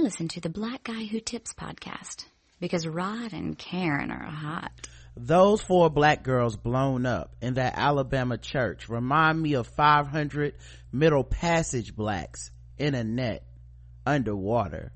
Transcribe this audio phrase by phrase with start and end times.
[0.00, 2.24] I listen to the Black Guy Who Tips podcast
[2.58, 4.72] because Rod and Karen are hot.
[5.14, 10.54] Those four black girls blown up in that Alabama church remind me of 500
[10.90, 13.44] Middle Passage blacks in a net
[14.06, 14.92] underwater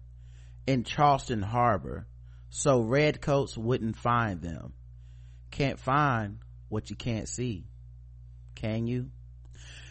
[0.67, 2.07] in Charleston Harbor
[2.49, 4.73] so redcoats wouldn't find them.
[5.51, 6.39] Can't find
[6.71, 7.67] what you can't see.
[8.55, 9.11] Can you?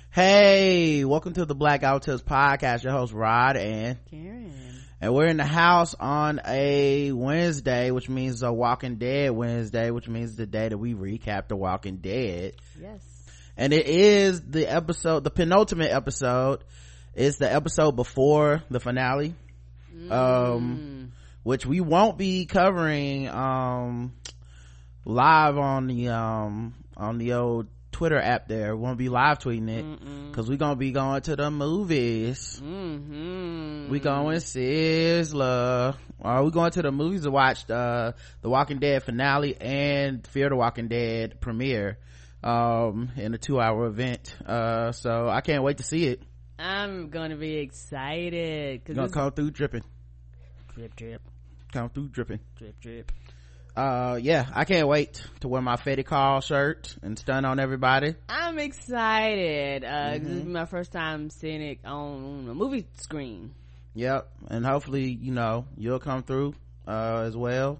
[0.10, 2.84] Hey, welcome to the Black Guy Who Tips podcast.
[2.84, 4.83] Your host Rod and Karen.
[5.04, 10.08] And we're in the house on a Wednesday, which means a Walking Dead Wednesday, which
[10.08, 12.54] means the day that we recap the Walking Dead.
[12.80, 13.02] Yes.
[13.58, 16.64] And it is the episode, the penultimate episode.
[17.14, 19.36] It's the episode before the finale.
[20.10, 21.12] Um,
[21.44, 24.14] which we won't be covering, um,
[25.04, 27.68] live on the, um, on the old
[28.04, 28.76] Twitter app there.
[28.76, 32.62] We won't be live tweeting it because we're gonna be going to the movies.
[32.62, 33.90] Mm-hmm.
[33.90, 35.96] We going Sizzler.
[36.22, 40.50] Are we going to the movies to watch uh, the Walking Dead finale and Fear
[40.50, 41.98] the Walking Dead premiere
[42.44, 44.36] um, in a two hour event.
[44.46, 46.22] Uh, so I can't wait to see it.
[46.60, 49.84] I'm gonna be excited Gonna because come through dripping.
[50.76, 51.22] drip, drip,
[51.72, 52.42] Come through dripping.
[52.58, 53.14] drip, drip.
[53.76, 58.14] Uh, yeah, I can't wait to wear my Fetty Call shirt and stun on everybody.
[58.30, 59.84] I'm excited.
[59.84, 60.28] Uh, 'cause Mm-hmm.
[60.28, 63.54] this is my first time seeing it on a movie screen.
[63.96, 66.54] Yep, and hopefully, you know, you'll come through
[66.88, 67.80] uh, as well.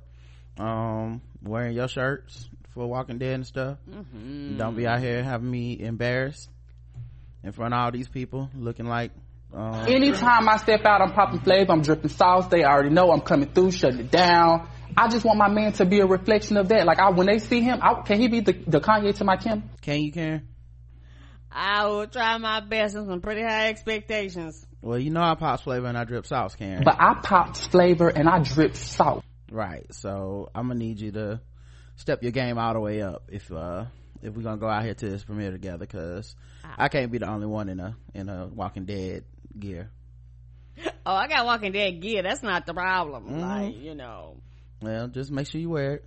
[0.58, 3.78] Um, wearing your shirts for Walking Dead and stuff.
[3.90, 4.58] Mm-hmm.
[4.58, 6.50] Don't be out here having me embarrassed
[7.44, 9.12] in front of all these people looking like
[9.54, 12.48] um, Anytime I step out, I'm popping flavor, I'm dripping sauce.
[12.48, 14.68] They already know I'm coming through, shutting it down.
[14.98, 16.86] I just want my man to be a reflection of that.
[16.86, 19.38] Like I, when they see him, I, can he be the, the Kanye to my
[19.38, 19.70] Kim?
[19.82, 20.48] can you Karen?
[21.52, 24.66] I will try my best and some pretty high expectations.
[24.82, 26.82] Well, you know I pop flavor and I drip sauce, Karen.
[26.84, 29.24] But I pop flavor and I drip salt.
[29.52, 29.86] right.
[29.94, 31.42] So I'm gonna need you to
[31.96, 33.86] step your game all the way up if uh
[34.24, 36.36] if we're gonna go out here to this premiere together because
[36.78, 39.24] I can't be the only one in a in a Walking Dead
[39.58, 39.90] gear.
[41.06, 42.24] Oh, I got Walking Dead gear.
[42.24, 43.26] That's not the problem.
[43.26, 43.40] Mm-hmm.
[43.42, 44.38] Like you know,
[44.84, 46.06] Well, just make sure you wear it.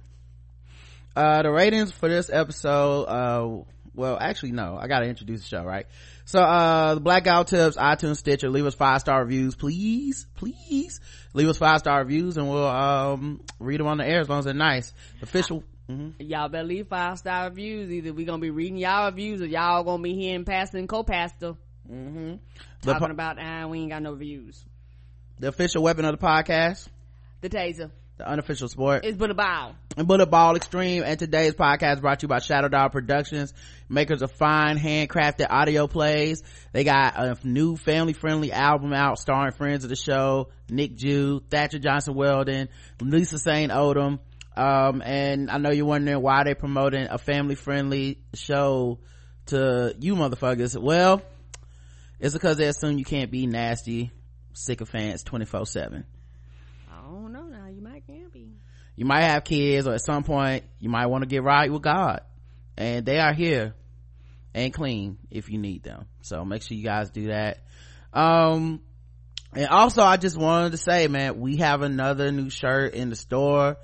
[1.16, 3.64] Uh, the ratings for this episode, uh,
[3.94, 5.86] well, actually, no, I gotta introduce the show, right?
[6.26, 11.00] So, uh, the Blackout Tips, iTunes, Stitcher, leave us five star reviews, please, please.
[11.32, 14.40] Leave us five star reviews and we'll, um, read them on the air as long
[14.40, 14.92] as they're nice.
[15.22, 16.12] Official, mhm.
[16.18, 17.90] y'all better leave five star reviews.
[17.90, 21.54] Either we gonna be reading y'all reviews or y'all gonna be hearing pastor and co-pastor
[21.88, 22.38] The,
[22.82, 24.62] talking po- about ah we ain't got no reviews.
[25.38, 26.88] the official weapon of the podcast,
[27.40, 29.04] The taser the unofficial sport.
[29.04, 29.74] is but a bow.
[29.96, 31.02] and Bullet Ball Extreme.
[31.04, 33.52] And today's podcast brought to you by Shadow Dog Productions,
[33.88, 36.42] makers of fine handcrafted audio plays.
[36.72, 41.42] They got a new family friendly album out starring friends of the show, Nick Jew,
[41.50, 42.68] Thatcher Johnson Weldon,
[43.00, 44.20] Lisa Saint Odom.
[44.56, 48.98] Um, and I know you're wondering why they promoting a family friendly show
[49.46, 50.80] to you motherfuckers.
[50.80, 51.20] Well,
[52.18, 54.10] it's because they assume you can't be nasty
[54.54, 56.06] sycophants 24 7
[56.90, 57.66] I don't know now.
[57.68, 58.56] You might can be.
[58.96, 61.82] You might have kids or at some point you might want to get right with
[61.82, 62.22] god.
[62.76, 63.74] And they are here
[64.54, 66.06] and clean if you need them.
[66.22, 67.58] So make sure you guys do that.
[68.12, 68.80] Um
[69.52, 73.16] and also i just wanted to say man we have another new shirt in the
[73.16, 73.76] store.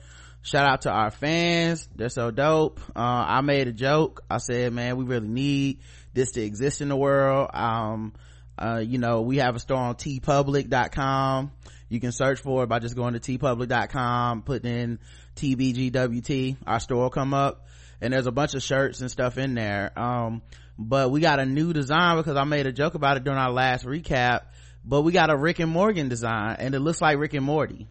[0.44, 1.88] Shout out to our fans.
[1.94, 2.80] They're so dope.
[2.96, 4.24] Uh, i made a joke.
[4.28, 5.80] I said man we really need
[6.14, 7.50] this to exist in the world.
[7.52, 8.14] Um
[8.58, 11.52] uh, you know we have a store on teepublic.com
[11.92, 14.98] you can search for it by just going to teepublic.com putting in
[15.36, 17.66] tbgwt our store will come up
[18.00, 19.96] and there's a bunch of shirts and stuff in there.
[19.96, 20.42] Um
[20.78, 23.52] but we got a new design because i made a joke about it during our
[23.52, 24.40] last recap
[24.84, 27.86] but we got a rick and morgan design and it looks like rick and morty.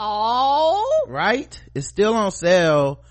[0.00, 1.60] Oh, right?
[1.74, 3.04] It's still on sale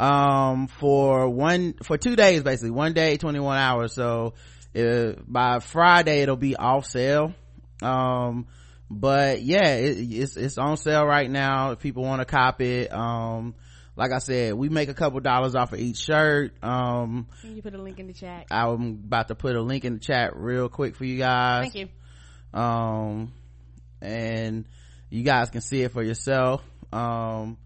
[0.00, 2.70] um for one for two days basically.
[2.70, 3.92] One day 21 hours.
[3.92, 4.32] So
[4.74, 7.34] uh, by friday it'll be off sale.
[7.82, 8.46] Um
[8.90, 11.72] but yeah it, it's it's on sale right now.
[11.72, 13.54] If people want to cop it um
[13.96, 16.52] like i said we make a couple dollars off of each shirt.
[16.62, 18.46] Um can you put a link in the chat?
[18.50, 21.70] i'm about to put a link in the chat real quick for you guys.
[21.72, 21.74] Thank
[22.54, 22.60] you.
[22.60, 23.32] um
[24.00, 24.64] and
[25.10, 26.62] you guys can see it for yourself.
[26.92, 27.56] Um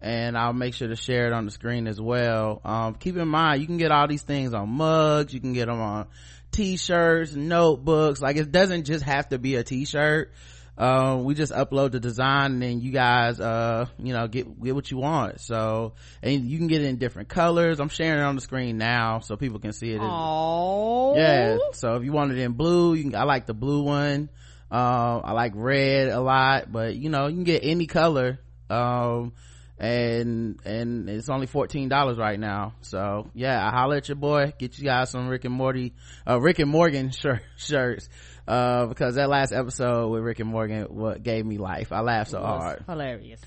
[0.00, 2.60] and i'll make sure to share it on the screen as well.
[2.64, 5.34] Um keep in mind you can get all these things on mugs.
[5.34, 6.06] You can get them on
[6.52, 8.20] t-shirts notebooks.
[8.20, 10.32] Like it doesn't just have to be a t-shirt
[10.78, 14.74] uh, we just upload the design and then you guys uh you know get get
[14.74, 15.40] what you want.
[15.40, 15.92] So
[16.22, 17.78] and you can get it in different colors.
[17.78, 21.96] I'm sharing it on the screen now so people can see it Oh, yeah so
[21.96, 24.30] if you want it in blue you can i like the blue one.
[24.70, 28.38] Um i like red a lot but you know you can get any color
[28.70, 29.32] um
[29.78, 32.74] and and it's only $14 right now.
[32.82, 35.92] So yeah i holler at your boy get you guys some rick and morty
[36.26, 38.08] uh rick and morgan shirt, shirts
[38.46, 41.92] uh because that last episode with rick and morgan what gave me life.
[41.92, 42.84] I laughed so hard.
[42.88, 43.40] hilarious.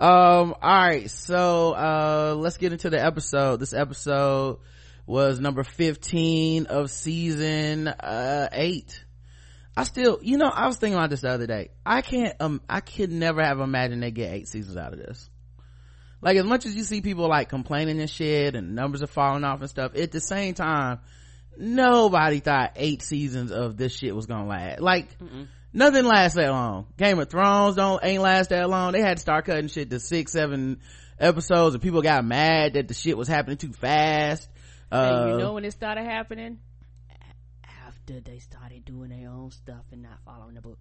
[0.00, 3.60] Um all right so uh let's get into the episode.
[3.60, 4.58] This episode
[5.06, 9.04] was number 15 of season uh 8
[9.76, 11.70] i still you know i was thinking about this the other day.
[11.84, 15.28] I can't um i could never have imagined they get eight seasons out of this.
[16.22, 19.44] Like as much as you see people like complaining and shit and numbers are falling
[19.44, 21.00] off and stuff at the same time
[21.56, 24.80] nobody thought eight seasons of this shit was gonna last.
[24.80, 25.48] Like Mm-mm.
[25.72, 26.86] nothing lasts that long.
[26.96, 28.92] Game of thrones don't ain't last that long.
[28.92, 30.80] They had to start cutting shit to six seven
[31.18, 34.48] episodes and people got mad that the shit was happening too fast.
[34.90, 36.58] Uh, you know when it started happening?
[37.86, 40.78] After they started doing their own stuff and not following the book.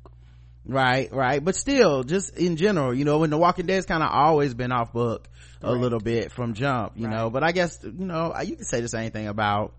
[0.66, 1.44] Right right.
[1.44, 4.71] But still just in general you know when the walking dead's kind of always been
[4.71, 5.27] off book
[5.62, 7.18] a little bit from jump you right.
[7.18, 9.74] know but i guess you know you can say the same thing about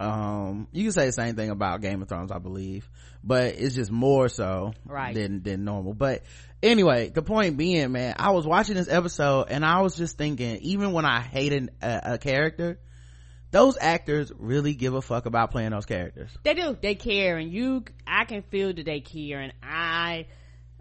[0.00, 2.88] um you can say the same thing about game of thrones i believe
[3.22, 5.14] but it's just more so right.
[5.14, 5.94] than than normal.
[5.94, 6.24] But
[6.62, 10.56] anyway the point being man i was watching this episode and i was just thinking
[10.62, 12.78] even when i hated a, a character
[13.52, 16.30] those actors really give a fuck about playing those characters.
[16.42, 16.76] They do.
[16.80, 17.36] They care.
[17.36, 19.40] And you i can feel that they care.
[19.40, 20.26] And i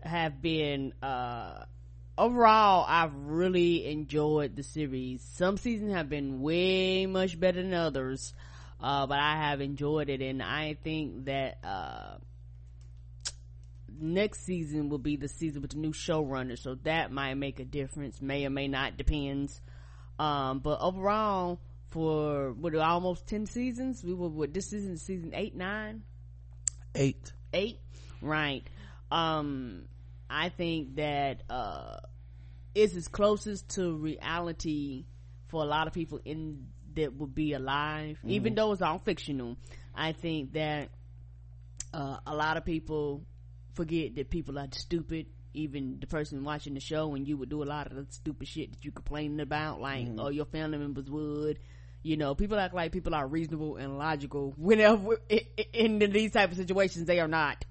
[0.02, 1.66] have been uh
[2.18, 5.22] overall i've really enjoyed the series.
[5.36, 8.34] Some seasons have been way much better than others
[8.82, 12.16] uh, but i have enjoyed it and i think that uh,
[14.02, 17.66] next season will be the season with the new showrunner, so that might make a
[17.66, 18.22] difference.
[18.22, 19.62] May or may not, depends.
[20.20, 25.56] Um, but overall, for what almost ten seasons, we were what this season season eight,
[25.56, 26.04] nine,
[26.96, 27.80] eight, eight,
[28.22, 28.64] right?
[29.12, 29.84] Um,
[30.30, 31.98] I think that uh,
[32.74, 35.06] it's as closest to reality
[35.48, 38.32] for a lot of people in that would be alive, mm-hmm.
[38.32, 39.58] even though it's all fictional.
[39.96, 40.90] I think that
[41.94, 43.24] uh, a lot of people
[43.74, 45.28] forget that people are stupid.
[45.54, 48.48] Even the person watching the show and you would do a lot of the stupid
[48.48, 50.20] shit that you complaining about like mm-hmm.
[50.20, 51.60] or your family members would.
[52.04, 55.20] You know people act like people are reasonable and logical whenever
[55.74, 57.06] in, in these type of situations.
[57.06, 57.66] They are not.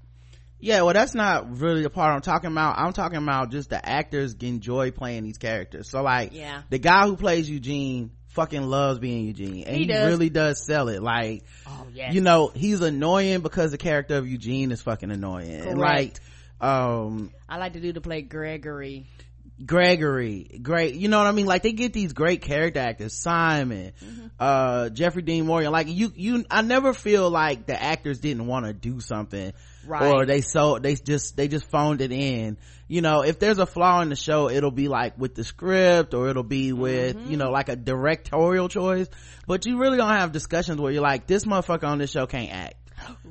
[0.58, 2.78] Yeah well that's not really the part i'm talking about.
[2.78, 5.88] I'm talking about just the actors enjoy playing these characters.
[5.88, 6.62] So like yeah.
[6.68, 10.88] the guy who plays eugene fucking loves being Eugene and he, he really does sell
[10.88, 11.02] it.
[11.02, 12.14] Like, oh, yes.
[12.14, 15.62] you know, he's annoying because the character of Eugene is fucking annoying.
[15.62, 16.20] Correct.
[16.60, 19.06] Like, um, I like to do to play Gregory.
[19.64, 20.94] Gregory, great.
[20.94, 21.44] You know what I mean?
[21.44, 24.26] Like they get these great character actors, Simon, mm-hmm.
[24.38, 25.70] uh, Jeffrey Dean Morgan.
[25.70, 29.52] Like you, you, I never feel like the actors didn't want to do something.
[29.86, 30.12] Right.
[30.12, 32.56] Or they so, they just, they just phoned it in.
[32.88, 36.14] You know, if there's a flaw in the show, it'll be like with the script
[36.14, 37.30] or it'll be with, mm-hmm.
[37.30, 39.08] you know, like a directorial choice.
[39.46, 42.50] But you really don't have discussions where you're like, this motherfucker on this show can't
[42.50, 42.74] act.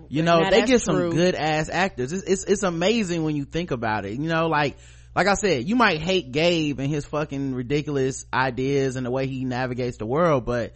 [0.09, 2.11] You know, now, they get some good ass actors.
[2.11, 4.13] It's, it's, it's amazing when you think about it.
[4.13, 4.77] You know, like,
[5.19, 9.27] like I said, you might hate Gabe and his fucking ridiculous ideas and the way
[9.27, 10.75] he navigates the world, but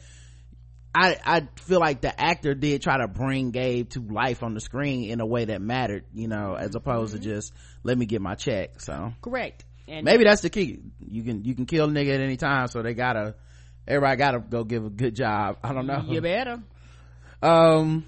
[0.93, 4.59] I, I feel like the actor did try to bring Gabe to life on the
[4.59, 7.23] screen in a way that mattered, you know, as opposed mm-hmm.
[7.23, 7.53] to just
[7.83, 8.81] let me get my check.
[8.81, 9.63] So correct.
[9.87, 10.81] And maybe that's the key.
[10.99, 13.35] You can you can kill a nigga at any time, so they gotta
[13.87, 15.59] everybody gotta go give a good job.
[15.63, 16.03] I don't know.
[16.05, 16.61] You better.
[17.41, 18.05] Um.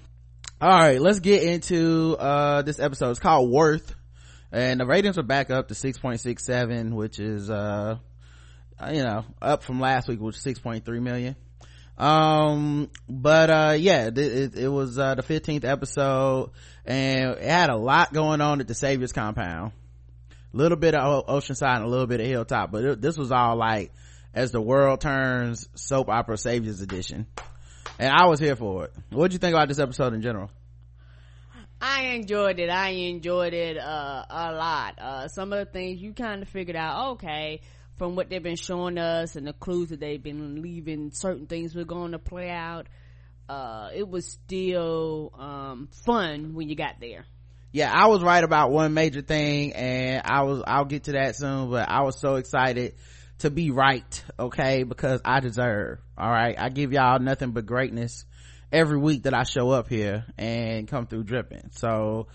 [0.60, 3.12] All right, let's get into uh this episode.
[3.12, 3.94] It's called Worth
[4.52, 7.98] and the ratings are back up to 6.67 which is uh
[8.92, 11.36] you know up from last week which was 6.3 million.
[11.98, 16.50] Um but uh yeah it, it, it was uh the 15th episode
[16.84, 19.72] and it had a lot going on at the saviors compound.
[20.52, 23.32] A little bit of oceanside and a little bit of hilltop but it, this was
[23.32, 23.92] all like
[24.34, 27.26] as the world turns soap opera saviors edition.
[27.98, 28.92] And i was here for it.
[29.10, 30.50] What do you think about this episode in general
[31.80, 32.70] I enjoyed it.
[32.70, 34.98] I enjoyed it uh, a lot.
[34.98, 37.60] Uh, some of the things you kind of figured out, okay,
[37.96, 41.74] from what they've been showing us and the clues that they've been leaving, certain things
[41.74, 42.86] were going to play out.
[43.48, 47.24] Uh, it was still um, fun when you got there.
[47.72, 50.62] Yeah, I was right about one major thing, and I was.
[50.66, 51.70] I'll get to that soon.
[51.70, 52.94] But I was so excited
[53.40, 55.98] to be right, okay, because I deserve.
[56.16, 58.24] All right, I give y'all nothing but greatness
[58.72, 61.70] every week that I show up here and come through dripping.
[61.72, 62.28] So,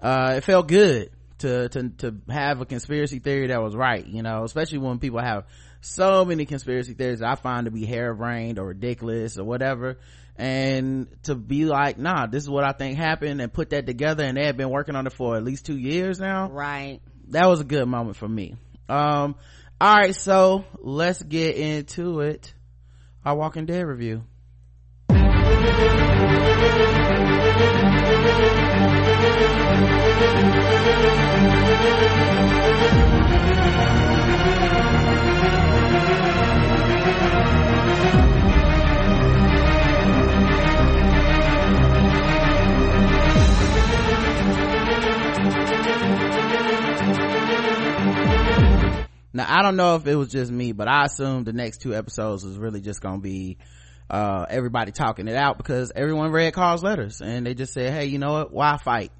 [0.00, 4.22] uh, it felt good to to to have a conspiracy theory that was right you
[4.22, 5.44] know especially when people have
[5.80, 9.98] so many conspiracy theories i find to be harebrained or ridiculous or whatever.
[10.38, 14.22] And to be like nah this is what i think happened and put that together
[14.22, 16.50] and they had been working on it for at least two years now.
[16.50, 17.00] Right.
[17.28, 18.56] That was a good moment for me.
[18.86, 19.36] Um
[19.80, 22.52] all right so let's get into it.
[23.24, 24.24] Our walking dead review
[49.36, 51.94] Now I don't know if it was just me, but I assumed the next two
[51.94, 53.58] episodes was really just gonna be
[54.08, 58.06] uh, everybody talking it out because everyone read Carl's letters and they just said, Hey,
[58.06, 58.52] you know what?
[58.52, 59.12] Why fight?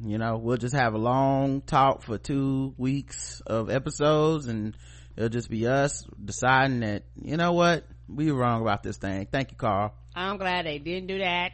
[0.00, 4.76] You know, we'll just have a long talk for two weeks of episodes and
[5.16, 7.84] it'll just be us deciding that, you know what?
[8.08, 9.26] We were wrong about this thing.
[9.30, 9.92] Thank you, Carl.
[10.14, 11.52] i'm glad they didn't do that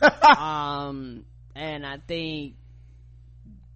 [0.38, 1.24] um
[1.54, 2.54] and i think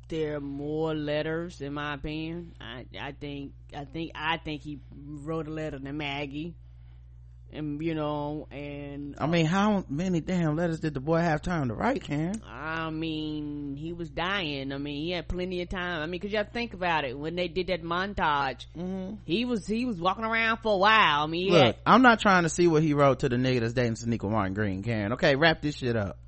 [0.08, 4.78] there are more letters in my opinion i i think i think i think he
[4.94, 6.54] wrote a letter to maggie
[7.52, 11.68] and you know and I mean, how many damn letters did the boy have time
[11.68, 12.42] to write, Karen?
[12.46, 14.72] I mean, he was dying.
[14.72, 16.02] I mean, he had plenty of time.
[16.02, 17.18] I mean, cause you have to think about it.
[17.18, 19.14] When they did that montage, Mm-hmm.
[19.24, 21.22] he was, he was walking around for a while.
[21.22, 23.60] I mean, Look, had, I'm not trying to see what he wrote to the nigga
[23.60, 25.12] that's dating Sonequa Martin Green, Karen.
[25.14, 26.18] Okay, wrap this shit up.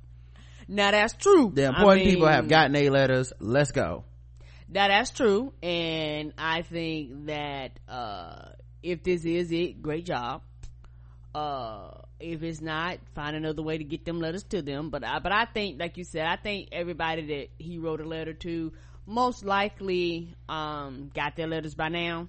[0.67, 1.51] now that's true.
[1.53, 3.33] The I important people have gotten a letters.
[3.39, 4.05] Let's go.
[4.71, 5.51] Now that's true.
[5.63, 8.49] And I think that, uh,
[8.83, 10.41] if this is it, great job.
[11.33, 14.89] Uh, if it's not, find another way to get them letters to them.
[14.89, 18.05] But I, but I think, like you said, I think everybody that he wrote a
[18.05, 18.73] letter to
[19.05, 22.27] most likely, um, got their letters by now.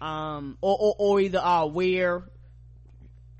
[0.00, 2.24] Um, or, or, or either are aware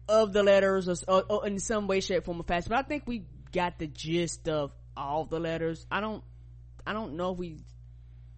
[0.08, 2.68] of the letters or, or, or in some way, shape, form, or fashion.
[2.70, 5.84] But I think we got the gist of all the letters.
[5.90, 6.24] I don't,
[6.86, 7.58] I don't know if we,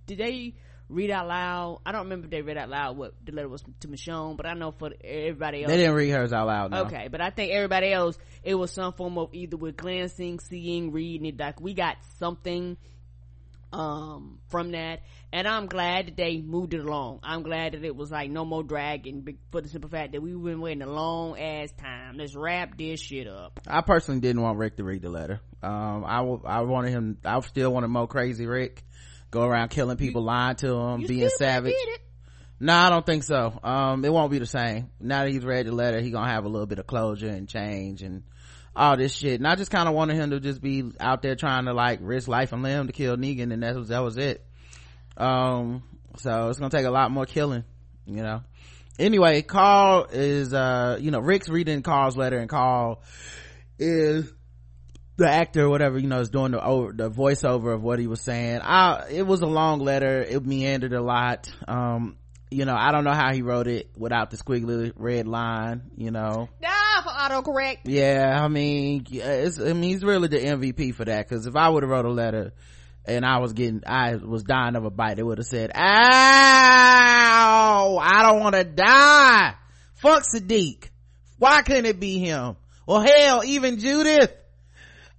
[0.06, 0.54] did they
[0.88, 1.80] read out loud?
[1.84, 4.46] I don't remember if they read out loud what the letter was to Michonne, but
[4.46, 5.70] I know for everybody else.
[5.70, 6.70] They didn't read hers out loud.
[6.70, 6.84] No.
[6.84, 10.92] Okay, but I think everybody else, it was some form of either with glancing, seeing,
[10.92, 11.38] reading it.
[11.38, 12.76] Like we got something,
[13.72, 15.00] um, from that.
[15.30, 17.20] And I'm glad that they moved it along.
[17.22, 20.42] I'm glad that it was like no more dragging for the simple fact that we've
[20.42, 22.16] been waiting a long ass time.
[22.16, 23.60] Let's wrap this shit up.
[23.66, 25.40] I personally didn't want Rick to read the letter.
[25.62, 28.82] Um, I, w- I wanted him, I still wanted Mo Crazy Rick.
[29.30, 31.74] Go around killing people, lying to them, You being savage.
[32.60, 33.58] No, I don't think so.
[33.62, 34.90] Um, it won't be the same.
[35.00, 37.48] Now that he's read the letter, he gonna have a little bit of closure and
[37.48, 38.24] change and
[38.74, 39.38] all this shit.
[39.38, 42.00] And I just kind of wanted him to just be out there trying to like
[42.02, 44.44] risk life and limb to kill Negan, and that was that was it.
[45.16, 45.82] Um,
[46.16, 47.64] so it's gonna take a lot more killing,
[48.06, 48.42] you know.
[48.98, 53.02] Anyway, Carl is uh, you know, Rick's reading Carl's letter, and Carl
[53.78, 54.32] is
[55.18, 58.06] the actor or whatever you know is doing the over the voiceover of what he
[58.06, 58.60] was saying.
[58.62, 60.22] I it was a long letter.
[60.22, 61.52] It meandered a lot.
[61.66, 62.16] Um
[62.50, 66.10] you know i don't know how he wrote it without the squiggly red line you
[66.10, 66.48] know.
[66.64, 67.80] Ah, for autocorrect.
[67.84, 71.68] yeah i mean it's i mean he's really the mvp for that because if i
[71.68, 72.54] would have wrote a letter
[73.04, 75.80] and i was getting i was dying of a bite it would have said ow
[77.98, 79.54] i don't want to die.
[79.96, 80.88] Fuck siddiq.
[81.38, 82.56] Why couldn't it be him?
[82.86, 84.32] Well hell even judith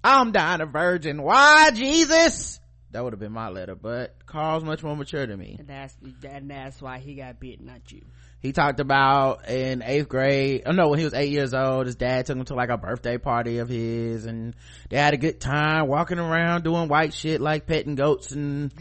[0.04, 1.22] i'm dying a virgin.
[1.22, 2.60] Why jesus?
[2.92, 5.58] That would have been my letter but carl's much more mature than me.
[5.60, 8.02] And that's, and that's why he got bit, not you.
[8.42, 11.96] he talked about in eighth grade oh no when he was eight years old his
[11.96, 14.56] dad took him to like a birthday party of his and
[14.90, 18.72] they had a good time walking around doing white shit like petting goats and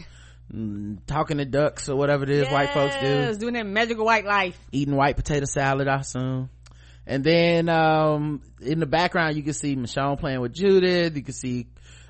[0.51, 3.05] mm, talking to ducks or whatever it is white folks do.
[3.07, 4.57] Yes, doing that magical white life.
[4.71, 6.49] eating white potato salad i assume
[7.09, 11.17] and then um in the background you can see michonne playing with judith.
[11.17, 11.65] You can see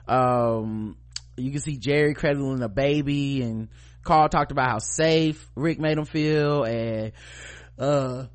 [0.07, 0.97] um
[1.37, 3.41] you can see jerry cradling a baby.
[3.41, 3.69] And
[4.03, 7.13] carl talked about how safe rick made him feel and
[7.79, 8.25] uh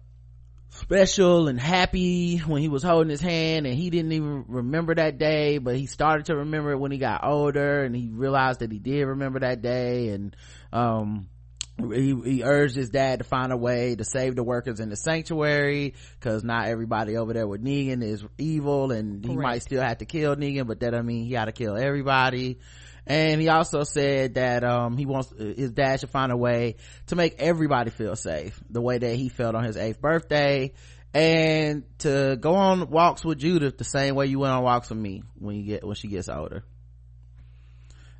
[0.70, 3.66] special and happy when he was holding his hand.
[3.66, 6.98] And he didn't even remember that day but he started to remember it when he
[6.98, 10.08] got older and he realized that he did remember that day.
[10.08, 10.34] And
[10.72, 11.28] um
[11.78, 14.96] he, he urged his dad to find a way to save the workers in the
[14.96, 19.42] sanctuary because not everybody over there with Negan is evil and he Correct.
[19.42, 22.60] might still have to kill Negan but that doesn't mean he got to kill everybody.
[23.06, 26.76] And he also said that um he wants his dad should find a way
[27.08, 30.72] to make everybody feel safe the way that he felt on his eighth birthday.
[31.12, 34.98] And to go on walks with Judith the same way you went on walks with
[34.98, 36.64] me when you get when she gets older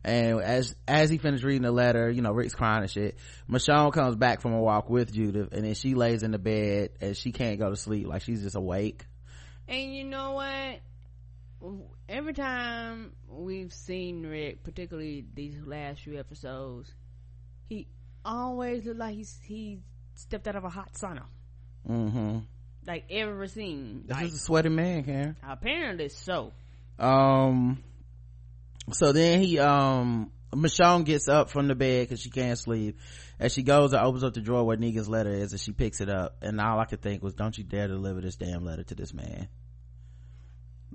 [0.04, 3.16] and as as he finished reading the letter you know rick's crying and shit
[3.48, 6.90] michonne comes back from a walk with judith and then she lays in the bed
[7.00, 9.06] and she can't go to sleep like she's just awake
[9.66, 10.80] And you know what?
[12.06, 16.92] Every time we've seen Rick, particularly these last few episodes,
[17.70, 17.86] he
[18.24, 19.78] always looked like he's he
[20.14, 21.22] stepped out of a hot sauna.
[21.88, 22.40] mm-hmm
[22.86, 24.04] Like every scene.
[24.06, 26.52] this Like, is a sweaty man karen apparently so.
[26.98, 27.82] um
[28.92, 32.98] so then he um Michonne gets up from the bed because she can't sleep.
[33.38, 36.00] As she goes and opens up the drawer where Negan's letter is, and she picks
[36.00, 36.36] it up.
[36.42, 39.12] And all I could think was, "Don't you dare deliver this damn letter to this
[39.12, 39.48] man."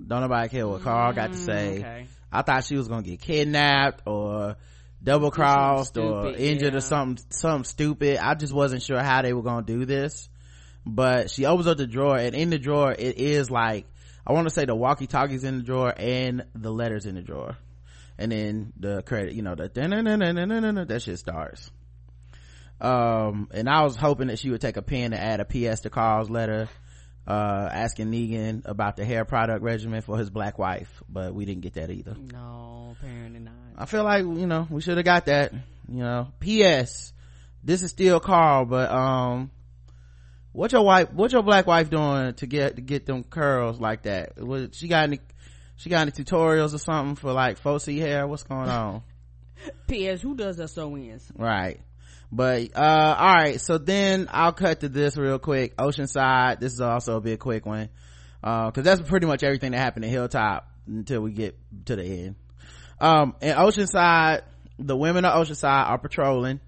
[0.06, 1.76] Don't nobody care what Carl got to say.
[1.76, 2.06] Mm, okay.
[2.32, 4.56] I thought she was gonna get kidnapped or
[5.02, 6.78] double crossed or injured yeah.
[6.78, 8.18] or something something stupid.
[8.18, 10.28] I just wasn't sure how they were gonna do this.
[10.86, 13.86] But she opens up the drawer and in the drawer it is like
[14.26, 17.22] I want to say the walkie talkies in the drawer and the letters in the
[17.22, 17.56] drawer.
[18.20, 19.70] And then the credit, you know, the
[20.88, 21.70] that shit starts.
[22.78, 25.80] Um, and I was hoping that she would take a pen and add a PS
[25.80, 26.68] to Carl's letter,
[27.26, 31.62] uh, asking Negan about the hair product regimen for his black wife, but we didn't
[31.62, 32.14] get that either.
[32.14, 33.54] No, apparently not.
[33.78, 35.54] I feel like, you know, we should have got that,
[35.88, 36.28] you know.
[36.40, 37.14] P.S.
[37.64, 39.50] This is still Carl, but, um,
[40.52, 44.02] what your wife, what your black wife doing to get, to get them curls like
[44.02, 44.36] that?
[44.38, 45.20] Was, she got any,
[45.80, 48.26] she got any tutorials or something for like 4C hair?
[48.26, 49.02] What's going on?
[49.88, 50.20] P.S.
[50.20, 51.32] Who does her sew-ins?
[51.34, 51.80] right.
[52.30, 55.76] But, uh, alright, so then I'll cut to this real quick.
[55.78, 57.88] Oceanside, this is also a bit quick one.
[58.44, 62.04] Uh, cause that's pretty much everything that happened at Hilltop until we get to the
[62.04, 62.36] end.
[63.00, 64.42] Um, in Oceanside,
[64.78, 66.60] the women of Oceanside are patrolling,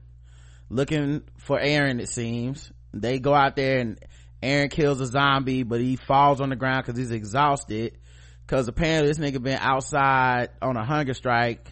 [0.69, 2.73] looking for Aaron, it seems.
[2.93, 4.01] They go out there and
[4.43, 7.99] Aaron kills a zombie, but he falls on the ground cause he's exhausted.
[8.53, 11.67] Cause apparently this nigga been outside on a hunger strike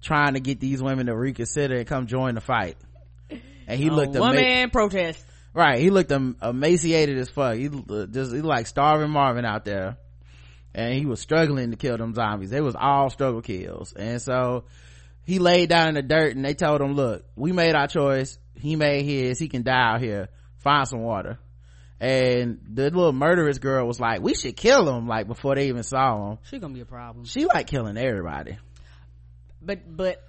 [0.00, 2.76] trying to get these women to reconsider and come join the fight.
[3.66, 5.26] And he looked one ama- man protest.
[5.54, 7.56] right he looked em- emaciated as fuck.
[7.56, 9.96] He uh, just he like starving marvin out there.
[10.72, 12.50] And he was struggling to kill them zombies.
[12.50, 13.92] They was all struggle kills.
[13.92, 14.66] And so
[15.24, 18.38] he laid down in the dirt and they told him look we made our choice.
[18.54, 19.40] He made his.
[19.40, 20.28] He can die out here.
[20.58, 21.40] Find some water
[22.00, 25.82] and the little murderous girl was like we should kill him like before they even
[25.82, 27.24] saw him She gonna be a problem.
[27.24, 28.56] she like killing everybody
[29.62, 30.22] But but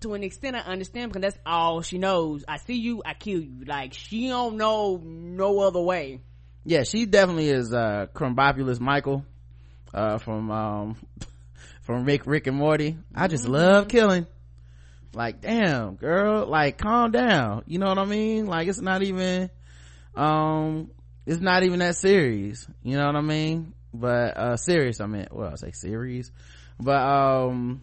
[0.00, 2.44] to an extent, I understand because that's all she knows.
[2.46, 3.64] I see you, I kill you.
[3.64, 6.20] Like she don't know no other way.
[6.66, 9.24] yeah she definitely is uh krombopulos michael
[9.94, 10.96] uh from um
[11.82, 14.26] from rick rick and morty i just love killing
[15.14, 19.48] like damn girl like calm down you know what i mean like it's not even
[20.16, 20.90] um
[21.26, 22.66] it's not even that serious.
[22.82, 23.74] You know what i mean?
[23.92, 26.30] But uh serious i meant well i say serious?
[26.80, 27.80] But um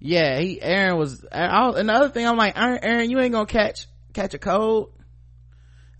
[0.00, 3.86] yeah he aaron was I, another thing i'm like aaron, aaron you ain't gonna catch
[4.12, 4.92] catch a cold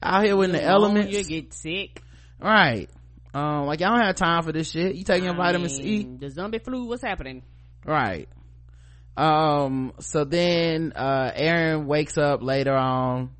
[0.02, 1.14] out here in the elements?
[1.14, 2.02] You get sick.
[2.40, 2.90] right.
[3.34, 4.94] Um like y'all don't have time for this shit.
[4.94, 6.86] You taking your vitamin c mean, The zombie flu.
[6.86, 7.42] What's happening?
[7.86, 8.28] right.
[9.16, 13.30] Um so then uh aaron wakes up later on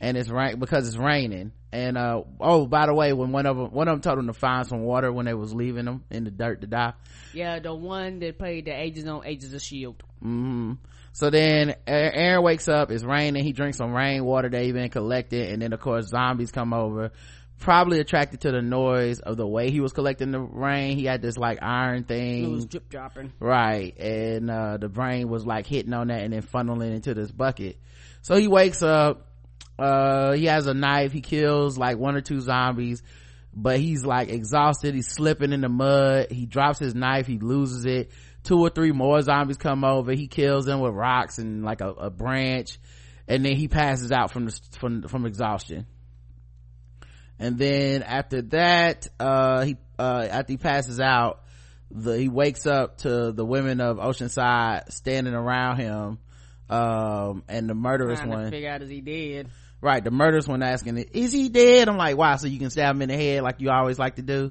[0.00, 3.56] and it's rain because it's raining and uh oh by the way when one of
[3.56, 6.04] them one of them told him to find some water when they was leaving them
[6.10, 6.92] in the dirt to die.
[7.34, 10.02] Yeah, the one that played the Agents on Agents of Shield.
[10.20, 10.74] hmm
[11.12, 15.62] so then aaron wakes up it's raining he drinks some rainwater they've been collected and
[15.62, 17.10] then of course zombies come over
[17.58, 20.96] probably attracted to the noise of the way he was collecting the rain.
[20.96, 22.44] He had this like iron thing.
[22.44, 23.32] It was drip dropping.
[23.40, 27.30] right and uh the brain was like hitting on that and then funneling into this
[27.30, 27.78] bucket.
[28.22, 29.26] So he wakes up
[29.78, 33.02] uh he has a knife he kills like one or two zombies
[33.54, 37.86] but he's like exhausted he's slipping in the mud he drops his knife he loses
[37.86, 38.10] it.
[38.44, 41.88] Two or three more zombies come over he kills them with rocks and like a,
[41.88, 42.78] a branch
[43.26, 45.86] and then he passes out from the from from exhaustion.
[47.38, 51.42] And then after that uh he uh after he passes out
[51.90, 56.18] the he wakes up to the women of oceanside standing around him
[56.68, 58.50] um and the murderous Trying to one.
[58.50, 59.48] figure out is he dead.
[59.86, 61.88] Right the murderous one asking is he dead?
[61.88, 62.34] I'm like why?
[62.34, 64.50] So you can stab him in the head like you always like to do.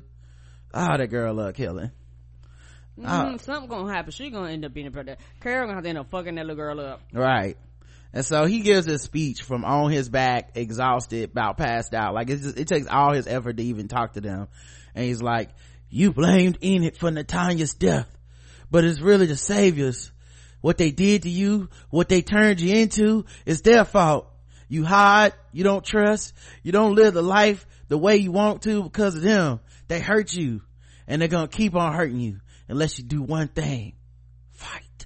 [0.73, 1.91] Oh that girl love killing.
[3.03, 3.25] Ah.
[3.25, 4.11] Mm, something gonna happen.
[4.11, 5.21] She gonna end up being a predator.
[5.41, 7.01] Carol gonna have to end up fucking that little girl up.
[7.11, 7.57] right.
[8.13, 12.13] And so he gives his speech from on his back exhausted about passed out.
[12.13, 14.47] Like it's just, it takes all his effort to even talk to them.
[14.95, 15.49] And he's like
[15.89, 18.07] you blamed enid for natania's death
[18.71, 20.11] but it's really the saviors.
[20.61, 24.31] What they did to you what they turned you into is their fault
[24.67, 28.83] you hide you don't trust you don't live the life the way you want to
[28.83, 29.59] because of them.
[29.87, 30.61] They hurt you
[31.07, 33.93] and they're gonna keep on hurting you unless you do one thing
[34.51, 35.05] fight.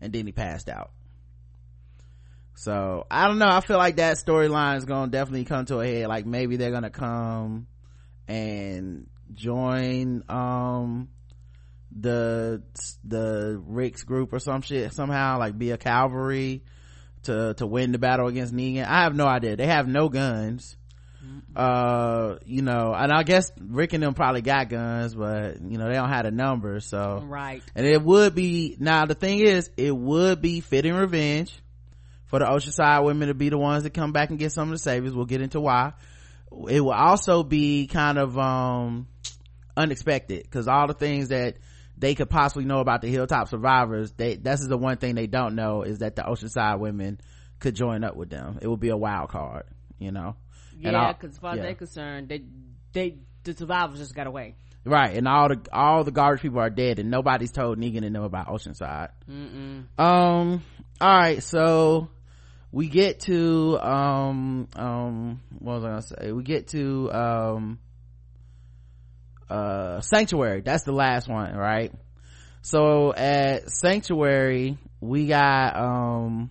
[0.00, 0.90] And then he passed out.
[2.54, 5.86] So i don't know i feel like that storyline is gonna definitely come to a
[5.86, 6.08] head.
[6.08, 7.66] Like maybe they're gonna come
[8.28, 11.08] and join um
[11.98, 12.62] the
[13.04, 16.62] the Rick's group or some shit somehow like be a cavalry
[17.26, 18.86] to to win the battle against Negan.
[18.86, 19.56] I have no idea.
[19.56, 20.76] They have no guns.
[21.56, 25.88] Uh, you know, and I guess Rick and them probably got guns, but you know
[25.88, 26.84] they don't have the numbers.
[26.84, 29.06] So right, and it would be now.
[29.06, 31.58] The thing is, it would be fitting revenge
[32.26, 34.72] for the Oceanside women to be the ones that come back and get some of
[34.72, 35.14] the saviors.
[35.14, 35.94] We'll get into why.
[36.68, 39.08] It will also be kind of um
[39.76, 41.56] unexpected because all the things that
[41.98, 44.12] they could possibly know about the hilltop survivors.
[44.12, 47.20] They this is the one thing they don't know is that the oceanside women
[47.58, 48.58] could join up with them.
[48.60, 49.64] It would be a wild card
[49.98, 50.36] you know?
[50.78, 51.62] Yeah because as far as yeah.
[51.62, 52.42] they're concerned they
[52.92, 54.54] they the survivors just got away.
[54.84, 58.14] Right and all the all the garbage people are dead and nobody's told negan and
[58.14, 59.10] them about oceanside.
[59.28, 59.84] Mm-mm.
[59.98, 60.62] um
[61.00, 62.08] all right so
[62.72, 66.32] we get to um um what was i gonna say?
[66.32, 67.78] We get to um
[69.48, 70.62] uh sanctuary.
[70.62, 71.92] That's the last one right?
[72.62, 76.50] So at sanctuary we got um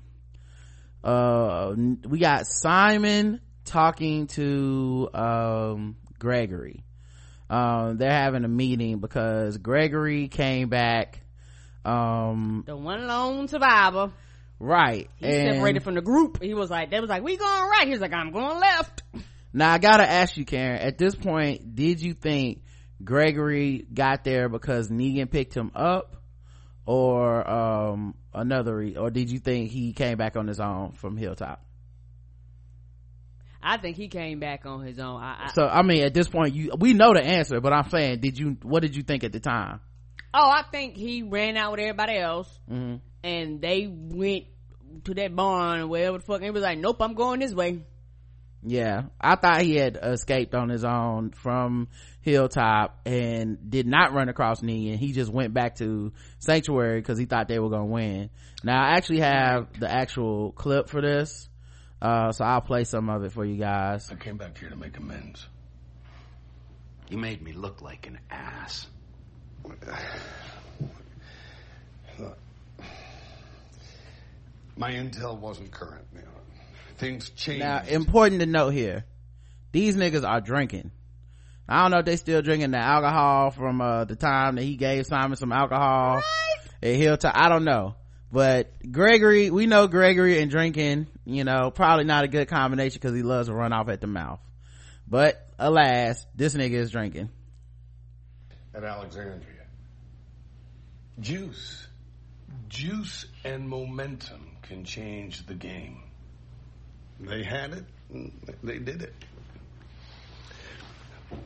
[1.04, 1.74] uh
[2.08, 6.84] we got simon talking to um gregory.
[7.50, 11.22] Um they're having a meeting because gregory came back
[11.84, 14.12] um the one lone survivor.
[14.58, 16.42] Right he and, separated from the group.
[16.42, 17.88] He was like they was like we going right.
[17.88, 19.04] He was like i'm going left.
[19.52, 22.62] Now i gotta ask you karen at this point did you think
[23.06, 26.18] Gregory got there because Negan picked him up
[26.86, 31.66] or um another or did you think he came back on his own from Hilltop?
[33.66, 35.20] I think he came back on his own.
[35.20, 37.90] I, I, so I mean, at this point, you we know the answer, but I'm
[37.90, 38.58] saying, did you?
[38.62, 39.80] What did you think at the time?
[40.36, 42.98] Oh, I think he ran out with everybody else, mm-hmm.
[43.24, 44.46] and they went
[45.06, 46.36] to that barn or wherever the fuck.
[46.38, 47.82] And he was like, "Nope, I'm going this way."
[48.68, 51.88] Yeah, I thought he had escaped on his own from
[52.22, 57.20] hilltop and did not run across me, and He just went back to Sanctuary because
[57.20, 58.32] he thought they were to win.
[58.64, 61.48] Now I actually have the actual clip for this.
[62.02, 64.12] Uh, so I'll play some of it for you guys.
[64.12, 65.48] I came back here to make amends.
[67.10, 68.88] You made me look like an ass.
[74.78, 76.06] My intel wasn't current.
[76.14, 76.28] You know,
[76.98, 77.64] things changed.
[77.64, 79.06] Now, important to note here,
[79.72, 80.92] these niggas are drinking.
[81.68, 84.76] I don't know if they still drinking the alcohol from uh, the time that he
[84.76, 86.22] gave Simon some alcohol
[86.82, 87.36] at Hilltop.
[87.36, 87.96] I don't know.
[88.32, 93.16] But Gregory, we know Gregory and drinking, you know, probably not a good combination because
[93.16, 94.40] he loves to run off at the mouth.
[95.08, 97.30] But alas, this nigga is drinking.
[98.74, 99.64] At Alexandria.
[101.20, 101.88] Juice.
[102.68, 106.05] Juice and momentum can change the game.
[107.20, 107.86] They had it,
[108.64, 109.14] they did it.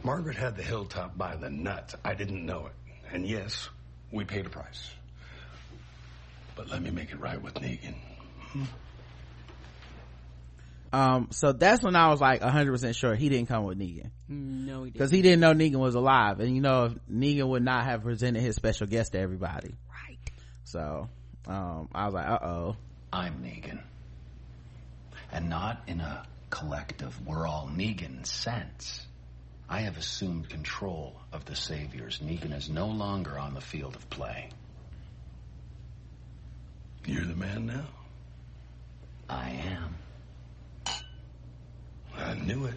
[0.04, 1.96] Margaret had the hilltop by the nuts.
[2.04, 2.74] I didn't know it.
[3.12, 3.70] And yes,
[4.12, 4.90] we paid a price.
[6.56, 7.96] But let me make it right with Negan.
[8.40, 8.64] Hmm?
[10.92, 14.10] Um, so that's when I was like 100% sure he didn't come with Negan.
[14.28, 14.94] No, he didn't.
[14.94, 16.40] Because he didn't know Negan was alive.
[16.40, 19.76] And you know, Negan would not have presented his special guest to everybody.
[19.90, 20.18] Right.
[20.64, 21.08] So,
[21.48, 22.76] um, I was like, uh oh.
[23.14, 23.82] I'm Negan.
[25.32, 29.06] And not in a collective, we're all Negan sense.
[29.70, 32.20] I have assumed control of the Saviors.
[32.20, 34.50] Negan is no longer on the field of play.
[37.06, 37.86] You're the man now?
[39.30, 39.96] I am.
[42.18, 42.76] I knew it.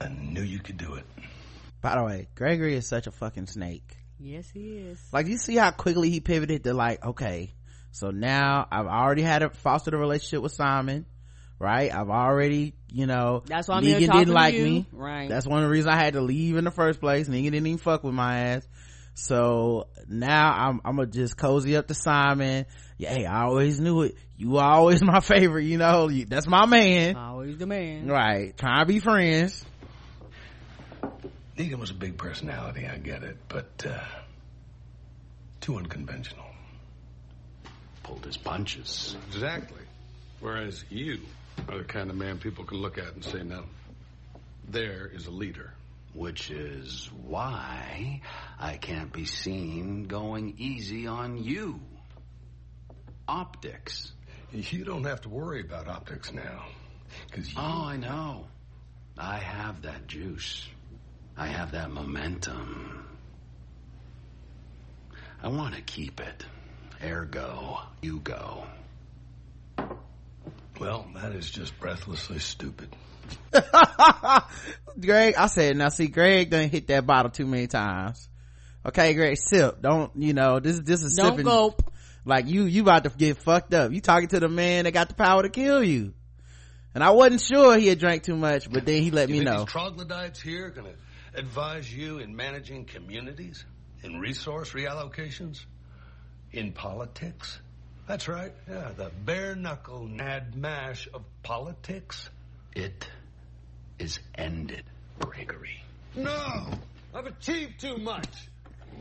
[0.00, 1.04] I knew you could do it.
[1.80, 3.96] By the way, Gregory is such a fucking snake.
[4.18, 5.00] Yes, he is.
[5.12, 7.52] Like, you see how quickly he pivoted to like, okay,
[7.92, 11.06] so now I've already had a fostered a relationship with Simon
[11.60, 11.94] right?
[11.94, 14.64] I've already, you know, that's why Negan didn't like you.
[14.64, 14.86] me.
[14.90, 15.28] Right.
[15.28, 17.28] That's one of the reasons I had to leave in the first place.
[17.28, 18.68] Negan didn't even fuck with my ass.
[19.14, 22.64] So now I'm, I'm gonna just cozy up to Simon.
[22.96, 24.16] Yeah, hey, I always knew it.
[24.36, 27.16] You were always my favorite, you know, you, that's my man.
[27.16, 28.06] Always the man.
[28.06, 28.56] Right.
[28.56, 29.64] Trying to be friends.
[31.58, 34.02] Negan was a big personality, I get it, but, uh,
[35.60, 36.49] too unconventional.
[38.02, 39.16] Pulled his punches.
[39.28, 39.82] Exactly.
[40.40, 41.20] Whereas you
[41.68, 43.64] are the kind of man people can look at and say, no,
[44.68, 45.72] there is a leader.
[46.12, 48.22] Which is why
[48.58, 51.78] I can't be seen going easy on you.
[53.28, 54.12] Optics.
[54.52, 56.64] You don't have to worry about optics now.
[57.30, 57.54] Cause you...
[57.56, 58.46] Oh, I know.
[59.16, 60.66] I have that juice.
[61.36, 63.06] I have that momentum.
[65.42, 66.44] I want to keep it.
[67.02, 68.64] Ergo, you go.
[70.78, 72.88] Well, that is just breathlessly stupid.
[75.00, 78.28] Greg, I said, now see, Greg done hit that bottle too many times.
[78.84, 79.80] Okay, Greg, sip.
[79.82, 81.44] Don't, you know, this, is this is Don't sipping.
[81.44, 81.82] gulp.
[82.24, 83.92] Like you, you about to get fucked up.
[83.92, 86.12] You talking to the man that got the power to kill you.
[86.94, 89.44] And I wasn't sure he had drank too much, but then he let You me
[89.44, 89.58] know.
[89.60, 93.64] these troglodytes here going to advise you in managing communities,
[94.02, 95.64] in resource reallocations,
[96.52, 97.58] in politics?
[98.06, 98.52] That's right.
[98.68, 102.28] Yeah, the bare knuckle nad mash of politics.
[102.74, 103.08] It
[103.98, 104.84] is ended,
[105.20, 105.82] Gregory.
[106.16, 106.66] No,
[107.14, 108.26] I've achieved too much.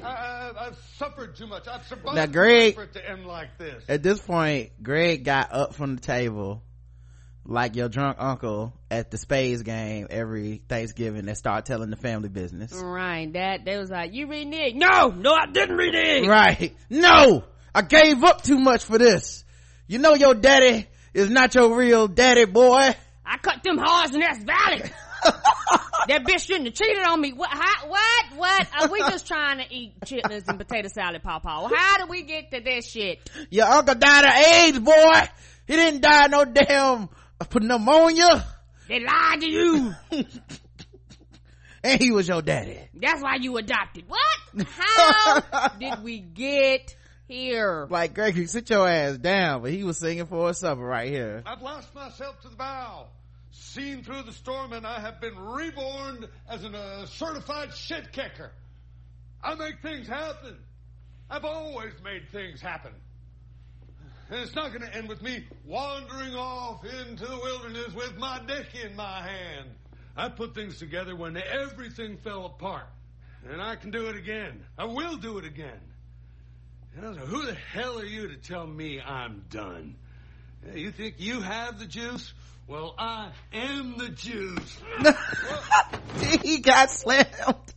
[0.03, 1.67] I, I, I've suffered too much.
[1.67, 3.83] I've survived Now, Greg- for it to end like this.
[3.89, 6.61] At this point, Greg got up from the table
[7.49, 12.29] like your drunk uncle at the spades game every Thanksgiving that start telling the family
[12.29, 12.71] business.
[12.73, 13.31] Right.
[13.33, 14.75] That they was like, you reneged.
[14.75, 16.27] No, no, I didn't renege.
[16.27, 16.75] Right.
[16.89, 17.43] No!
[17.73, 19.43] I gave up too much for this.
[19.87, 22.95] You know your daddy is not your real daddy, boy.
[23.25, 24.91] I cut them horns in Nest Valley.
[26.07, 27.33] that bitch shouldn't have cheated on me.
[27.33, 27.49] What?
[27.51, 28.25] How, what?
[28.35, 28.67] What?
[28.79, 31.69] Are we just trying to eat chitlins and potato salad, Pawpaw?
[31.73, 33.29] How did we get to this shit?
[33.49, 35.29] Your uncle died of AIDS, boy.
[35.67, 37.09] He didn't die no damn
[37.61, 38.45] pneumonia.
[38.87, 39.95] They lied to you.
[41.83, 42.77] And he was your daddy.
[42.93, 44.05] That's why you adopted.
[44.07, 44.67] What?
[44.67, 46.95] How did we get
[47.27, 47.87] here?
[47.89, 49.61] Like, Gregory, sit your ass down.
[49.61, 51.41] But he was singing for a supper right here.
[51.45, 53.07] I've lost myself to the bow,
[53.51, 58.51] seen through the storm, and I have been reborn as a uh, certified shit kicker.
[59.41, 60.57] I make things happen.
[61.29, 62.91] I've always made things happen.
[64.29, 68.39] And it's not going to end with me wandering off into the wilderness with my
[68.45, 69.69] dick in my hand.
[70.15, 72.85] I put things together when everything fell apart.
[73.49, 74.63] And I can do it again.
[74.77, 75.79] I will do it again.
[76.95, 79.95] And I was like, who the hell are you to tell me I'm done?
[80.75, 82.33] You think you have the juice?
[82.67, 84.77] Well, I am the juice.
[86.43, 87.73] he got slammed.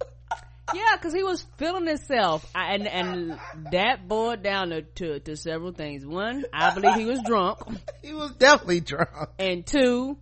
[0.74, 3.38] Yeah, because he was feeling himself, I, and and
[3.72, 6.06] that boiled down to, to to several things.
[6.06, 7.58] One, I believe he was drunk,
[8.02, 9.30] he was definitely drunk.
[9.38, 10.16] and two,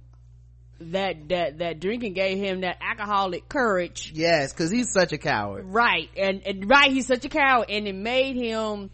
[0.81, 4.13] that that that drinking gave him that alcoholic courage.
[4.15, 5.67] Yes, cause he's such a coward.
[5.67, 8.91] Right, and and right, he's such a coward, and it made him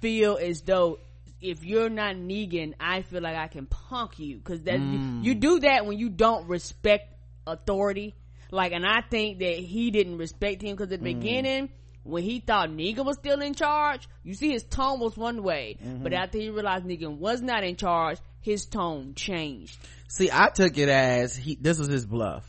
[0.00, 0.98] feel as though
[1.40, 5.24] if you're not Negan, I feel like I can punk you because that mm.
[5.24, 7.14] you do that when you don't respect
[7.46, 8.14] authority.
[8.50, 11.70] Like, and I think that he didn't respect him because at the beginning,
[12.02, 15.76] when he thought Negan was still in charge, you see his tone was one way,
[16.02, 19.76] but after he realized Negan was not in charge, his tone changed.
[20.08, 22.44] See, I took it as he, this was his bluff.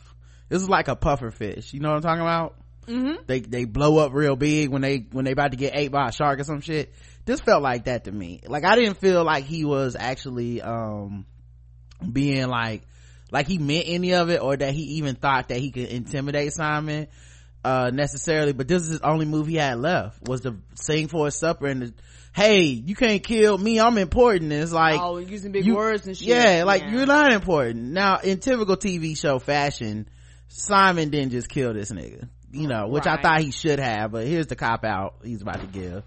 [0.48, 1.74] This is like a puffer fish.
[1.74, 2.56] You know what I'm talking about?
[2.86, 3.22] Mm-hmm.
[3.26, 6.08] They, they blow up real big when they, when they about to get ate by
[6.08, 6.94] a shark or some shit.
[7.26, 8.40] This felt like that to me.
[8.46, 11.26] Like I didn't feel like he was actually, um,
[12.10, 12.82] being like,
[13.30, 16.52] like he meant any of it or that he even thought that he could intimidate
[16.52, 17.06] Simon,
[17.64, 18.52] uh, necessarily.
[18.52, 21.66] But this is his only move he had left was to sing for his supper
[21.66, 21.94] and to,
[22.34, 23.80] hey, you can't kill me.
[23.80, 24.52] I'm important.
[24.52, 26.28] And it's like, oh, using big you- words and shit.
[26.28, 27.86] yeah, like you're not important.
[27.92, 30.08] Now, in typical TV show fashion,
[30.48, 34.26] Simon didn't just kill this nigga, you know, which I thought he should have, but
[34.26, 36.02] here's the cop out he's about to give.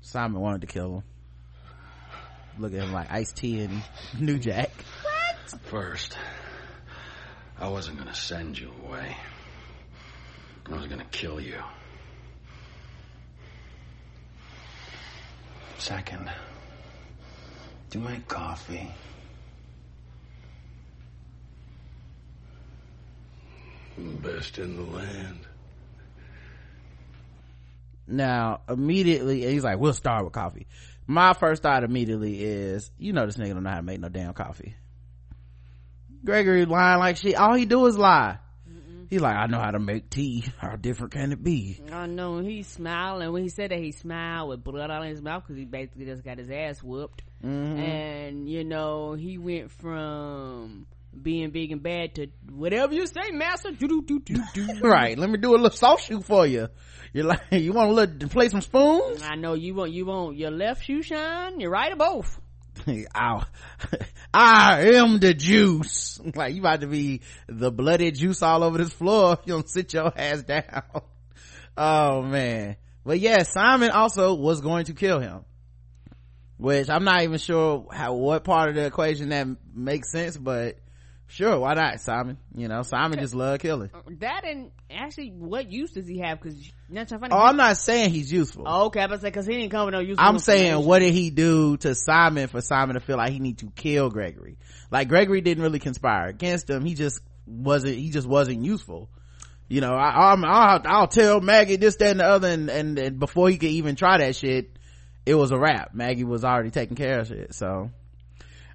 [0.00, 1.02] Simon wanted to kill him.
[2.58, 3.82] Look at him like Ice T and
[4.18, 4.70] New Jack.
[5.02, 5.60] What?
[5.62, 6.16] First,
[7.58, 9.16] I wasn't gonna send you away.
[10.66, 11.56] I was gonna kill you.
[15.78, 16.28] Second,
[17.90, 18.90] do my coffee?
[23.96, 25.38] Best in the land.
[28.06, 30.66] Now, immediately, and he's like, we'll start with coffee.
[31.10, 34.10] My first thought immediately is, you know this nigga don't know how to make no
[34.10, 34.74] damn coffee.
[36.22, 37.34] Gregory lying like shit.
[37.34, 38.38] All he do is lie.
[39.08, 40.44] He's like, I know how to make tea.
[40.58, 41.80] How different can it be?
[41.90, 45.22] I know he smiled, and when he said that, he smiled with blood on his
[45.22, 47.22] mouth because he basically just got his ass whooped.
[47.42, 47.78] Mm-hmm.
[47.78, 50.86] And you know, he went from
[51.22, 53.70] being big and bad to whatever you say, master.
[54.82, 55.18] Right.
[55.18, 56.68] Let me do a little soft shoe for you.
[57.12, 59.22] You're like, you want a little, to play some spoons?
[59.22, 62.40] I know you want you want your left shoe shine, your right or both.
[63.16, 63.44] Ow.
[64.32, 66.20] I am the juice.
[66.34, 69.38] Like you about to be the bloody juice all over this floor.
[69.44, 70.82] You don't sit your ass down.
[71.76, 72.76] Oh man.
[73.04, 75.44] But yeah, Simon also was going to kill him.
[76.58, 80.76] Which I'm not even sure how, what part of the equation that makes sense, but
[81.28, 82.38] sure why not simon?
[82.54, 83.90] You know simon just love killing.
[84.18, 86.40] That and actually what use does he have?
[86.40, 88.64] Because not trying to oh i'm not saying he's useful.
[88.66, 91.12] Oh, okay i'm say because he didn't come with no useful i'm saying what did
[91.12, 94.58] he do to simon for simon to feel like he need to kill gregory?
[94.90, 96.84] Like gregory didn't really conspire against him.
[96.84, 99.08] He just wasn't he just wasn't useful.
[99.68, 102.98] You know I, I'm, I'll, I'll tell maggie this that and the other and, and,
[102.98, 104.70] and before he could even try that shit
[105.26, 105.94] it was a wrap.
[105.94, 107.90] Maggie was already taking care of shit so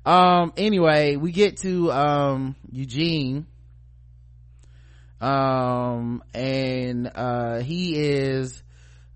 [0.05, 3.47] um anyway we get to um eugene.
[5.21, 8.61] Um and uh he is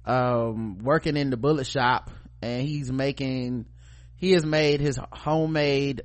[0.06, 2.10] um working in the bullet shop
[2.42, 3.66] and he's making
[4.16, 6.04] he has made his homemade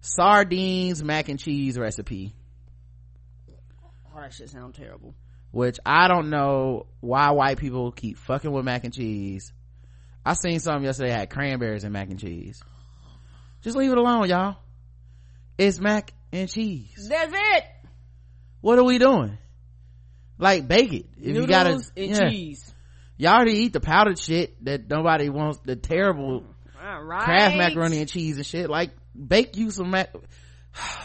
[0.00, 2.34] sardines mac and cheese recipe.
[4.14, 5.14] Oh that shit sounds terrible.
[5.50, 9.52] Which i don't know why white people keep fucking with mac and cheese.
[10.24, 12.62] I seen something yesterday had cranberries and mac and cheese
[13.64, 14.56] just leave it alone y'all.
[15.56, 17.08] It's mac and cheese.
[17.08, 17.64] That's it.
[18.60, 19.38] What are we doing?
[20.38, 21.06] Like bake it.
[21.16, 22.30] If Noodles you gotta and yeah.
[22.30, 22.74] cheese.
[23.16, 26.44] Y'all already eat the powdered shit that nobody wants the terrible
[26.76, 28.68] right kraft macaroni and cheese and shit.
[28.68, 30.14] Like bake you some mac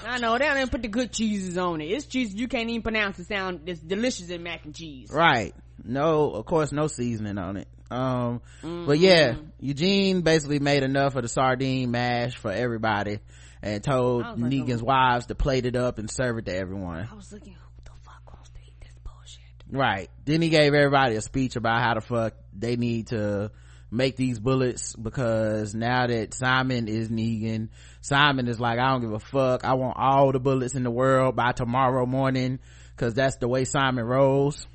[0.05, 1.85] I know they don't even put the good cheeses on it.
[1.85, 3.17] It's cheese you can't even pronounce.
[3.17, 5.09] the sound it's delicious in mac and cheese.
[5.13, 5.55] right.
[5.81, 11.23] No of course no seasoning on it um but yeah eugene basically made enough of
[11.23, 13.19] the sardine mash for everybody
[13.61, 17.07] and told negan's wives to plate it up and serve it to everyone.
[17.11, 19.41] I was looking, who the fuck wants to eat this bullshit?
[19.69, 20.09] right.
[20.25, 23.51] Then he gave everybody a speech about how the fuck they need to
[23.91, 27.69] make these bullets because now that simon is negan
[28.01, 29.65] simon is like i don't give a fuck.
[29.65, 32.59] I want all the bullets in the world by tomorrow morning
[32.95, 34.67] because that's the way simon rolls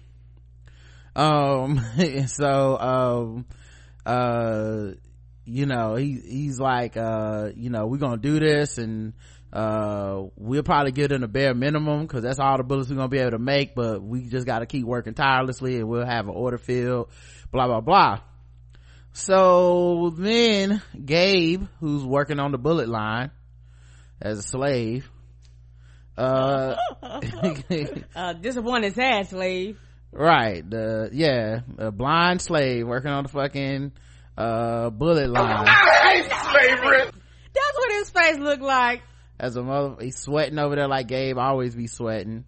[1.16, 3.46] um and so um
[4.06, 4.88] uh
[5.44, 9.12] you know he he's like uh you know we're gonna do this and
[9.52, 13.08] uh we'll probably get in a bare minimum because that's all the bullets we're gonna
[13.08, 16.26] be able to make but we just got to keep working tirelessly and we'll have
[16.26, 17.08] an order filled
[17.52, 18.18] blah blah blah
[19.12, 23.30] so then gabe who's working on the bullet line
[24.20, 25.08] as a slave
[26.16, 26.74] uh
[28.16, 29.78] Uh, disappointed sad slave.
[30.14, 33.92] Right the yeah a blind slave working on the fucking
[34.38, 39.02] uh bullet line That's what his face looked like.
[39.38, 42.44] as a mother he's sweating over there like gabe always be sweating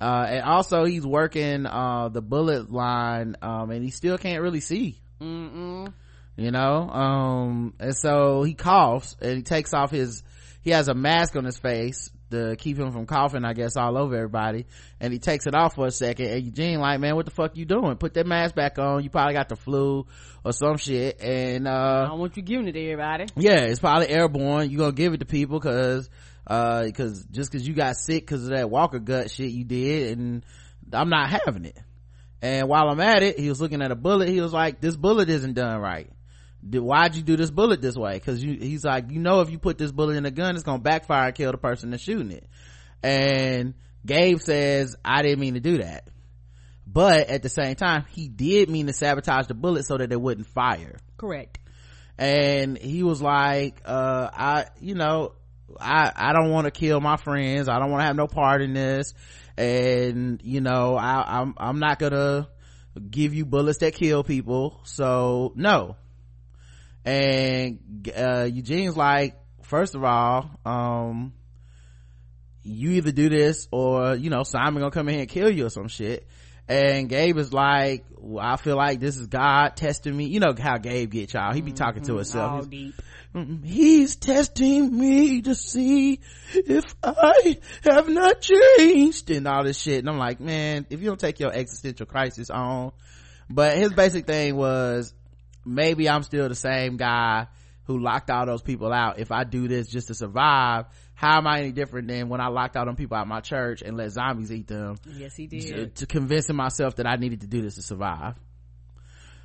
[0.00, 4.60] uh and also he's working uh the bullet line um and he still can't really
[4.60, 5.92] see Mm-mm.
[6.36, 10.22] you know um and so he coughs and he takes off his
[10.62, 13.96] he has a mask on his face to keep him from coughing i guess all
[13.96, 14.66] over everybody.
[15.00, 17.56] And he takes it off for a second and eugene like man what the fuck
[17.56, 17.96] you doing?
[17.96, 19.02] Put that mask back on.
[19.02, 20.06] You probably got the flu
[20.44, 21.20] or some shit.
[21.20, 23.26] And I uh don't want you giving it to everybody.
[23.36, 24.70] yeah it's probably airborne.
[24.70, 26.08] You gonna give it to people because
[26.46, 30.18] uh because just because you got sick because of that walker gut shit you did
[30.18, 30.44] and
[30.92, 31.78] i'm not having it.
[32.42, 34.28] And while i'm at it he was looking at a bullet.
[34.28, 36.10] He was like this bullet isn't done right
[36.68, 38.14] Did- why'd you do this bullet this way?
[38.14, 40.64] Because you he's like you know if you put this bullet in a gun it's
[40.64, 42.46] gonna backfire and kill the person that's shooting it.
[43.02, 46.08] And gabe says i didn't mean to do that.
[46.86, 50.20] But at the same time he did mean to sabotage the bullet so that it
[50.20, 50.98] wouldn't fire.
[51.16, 51.58] Correct.
[52.18, 55.32] and he was like uh i you know
[55.80, 57.68] i i don't want to kill my friends.
[57.68, 59.12] I don't want to have no part in this.
[59.58, 62.48] And you know i i'm i'm not gonna
[63.10, 64.80] give you bullets that kill people.
[64.84, 65.96] So no
[67.06, 67.78] and
[68.16, 71.32] uh eugene's like first of all um
[72.62, 75.66] you either do this or you know simon gonna come in here and kill you
[75.66, 76.26] or some shit.
[76.68, 80.26] And gabe is like well, i feel like this is god testing me.
[80.26, 81.54] You know how gabe get y'all.
[81.54, 82.50] He be talking to himself.
[82.50, 82.94] All He's- deep.
[83.36, 86.18] "Mm, he's testing me to see
[86.54, 90.00] if i have not changed and all this shit.
[90.00, 92.90] And i'm like man if you don't take your existential crisis on.
[93.48, 95.14] But his basic thing was
[95.66, 97.46] maybe i'm still the same guy
[97.84, 101.46] who locked all those people out if i do this just to survive how am
[101.46, 103.96] i any different than when i locked all them people out of my church and
[103.96, 105.94] let zombies eat them Yes, he did.
[105.96, 108.34] to convincing myself that I needed to do this to survive.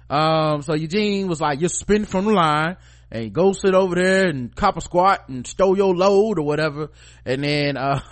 [0.10, 2.76] Um, so Eugene was like, you're spin from the line
[3.10, 6.90] and go sit over there and cop a squat and stow your load or whatever.
[7.26, 8.02] And then, uh,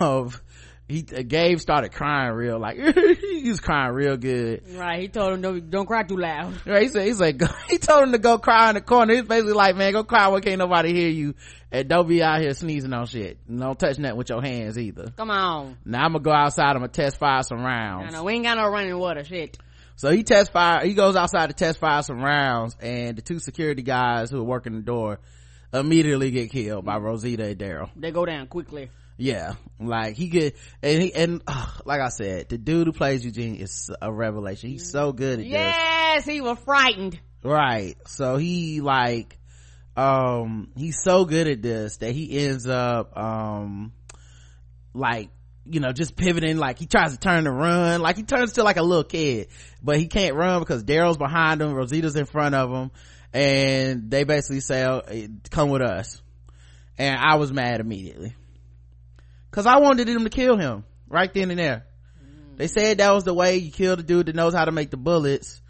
[0.90, 2.76] he, uh, Gabe started crying real, like,
[3.20, 4.62] he was crying real good.
[4.74, 5.00] Right.
[5.00, 6.66] He told him don't, don't cry too loud.
[6.66, 9.14] Right, he said, he said, he told him to go cry in the corner.
[9.14, 11.34] He's basically like, man, go cry where can't nobody hear you.
[11.70, 13.38] And don't be out here sneezing on shit.
[13.48, 15.12] And don't touch that with your hands either.
[15.16, 15.78] Come on.
[15.84, 18.12] Now I'm gonna go outside, I'm gonna test fire some rounds.
[18.12, 19.22] No, we ain't got no running water.
[19.22, 19.56] Shit.
[19.94, 23.38] So he test fire, he goes outside to test fire some rounds and the two
[23.38, 25.20] security guys who are working the door
[25.72, 27.90] immediately get killed by Rosita and Daryl.
[27.94, 28.90] They go down quickly.
[29.20, 29.54] Yeah.
[29.78, 33.56] Like he could and he and uh, like i said the dude who plays eugene
[33.56, 34.70] is a revelation.
[34.70, 35.52] He's so good at this.
[35.52, 37.20] yes he was frightened.
[37.42, 37.96] Right.
[38.06, 39.38] So he like
[39.96, 43.92] um he's so good at this that he ends up um
[44.94, 45.30] like
[45.64, 46.56] you know just pivoting.
[46.56, 48.00] Like he tries to turn to run.
[48.00, 49.48] Like he turns to like a little kid
[49.82, 52.90] but he can't run because daryl's behind him rosita's in front of him
[53.32, 55.02] and they basically say oh,
[55.50, 56.22] come with us.
[56.96, 58.34] And i was mad immediately
[59.50, 61.86] because i wanted them to kill him right then and there
[62.56, 64.90] they said that was the way you kill the dude that knows how to make
[64.90, 65.60] the bullets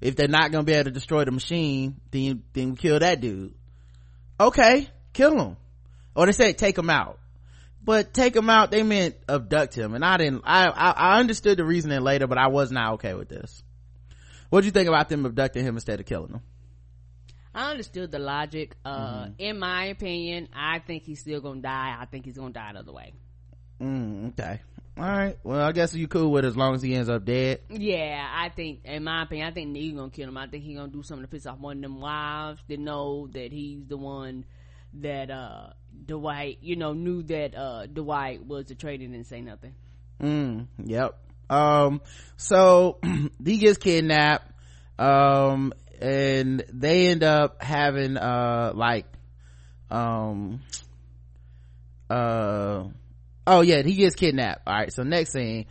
[0.00, 3.20] if they're not gonna be able to destroy the machine then you, then kill that
[3.20, 3.54] dude
[4.38, 5.56] okay kill him
[6.14, 7.18] or they said take him out
[7.82, 11.58] but take him out they meant abduct him and i didn't i i, I understood
[11.58, 13.62] the reasoning later but i was not okay with this
[14.50, 16.40] what do you think about them abducting him instead of killing him
[17.56, 18.76] I understood the logic.
[18.84, 19.32] Uh, Mm-hmm.
[19.38, 21.96] in my opinion, I think he's still gonna die.
[21.98, 23.14] I think he's gonna die another way.
[23.80, 24.60] Mm, okay
[24.98, 27.24] all right well i guess you cool with it as long as he ends up
[27.24, 30.38] dead Yeah, I think, in my opinion, I think Negan gonna kill him.
[30.38, 33.26] I think he gonna do something to piss off one of them wives that know
[33.32, 34.44] that he's the one
[34.94, 35.70] that, uh,
[36.06, 39.74] Dwight, you know, knew that, uh, Dwight was traitor and didn't say nothing.
[40.22, 41.18] Mm, yep.
[41.50, 42.00] Um,
[42.36, 42.98] so
[43.44, 44.50] he gets kidnapped,
[44.98, 49.06] um, and they end up having, uh, like,
[49.90, 50.60] um,
[52.08, 52.84] uh,
[53.46, 54.62] oh yeah, he gets kidnapped.
[54.66, 54.92] All right.
[54.92, 55.66] So next scene,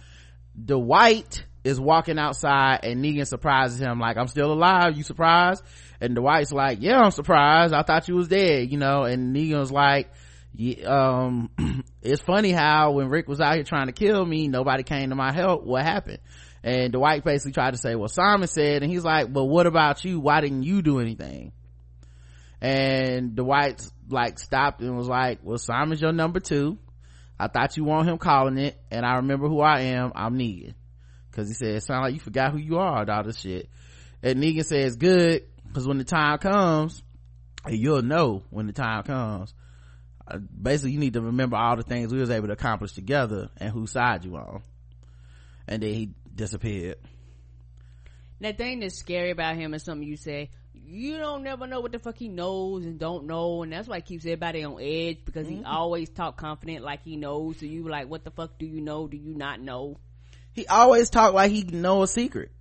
[0.63, 4.95] Dwight is walking outside and Negan surprises him like, I'm still alive.
[4.95, 5.63] You surprised?
[5.99, 7.73] And Dwight's like, yeah, I'm surprised.
[7.73, 10.11] I thought you was dead, you know, and Negan's like,
[10.86, 11.49] um,
[12.01, 15.15] it's funny how when Rick was out here trying to kill me, nobody came to
[15.15, 15.63] my help.
[15.63, 16.19] What happened?
[16.63, 20.03] And Dwight basically tried to say, well, Simon said, and he's like, but what about
[20.05, 20.19] you?
[20.19, 21.51] Why didn't you do anything?
[22.61, 26.78] And Dwight like stopped and was like, well, Simon's your number two.
[27.40, 30.12] I thought you want him calling it, and I remember who I am.
[30.16, 30.74] I'm Negan.
[31.32, 33.70] Cause he said, it sound like you forgot who you are all this shit.
[34.24, 37.04] And Negan says, good, cause when the time comes,
[37.68, 39.54] you'll know when the time comes.
[40.28, 43.50] Uh, basically, you need to remember all the things we was able to accomplish together
[43.58, 44.64] and whose side you on.
[45.68, 46.98] And then he disappeared.
[48.40, 50.50] That thing that's scary about him is something you say,
[50.88, 53.98] you don't never know what the fuck he knows and don't know, and that's why
[53.98, 57.60] he keeps everybody on edge because he always talk confident like he knows.
[57.60, 59.08] So you like, what the fuck do you know?
[59.08, 59.98] Do you not know?
[60.54, 62.52] He always talk like he know a secret.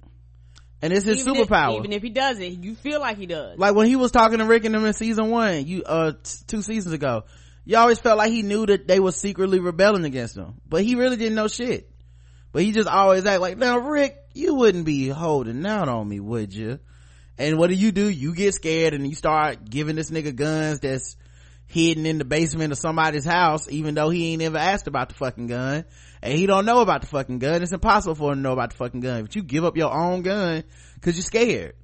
[0.83, 1.79] And it's his even superpower.
[1.79, 3.59] If, even if he doesn't, you feel like he does.
[3.59, 6.39] like when he was talking to Rick and them in season one, you uh t-
[6.47, 7.25] two seasons ago,
[7.65, 10.95] you always felt like he knew that they were secretly rebelling against him, but he
[10.95, 11.91] really didn't know shit.
[12.53, 16.21] But he just always act like, now Rick, you wouldn't be holding out on me,
[16.21, 16.79] would you?
[17.39, 18.09] And what do you do?
[18.09, 21.17] You get scared and you start giving this nigga guns that's
[21.67, 25.15] hidden in the basement of somebody's house, even though he ain't ever asked about the
[25.15, 25.85] fucking gun.
[26.23, 27.63] And he don't know about the fucking gun.
[27.63, 29.23] It's impossible for him to know about the fucking gun.
[29.23, 30.65] But you give up your own gun
[31.01, 31.75] cause you're scared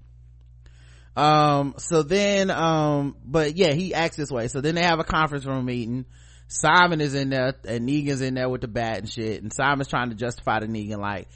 [1.17, 5.05] um so then um but yeah he acts this way so then they have a
[5.05, 6.07] conference room meeting
[6.47, 9.89] simon is in there and negan's in there with the bat and shit and simon's
[9.89, 11.29] trying to justify to negan like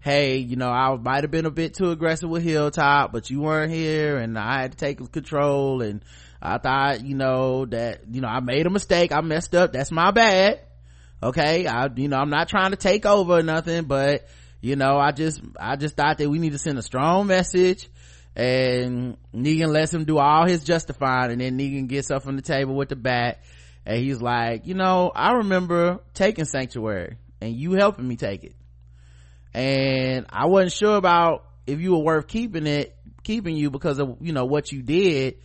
[0.00, 3.40] hey you know i might have been a bit too aggressive with hilltop but you
[3.40, 6.02] weren't here and i had to take control and
[6.40, 9.12] i thought you know that you know i made a mistake.
[9.12, 9.72] I messed up.
[9.72, 10.60] That's my bad.
[11.22, 11.66] Okay?
[11.66, 14.26] I you know i'm not trying to take over or nothing but
[14.60, 17.88] you know i just i just thought that we need to send a strong message
[18.36, 22.42] and Negan lets him do all his justifying and then Negan gets up from the
[22.42, 23.40] table with the bat
[23.86, 28.54] and he's like, you know, I remember taking Sanctuary and you helping me take it.
[29.54, 34.18] And I wasn't sure about if you were worth keeping it, keeping you because of,
[34.20, 35.36] you know, what you did.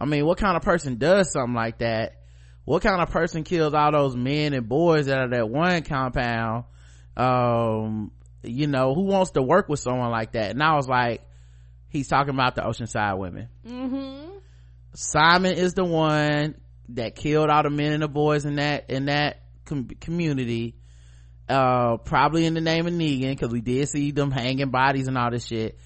[0.00, 2.16] I mean, what kind of person does something like that?
[2.64, 6.64] What kind of person kills all those men and boys out of that one compound?
[7.16, 10.50] Um, you know, who wants to work with someone like that?
[10.52, 11.22] And I was like,
[11.88, 14.38] he's talking about the oceanside women Mm-hmm.
[14.94, 16.54] simon is the one
[16.90, 20.76] that killed all the men and the boys in that in that com- community
[21.50, 25.18] uh probably in the name of negan because we did see them hanging bodies and
[25.18, 25.76] all this shit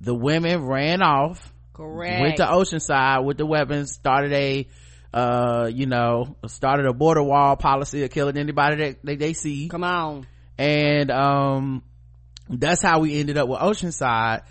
[0.00, 2.20] the women ran off Correct.
[2.20, 4.68] went to oceanside with the weapons started a
[5.14, 9.68] uh you know started a border wall policy of killing anybody that they, they see
[9.68, 10.26] Come on.
[10.58, 11.82] and um
[12.48, 14.42] that's how we ended up with oceanside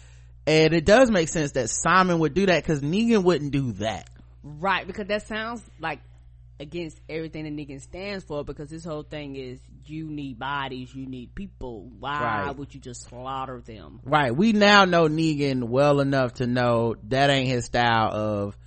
[0.47, 4.07] and it does make sense that simon would do that because negan wouldn't do that
[4.43, 5.99] Right, because that sounds like
[6.61, 11.07] against everything that Negan stands for because his whole thing is you need bodies, you
[11.07, 11.89] need people.
[11.99, 12.55] Why Right.
[12.55, 13.99] would you just slaughter them?
[14.05, 18.57] right we now know negan well enough to know that ain't his style of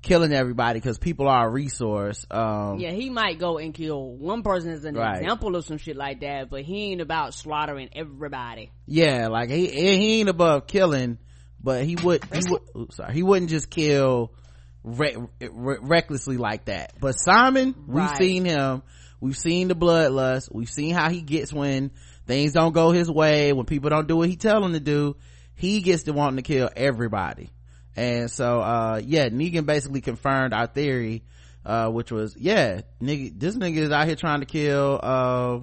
[0.00, 4.42] killing everybody because people are a resource um yeah he might go and kill one
[4.42, 5.20] person as an Right.
[5.22, 9.66] example of some shit like that but he ain't about slaughtering everybody yeah like he
[9.68, 11.18] he ain't above killing
[11.62, 14.32] but he would he would oops, sorry he wouldn't just kill
[14.84, 16.94] re- re- recklessly like that.
[17.00, 18.82] But simon we've seen him.
[19.20, 20.52] We've seen the bloodlust.
[20.52, 21.92] We've seen how he gets when
[22.26, 25.16] things don't go his way when people don't do what he tell them to do.
[25.54, 27.50] He gets to wanting to kill everybody.
[27.96, 31.22] And so uh yeah negan basically confirmed our theory
[31.64, 35.60] uh which was yeah nigga this nigga is out here trying to kill uh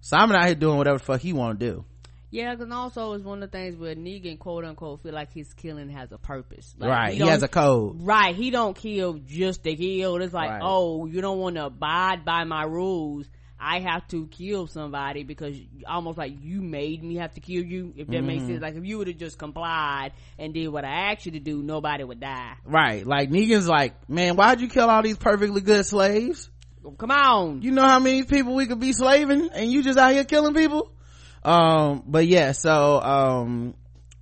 [0.00, 1.84] simon out here doing whatever the fuck he want to do
[2.30, 5.52] yeah because also it's one of the things where negan quote unquote feel like his
[5.54, 9.14] killing has a purpose Like, right he don't- has a code Right, he don't kill
[9.26, 10.16] just to kill.
[10.22, 10.60] It's like, Right.
[10.62, 13.26] oh, you don't want to abide by my rules.
[13.62, 15.54] I have to kill somebody because
[15.86, 17.92] almost like you made me have to kill you.
[17.96, 18.52] If that makes Mm-hmm.
[18.52, 21.40] sense, like if you would have just complied and did what I asked you to
[21.40, 22.54] do, nobody would die.
[22.64, 26.48] right like negan's like man why'd you kill all these perfectly good slaves
[26.96, 30.12] Come on, you know how many people we could be slaving and you just out
[30.12, 30.90] here killing people
[31.42, 33.74] um but yeah so um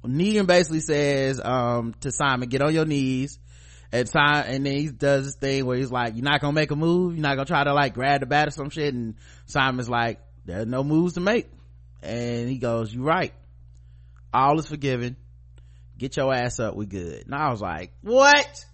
[0.05, 3.39] negan basically says um to simon get on your knees.
[3.91, 6.71] And simon and then he does this thing where he's like you're not gonna make
[6.71, 7.15] a move.
[7.15, 8.93] You're not gonna try to like grab the bat or some shit.
[8.95, 9.15] And
[9.47, 11.49] simon's like there's no moves to make.
[12.03, 13.33] And he goes you're right.
[14.33, 15.17] All is forgiven.
[15.97, 16.77] Get your ass up.
[16.77, 17.25] We good.
[17.25, 18.67] And i was like what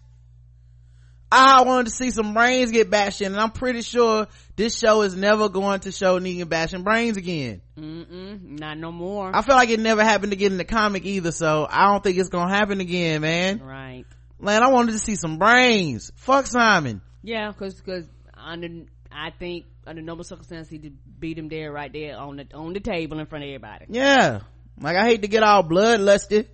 [1.34, 4.26] I wanted to see some brains get bashed in, and I'm pretty sure
[4.56, 7.60] this show is never going to show Negan bashing brains again.
[7.78, 9.34] Mm-mm, not no more.
[9.34, 12.18] I feel like it never happened again in the comic either, so I don't think
[12.18, 13.60] it's gonna happen again, man.
[13.60, 14.04] right?
[14.40, 16.12] Man, I wanted to see some brains.
[16.16, 17.00] Fuck Simon.
[17.22, 18.06] Yeah, because because
[18.36, 22.72] under I think under normal circumstances he beat him there right there on the on
[22.72, 23.86] the table in front of everybody.
[23.88, 24.40] Yeah.
[24.80, 26.48] Like, I hate to get all bloodlusted,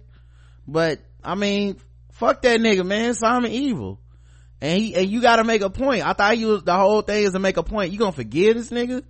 [0.68, 1.78] but, I mean,
[2.12, 3.14] fuck that nigga, man.
[3.14, 3.98] Simon evil.
[4.60, 6.06] And he, and you gotta make a point.
[6.06, 7.92] I thought you was, the whole thing is to make a point.
[7.92, 9.04] You gonna forgive this nigga?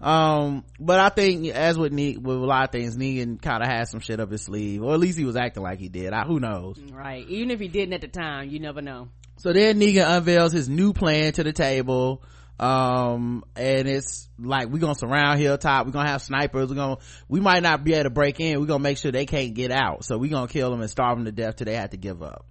[0.00, 3.84] Um, but I think, as with Ne- with a lot of things, Negan kinda had
[3.88, 6.12] some shit up his sleeve, or at least he was acting like he did.
[6.12, 6.80] I, who knows?
[6.90, 7.26] Right.
[7.28, 9.08] Even if he didn't at the time, you never know.
[9.38, 12.22] So then Negan unveils his new plan to the table.
[12.58, 15.86] Um, and it's like, we're gonna surround Hilltop.
[15.86, 16.68] We're gonna have snipers.
[16.68, 16.98] We're gonna,
[17.28, 18.60] we might not be able to break in.
[18.60, 20.04] We're gonna make sure they can't get out.
[20.04, 22.22] So we're gonna kill them and starve them to death till they have to give
[22.22, 22.46] up.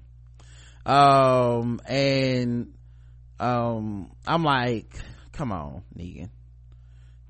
[0.86, 2.74] Um, and,
[3.40, 4.94] um, I'm like,
[5.32, 6.30] come on, Negan.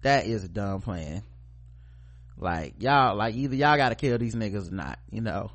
[0.01, 1.23] That is a dumb plan.
[2.37, 5.51] Like, y'all, like, either y'all gotta kill these niggas or not, you know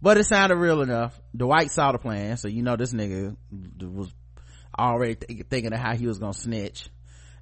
[0.00, 3.36] but it sounded real enough dwight saw the plan so you know this nigga
[3.80, 4.12] was
[4.78, 6.88] already th- thinking of how he was gonna snitch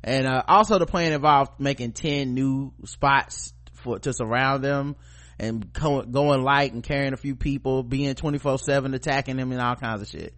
[0.02, 4.96] and uh, also the plan involved making 10 new spots for to surround them
[5.38, 9.76] and go, going light and carrying a few people being 24-7 attacking them and all
[9.76, 10.34] kinds of shit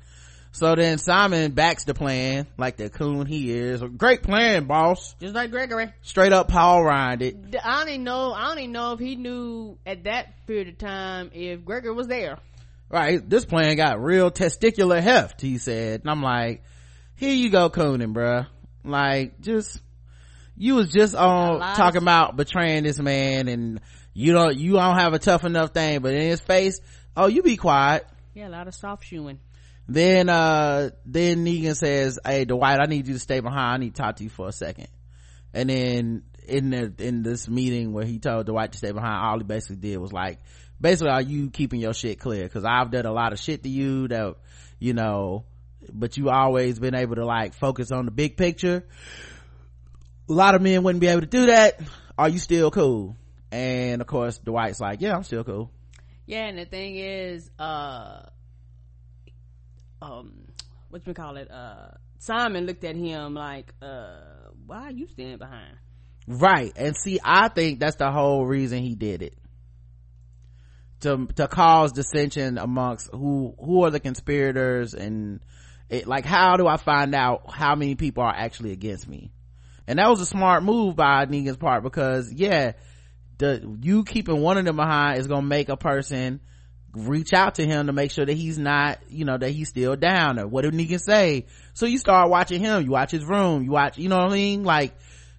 [0.52, 5.34] so then simon backs the plan like the coon he is great plan boss Just
[5.34, 5.92] like Gregory.
[6.02, 8.32] straight up paul ryan I don't even know.
[8.32, 12.06] I don't even know if he knew at that period of time if Gregory was
[12.06, 12.38] there.
[12.88, 16.62] right this plan got real testicular heft he said and i'm like
[17.16, 18.46] here you go cooning bruh
[18.84, 19.80] like just
[20.56, 23.80] you was just uh, on talking about betraying this man and
[24.16, 26.80] you don't you don't have a tough enough thing but in his face
[27.16, 28.06] oh you be quiet.
[28.34, 29.38] Yeah, a lot of soft shoeing.
[29.88, 33.74] then uh then negan says hey dwight i need you to stay behind.
[33.74, 34.88] I need to talk to you for a second.
[35.52, 39.38] And then in the in this meeting where he told dwight to stay behind all
[39.38, 40.38] he basically did was like
[40.80, 42.44] basically are you keeping your shit clear?
[42.44, 44.36] Because i've done a lot of shit to you that
[44.78, 45.44] you know
[45.92, 48.82] but you always been able to like focus on the big picture.
[50.28, 51.80] A lot of men wouldn't be able to do that.
[52.18, 53.14] Are you still cool
[53.52, 55.70] and of course dwight's like yeah i'm still cool
[56.26, 58.22] Yeah, and the thing is, uh,
[60.02, 60.48] um,
[60.90, 61.48] what you call it?
[61.50, 64.18] Uh, Simon looked at him like, uh,
[64.66, 65.76] why are you standing behind?
[66.26, 66.72] Right.
[66.74, 69.34] And see, I think that's the whole reason he did it.
[71.00, 75.40] To, to cause dissension amongst who, who are the conspirators and
[75.88, 79.30] it, like, how do I find out how many people are actually against me?
[79.86, 82.72] And that was a smart move by Negan's part because, yeah,
[83.38, 86.40] the, you keeping one of them behind is gonna make a person
[86.92, 89.96] reach out to him to make sure that he's not, you know, that he's still
[89.96, 91.46] down or what did Negan say?
[91.74, 94.34] So you start watching him, you watch his room, you watch, you know what I
[94.34, 94.64] mean?
[94.64, 94.96] Like,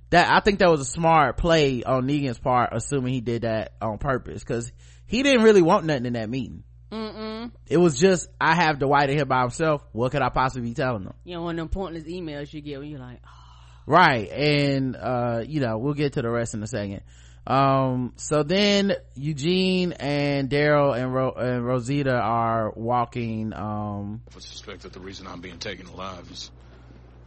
[0.10, 3.74] that i think that was a smart play on negan's part assuming he did that
[3.82, 4.72] on purpose because
[5.06, 6.64] he didn't really want nothing in that meeting.
[6.92, 7.52] Mm-mm.
[7.68, 11.04] it was just i have dwight here by himself what could i possibly be telling
[11.04, 11.14] him?
[11.26, 14.30] You know, one of them pointless emails you get when you're like, oh, right.
[14.32, 17.02] And uh you know we'll get to the rest in a second
[17.48, 24.82] um so then eugene and daryl and, Ro- and rosita are walking um I suspect
[24.82, 26.52] that the reason I'm being taken alive is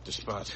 [0.05, 0.55] despite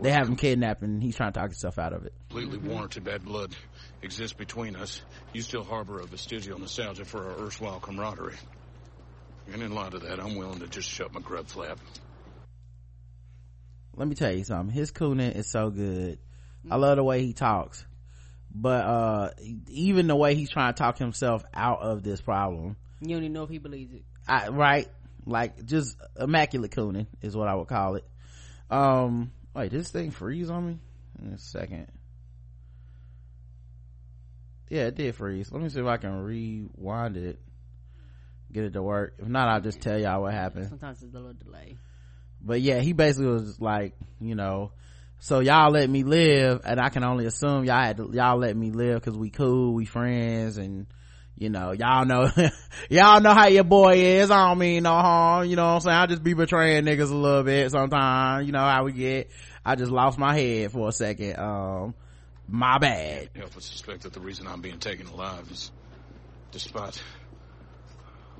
[0.00, 3.04] they have him kidnapped and he's trying to talk himself out of it completely warranted
[3.04, 3.54] bad blood
[4.02, 5.02] exists between us.
[5.32, 8.36] You still harbor a vestigial nostalgia for our erstwhile camaraderie.
[9.52, 11.78] And in light of that, I'm willing to just shut my grub flap.
[13.96, 16.18] let me tell you something his cooning is so good
[16.70, 17.86] i love the way he talks
[18.58, 19.30] but uh
[19.68, 22.76] even the way he's trying to talk himself out of this problem.
[23.00, 24.02] You don't even know if he believes it.
[24.26, 24.88] I, right?
[25.26, 28.04] Like just immaculate cooning is what i would call it.
[28.70, 30.78] Um wait this thing freeze on me?
[31.22, 31.88] In a second.
[34.70, 35.52] Yeah it did freeze.
[35.52, 37.38] Let me see if i can rewind it.
[38.52, 39.16] Get it to work.
[39.18, 40.68] If not i'll just tell y'all what happened.
[40.68, 41.76] Sometimes it's a little delay.
[42.40, 44.72] but yeah he basically was like you know
[45.18, 48.56] so y'all let me live and i can only assume y'all had to, y'all let
[48.56, 50.86] me live because we cool we friends and
[51.38, 52.30] you know y'all know
[52.90, 54.30] y'all know how your boy is.
[54.30, 55.96] I don't mean no harm you know what i'm saying?
[55.96, 59.30] I just be betraying niggas a little bit sometimes you know how we get.
[59.64, 61.94] I just lost my head for a second um
[62.48, 63.30] my bad.
[63.34, 65.72] Help us suspect that the reason I'm being taken alive is
[66.52, 67.02] despite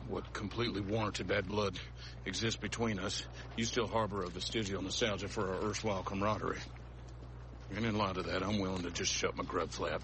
[0.09, 1.79] what completely warranted bad blood
[2.25, 3.27] exists between us.
[3.57, 6.59] You still harbor a vestigial nostalgia for our erstwhile camaraderie.
[7.75, 10.03] And in light of that, I'm willing to just shut my grub flap.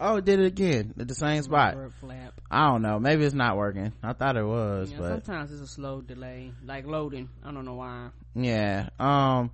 [0.00, 2.34] oh it did it again at the same spot Word flap.
[2.50, 5.62] i don't know maybe it's not working i thought it was Yeah, but sometimes it's
[5.62, 7.30] a slow delay, like loading.
[7.42, 8.10] I don't know why.
[8.34, 9.50] yeah um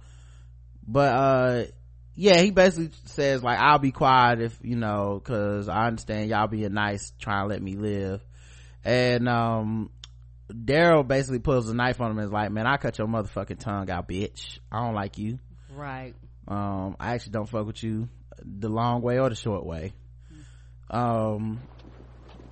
[0.84, 1.64] but uh
[2.16, 6.48] yeah he basically says like i'll be quiet if you know because i understand y'all
[6.48, 8.20] being nice trying to let me live
[8.84, 9.90] and um
[10.50, 13.58] daryl basically pulls a knife on him and is like man i cut your motherfucking
[13.58, 15.38] tongue out bitch i don't like you
[15.74, 16.14] Right.
[16.48, 18.08] um i actually don't fuck with you
[18.44, 19.92] the long way or the short way
[20.90, 21.60] um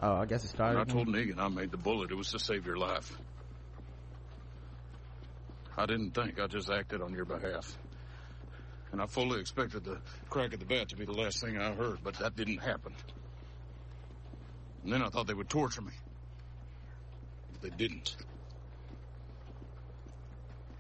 [0.01, 2.11] oh i guess it started And I told Negan I made the bullet.
[2.11, 3.19] It was to save your life.
[5.77, 6.39] I didn't think.
[6.41, 7.77] I just acted on your behalf.
[8.93, 11.73] And I fully expected the crack of the bat to be the last thing I
[11.73, 12.93] heard, but that didn't happen.
[14.85, 15.93] And then I thought they would torture me.
[17.61, 18.17] They didn't.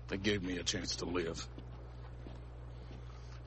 [0.09, 1.47] They gave me a chance to live.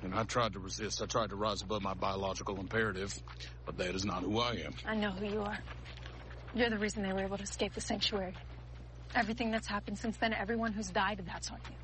[0.02, 1.02] And I tried to resist.
[1.02, 3.14] I tried to rise above my biological imperative,
[3.66, 4.76] but that is not who I am.
[4.86, 5.60] I know who you are.
[6.54, 8.36] You're the reason they were able to escape the sanctuary.
[9.16, 11.76] Everything that's happened since then, everyone who's died, that's on you.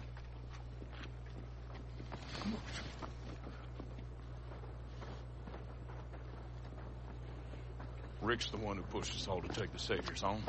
[8.22, 10.44] Rick's the one who pushed us all to take the Saviors home.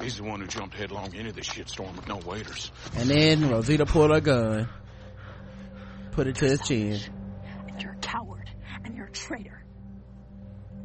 [0.00, 2.70] He's the one who jumped headlong into this shitstorm with no waiters.
[2.96, 4.68] and then rosita pulled her gun
[6.12, 7.00] put it to his chin
[7.68, 8.50] And you're a coward,
[8.84, 9.62] and you're a traitor.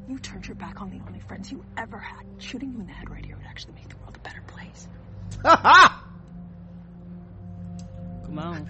[0.07, 2.23] You turned your back on the only friends you ever had.
[2.37, 4.87] Shooting you in the head right here would actually make the world a better place.
[5.43, 6.07] Ha ha!
[8.25, 8.69] Come on.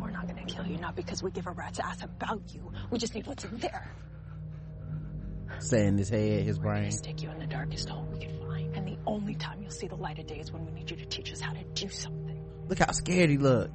[0.00, 2.70] We're not gonna kill you, not because we give a rat's ass about you.
[2.90, 3.90] We just need what's in there.
[5.60, 8.38] Saying his head his We're brain gonna stick you in the darkest hole we can
[8.40, 8.74] find.
[8.76, 10.96] And the only time you'll see the light of day is when we need you
[10.96, 12.42] to teach us how to do something.
[12.68, 13.70] look how scared he look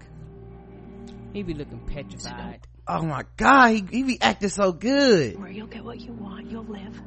[1.33, 2.67] He be looking petrified.
[2.87, 6.49] oh my god he, he be acting so good Where you'll get what you want,
[6.51, 7.01] you'll live.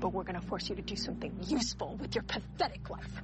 [0.00, 3.22] But we're gonna force you to do something useful with your pathetic life.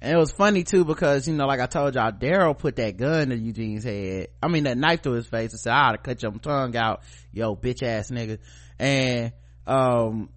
[0.00, 2.98] And it was funny too because you know like i told y'all daryl put that
[2.98, 5.92] gun to eugene's head i mean that knife to his face and said i ought
[5.92, 7.00] to cut your tongue out
[7.32, 8.38] yo bitch ass nigga
[8.78, 9.32] and
[9.66, 10.28] um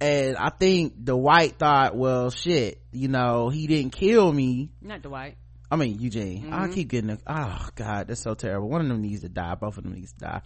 [0.00, 5.36] and i think Dwight thought well shit you know he didn't kill me Not Dwight.
[5.70, 6.52] I mean Eugene.
[6.52, 8.68] I keep getting a, oh god, that's so terrible.
[8.68, 9.56] One of them needs to die.
[9.56, 10.40] Both of them needs to die.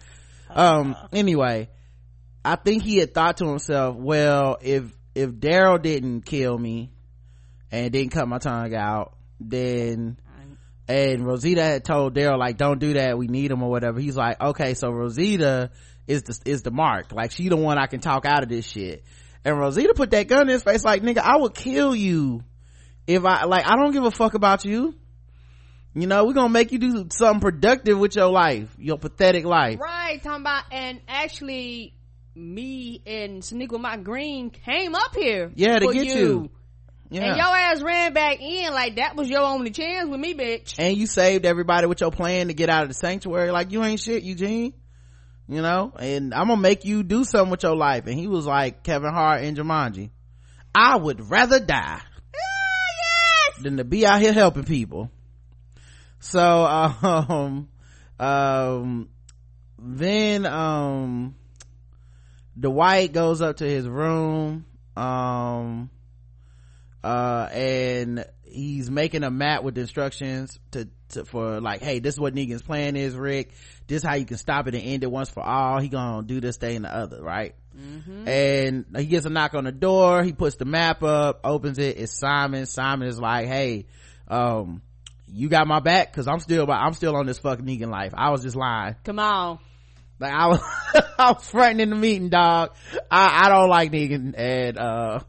[0.49, 0.97] Um.
[1.13, 1.69] Anyway,
[2.45, 4.85] I think he had thought to himself, well, if
[5.15, 6.93] if Daryl didn't kill me
[7.71, 10.19] and didn't cut my tongue out, then
[10.89, 13.19] and Rosita had told Daryl like, don't do that.
[13.19, 14.01] We need him or whatever.
[14.01, 15.71] He's like, okay, so Rosita
[16.07, 17.13] is the is the mark.
[17.13, 19.05] Like she the one I can talk out of this shit.
[19.45, 22.43] And Rosita put that gun in his face like, nigga, I would kill you
[23.07, 23.67] if I like.
[23.67, 24.95] I don't give a fuck about you
[25.95, 29.81] you know we're gonna make you do something productive with your life your pathetic life
[29.81, 31.95] Right, talking about, and actually,
[32.35, 35.51] me and Sneakle My Green came up here.
[35.55, 36.51] Yeah, to get you.
[37.11, 37.25] Yeah.
[37.25, 40.75] And your ass ran back in like that was your only chance with me, bitch.
[40.79, 43.51] and you saved everybody with your plan to get out of the sanctuary.
[43.51, 44.75] Like you ain't shit eugene.
[45.51, 45.95] You know?
[45.99, 48.07] And i'm gonna make you do something with your life.
[48.07, 50.11] And he was like kevin hart and jumanji.
[50.75, 52.89] I would rather die Ah,
[53.55, 53.63] yes!
[53.63, 55.11] than to be out here helping people.
[56.21, 57.69] So, um,
[58.21, 59.09] um,
[59.79, 61.35] then, um,
[62.59, 65.91] Dwight goes up to his room, um,
[67.03, 72.21] uh, and he's making a map with instructions to, to, for like, hey, this is
[72.21, 73.53] what Negan's plan is, Rick.
[73.87, 75.81] This is how you can stop it and end it once for all.
[75.81, 77.55] He gonna do this, thing, and the other, right?
[77.77, 78.29] Mm-hmm.
[78.29, 80.23] And he gets a knock on the door.
[80.23, 81.99] He puts the map up, opens it.
[81.99, 82.67] It's Simon.
[82.67, 83.87] Simon is like, hey,
[84.27, 84.83] um,
[85.29, 86.13] you got my back?
[86.13, 88.13] Cause I'm still, I'm still on this fucking Negan life.
[88.17, 88.97] I was just lying.
[89.05, 89.59] Come on.
[90.19, 90.61] Like I was,
[91.19, 92.75] I was fronting in the meeting, dog.
[93.11, 95.21] I, I don't like Negan and, uh,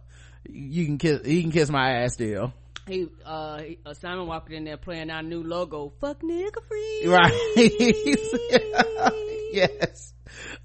[0.52, 2.54] you can kiss, he can kiss my ass still.
[2.88, 7.06] He, uh, uh, Simon walked in there playing our new logo, fuck nigga free.
[7.06, 7.32] Right.
[9.54, 10.14] yes.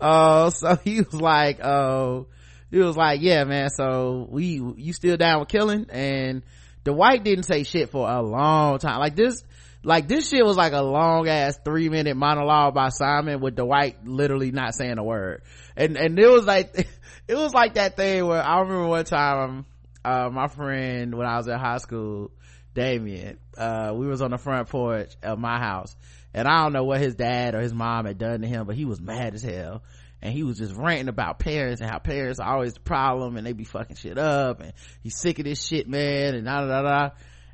[0.01, 2.23] Uh, so he was like, uh,
[2.71, 5.87] he was like, yeah, man, so we, you still down with killing?
[5.91, 6.43] And
[6.83, 9.01] Dwight didn't say shit for a long time.
[9.01, 9.45] Like this,
[9.83, 14.07] like this shit was like a long ass three minute monologue by Simon with Dwight
[14.07, 15.43] literally not saying a word.
[15.77, 16.89] And, and it was like,
[17.29, 19.67] it was like that thing where I remember one time,
[20.05, 22.31] uh, my friend when I was in high school,
[22.75, 25.97] Damien, uh, we was on the front porch of my house
[26.35, 28.75] and I don't know what his dad or his mom had done to him, but
[28.75, 29.85] he was mad as hell.
[30.21, 33.47] And he was just ranting about parents and how parents are always the problem and
[33.47, 36.67] they be fucking shit up and he's sick of this shit, man, and da da
[36.67, 37.11] da da.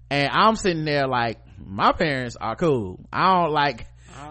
[0.09, 3.05] And I'm sitting there like, my parents are cool.
[3.13, 3.87] I don't like,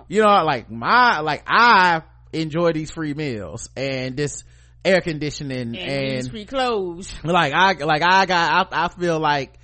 [0.07, 2.01] you know, like my, like I
[2.33, 4.43] enjoy these free meals and this
[4.83, 7.13] air conditioning And, and, free clothes.
[7.23, 9.59] like I, like I got, I, I feel like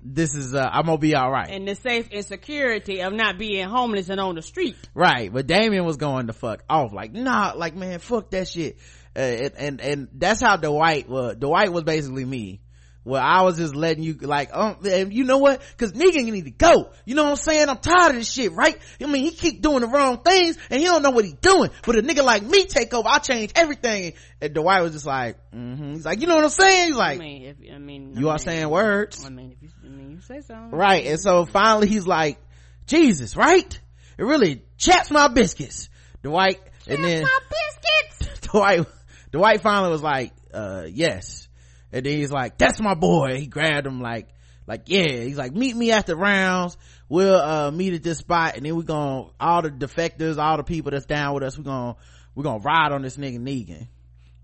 [0.00, 1.50] this is, uh, I'm gonna be alright.
[1.50, 4.76] And the safe and security of not being homeless and on the street.
[4.94, 5.32] Right.
[5.32, 6.92] But Damien was going the fuck off.
[6.92, 8.78] Like, nah, like, man, fuck that shit.
[9.16, 11.36] Uh, and, and, and that's how Dwight was.
[11.36, 12.60] Dwight was basically me.
[13.08, 15.62] Where I was just letting you, like, um, and you know what?
[15.78, 16.90] Cause nigga need to go.
[17.06, 17.68] You know what I'm saying?
[17.70, 18.76] I'm tired of this shit, right?
[19.02, 21.70] I mean, he keep doing the wrong things and he don't know what he's doing.
[21.86, 24.12] But a nigga like me take over, I change everything.
[24.42, 25.94] And Dwight was just like, mm-hmm.
[25.94, 26.86] He's like, you know what I'm saying?
[26.88, 29.24] He's I like, mean, if, I mean, you I are mean, saying words.
[29.24, 30.54] I mean, if you, I mean, you say so.
[30.70, 31.06] Right.
[31.06, 32.38] And so finally he's like,
[32.86, 33.80] Jesus, right?
[34.18, 35.88] It really chaps my biscuits.
[36.22, 38.48] Dwight, and then my biscuits.
[38.52, 38.86] Dwight,
[39.32, 41.47] Dwight finally was like, uh, yes.
[41.92, 43.38] And then he's like, that's my boy.
[43.38, 44.28] He grabbed him like,
[44.66, 45.08] like, yeah.
[45.08, 46.76] He's like, meet me at the rounds.
[47.08, 48.56] We'll, uh, meet at this spot.
[48.56, 51.64] And then we're gonna, all the defectors, all the people that's down with us, we're
[51.64, 51.96] gonna,
[52.34, 53.88] we're gonna ride on this nigga Negan.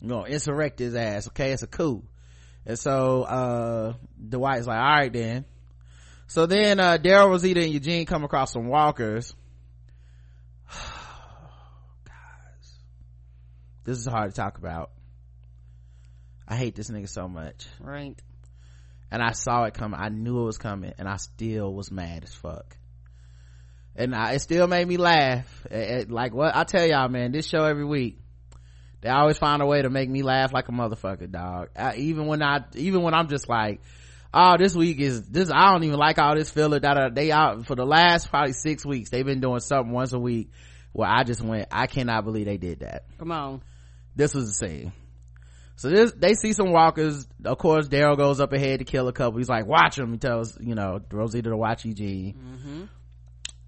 [0.01, 1.29] We're gonna insurrect his ass.
[1.29, 1.53] Okay.
[1.53, 2.03] It's a coup.
[2.67, 3.93] And so, uh,
[4.27, 5.45] Dwight's like, all right then.
[6.27, 9.35] So then, uh, Daryl, Rosita, and Eugene come across some walkers.
[12.07, 12.73] Guys,
[13.85, 14.94] this is hard to talk about.
[16.47, 17.67] I hate this nigga so much.
[17.81, 18.21] Right.
[19.11, 19.99] And I saw it coming.
[20.01, 22.77] I knew it was coming and I still was mad as fuck.
[23.97, 25.67] And I, it still made me laugh.
[25.71, 28.19] It- it- like what I tell y'all, man, this show every week,
[29.01, 31.69] they always find a way to make me laugh like a motherfucker, dog.
[31.77, 33.83] I, even when I, even when I'm just like,
[34.33, 35.51] oh, this week is this.
[35.51, 36.81] I don't even like all this filler.
[36.81, 39.11] That they out for the last probably six weeks.
[39.11, 40.51] They've been doing something once a week
[40.93, 43.05] where I just went, I cannot believe they did that.
[43.19, 43.63] Come on.
[44.17, 44.93] This was the scene.
[45.77, 47.27] So this, they see some walkers.
[47.45, 49.39] Of course, Daryl goes up ahead to kill a couple.
[49.39, 50.13] He's like, watch them.
[50.13, 52.89] He tells, you know, Rosita to watch Eugene.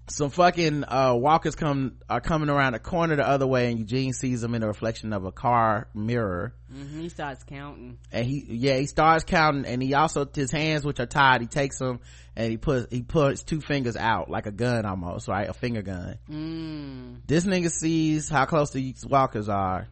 [0.09, 4.13] Some fucking, uh, walkers come, are coming around the corner the other way and Eugene
[4.13, 6.53] sees them in the reflection of a car mirror.
[6.71, 7.97] hmm He starts counting.
[8.13, 11.47] And he, yeah, he starts counting and he also, his hands which are tied, he
[11.47, 11.99] takes them
[12.37, 15.49] and he puts, he puts two fingers out like a gun almost, right?
[15.49, 16.17] A finger gun.
[16.29, 17.27] Mm.
[17.27, 19.89] This nigga sees how close these walkers are,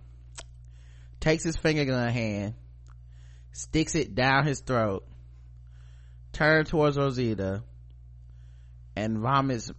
[1.26, 2.54] takes his finger gun hand,
[3.52, 5.08] sticks it down his throat,
[6.32, 7.64] turns towards Rosita,
[8.96, 9.72] and vomits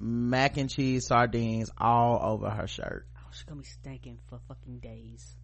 [0.00, 3.06] mac and cheese sardines all over her shirt.
[3.18, 5.36] Oh, she's gonna be stinking for fucking days.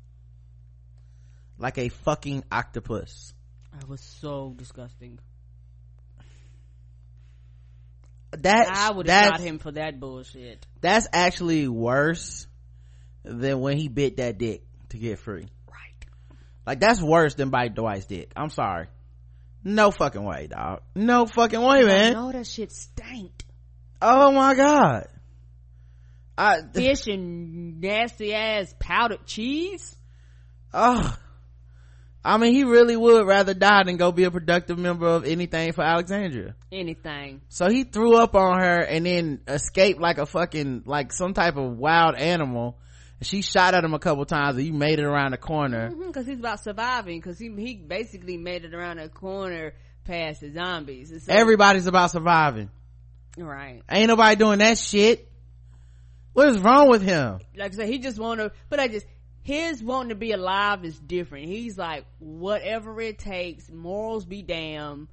[1.59, 3.35] Like a fucking octopus.
[3.75, 5.19] That was so disgusting.
[8.31, 10.65] That, I would have shot him for that bullshit.
[10.81, 12.47] that's actually worse
[13.25, 15.49] than when he bit that dick to get free.
[15.69, 16.07] Right.
[16.67, 18.33] Like that's worse than bite Dwight's dick.
[18.37, 18.89] I'm sorry.
[19.63, 20.81] No fucking way, dog.
[20.95, 22.15] No fucking way, man.
[22.15, 23.45] No, that shit stank.
[24.01, 25.09] Oh my god.
[26.39, 29.97] I Fish and nasty ass powdered cheese.
[30.73, 31.17] oh.
[32.23, 35.73] I mean, he really would rather die than go be a productive member of anything
[35.73, 36.55] for Alexandria.
[36.71, 37.41] Anything.
[37.49, 41.57] So he threw up on her and then escaped like a fucking, like some type
[41.57, 42.79] of wild animal.
[43.23, 45.91] She shot at him a couple times and he made it around the corner.
[45.91, 47.19] Mm-hmm, because he's about surviving.
[47.21, 51.13] Because he he basically made it around the corner past the zombies.
[51.25, 52.71] So- Everybody's about surviving.
[53.37, 53.83] right.
[53.91, 55.31] Ain't nobody doing that shit.
[56.33, 57.41] What is wrong with him?
[57.57, 59.07] Like I said, he just want to, but I just,
[59.43, 61.47] his wanting to be alive is different.
[61.49, 65.09] He's like, whatever it takes, morals be damn,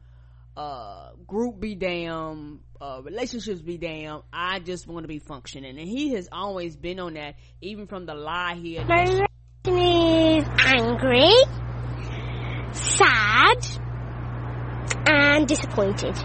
[0.58, 4.22] uh, group be damn, uh, relationships be damn.
[4.34, 5.78] I just want to be functioning.
[5.78, 8.88] And he has always been on that, even from the lie he had.
[8.88, 9.28] My reaction
[9.68, 11.32] is angry,
[12.72, 13.68] sad,
[15.08, 16.16] and disappointed.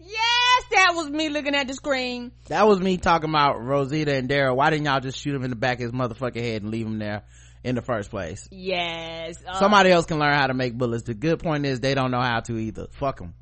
[0.00, 2.32] Yes, that was me looking at the screen.
[2.48, 4.56] That was me talking about Rosita and Daryl.
[4.56, 6.86] Why didn't y'all just shoot him in the back of his motherfucking head and leave
[6.86, 7.24] him there
[7.62, 8.48] in the first place?
[8.50, 9.36] Yes.
[9.46, 11.02] uh, Somebody else can learn how to make bullets.
[11.02, 12.86] The good point is they don't know how to either.
[12.92, 13.34] Fuck them.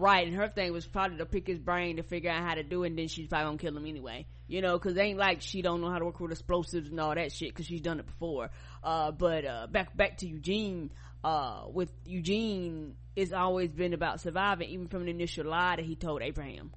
[0.00, 2.62] Right, and her thing was probably to pick his brain to figure out how to
[2.62, 4.24] do it, and then she's probably gonna kill him anyway.
[4.48, 6.98] You know, cause it ain't like she don't know how to work with explosives and
[6.98, 8.50] all that shit, cause she's done it before.
[8.82, 10.90] Uh, but, uh, back, back to Eugene,
[11.22, 15.96] uh, with Eugene, it's always been about surviving, even from the initial lie that he
[15.96, 16.72] told Abraham.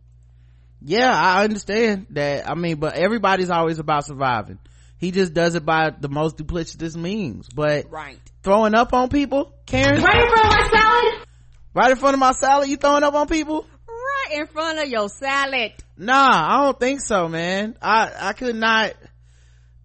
[0.81, 2.49] Yeah, I understand that.
[2.49, 4.59] I mean, but everybody's always about surviving.
[4.97, 7.47] He just does it by the most duplicitous means.
[7.47, 8.19] But Right.
[8.43, 11.22] throwing up on people, Karen, Right in front my salad?
[11.73, 13.65] Right in front of my salad, you throwing up on people?
[13.87, 15.73] Right in front of your salad.
[15.97, 16.13] Nah,
[16.59, 17.77] I don't think so, man.
[17.81, 18.93] I I could not.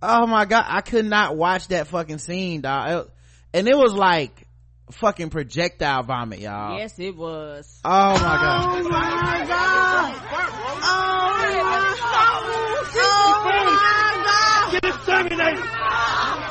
[0.01, 3.07] Oh my god, I could not watch that fucking scene, dog.
[3.07, 3.13] It-
[3.55, 4.47] and it was like
[4.93, 6.77] fucking projectile vomit, y'all.
[6.79, 7.81] Yes, it was.
[7.85, 8.83] Oh my god.
[8.85, 10.15] Oh my god!
[13.01, 13.63] Oh my
[14.27, 14.73] god!
[14.73, 15.65] Get exterminated!
[15.65, 16.48] Oh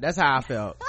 [0.00, 0.82] that's how I felt.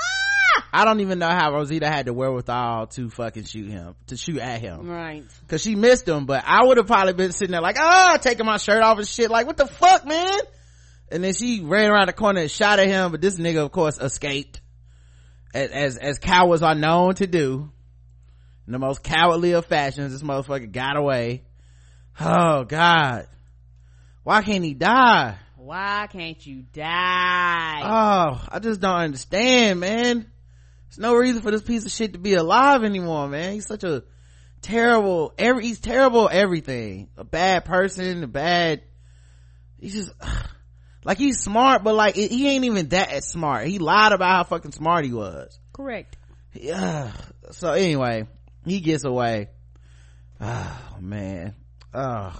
[0.74, 4.40] I don't even know how Rosita had the wherewithal to fucking shoot him, to shoot
[4.40, 4.88] at him.
[4.88, 5.26] Right.
[5.48, 8.46] Cause she missed him, but I would have probably been sitting there like, ah, taking
[8.46, 10.40] my shirt off and shit, like, what the fuck, man?
[11.12, 13.72] And then she ran around the corner and shot at him, but this nigga, of
[13.72, 14.62] course, escaped.
[15.54, 17.70] As, as, as cowards are known to do.
[18.66, 21.44] In the most cowardly of fashions, this motherfucker got away.
[22.20, 23.28] Oh, God.
[24.24, 25.36] Why can't he die?
[25.64, 27.82] Why can't you die?
[27.84, 30.26] Oh, I just don't understand, man.
[30.90, 33.54] There's no reason for this piece of shit to be alive anymore, man.
[33.54, 34.04] He's such a
[34.64, 37.10] terrible, every, he's terrible everything.
[37.16, 38.82] A bad person, a bad,
[39.80, 40.12] he's just,
[41.04, 43.68] like he's smart, but like he ain't even that smart.
[43.68, 45.60] He lied about how fucking smart he was.
[45.74, 46.18] Correct.
[46.54, 47.12] Yeah.
[47.52, 48.28] So anyway,
[48.66, 49.50] he gets away.
[50.44, 51.54] Oh man.
[51.94, 52.36] Oh.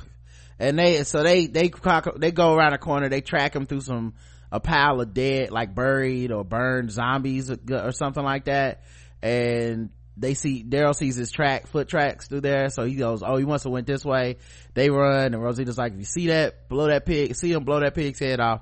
[0.62, 1.72] And they, so they, they,
[2.18, 4.14] they go around the corner, they track him through some,
[4.52, 8.84] a pile of dead, like buried or burned zombies or, something like that.
[9.24, 12.70] And they see, Daryl sees his track, foot tracks through there.
[12.70, 14.38] So he goes, oh, he must have went this way.
[14.76, 17.80] They run and Rosita's like, if you see that, blow that pig, see him blow
[17.80, 18.62] that pig's head off.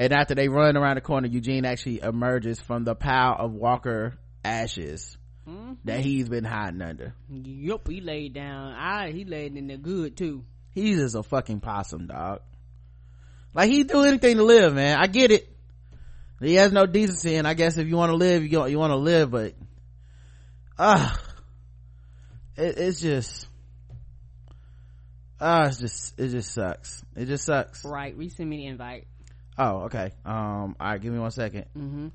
[0.00, 4.18] And after they run around the corner, Eugene actually emerges from the pile of Walker
[4.44, 5.16] ashes
[5.46, 6.00] that mm-hmm.
[6.00, 7.14] he's been hiding under.
[7.30, 8.72] yep he laid down.
[8.72, 10.44] I he laid in there good too.
[10.76, 12.42] He's just a fucking possum, dog.
[13.54, 14.98] Like he'd do anything to live, man.
[14.98, 15.48] I get it.
[16.38, 18.78] He has no decency, and I guess if you want to live, you go, you
[18.78, 19.54] want to live, but
[20.78, 21.18] ah,
[22.58, 23.48] it, it's just
[25.40, 27.02] ah, it's just it just sucks.
[27.16, 27.82] It just sucks.
[27.82, 29.06] Right, resend me the invite.
[29.56, 30.10] Oh, okay.
[30.26, 31.64] Um, all right, give me one second.
[31.74, 32.08] Mm-hmm.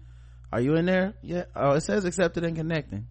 [0.53, 1.15] Are you in there?
[1.23, 1.45] Yeah.
[1.55, 3.07] Oh, it says accepted and connecting.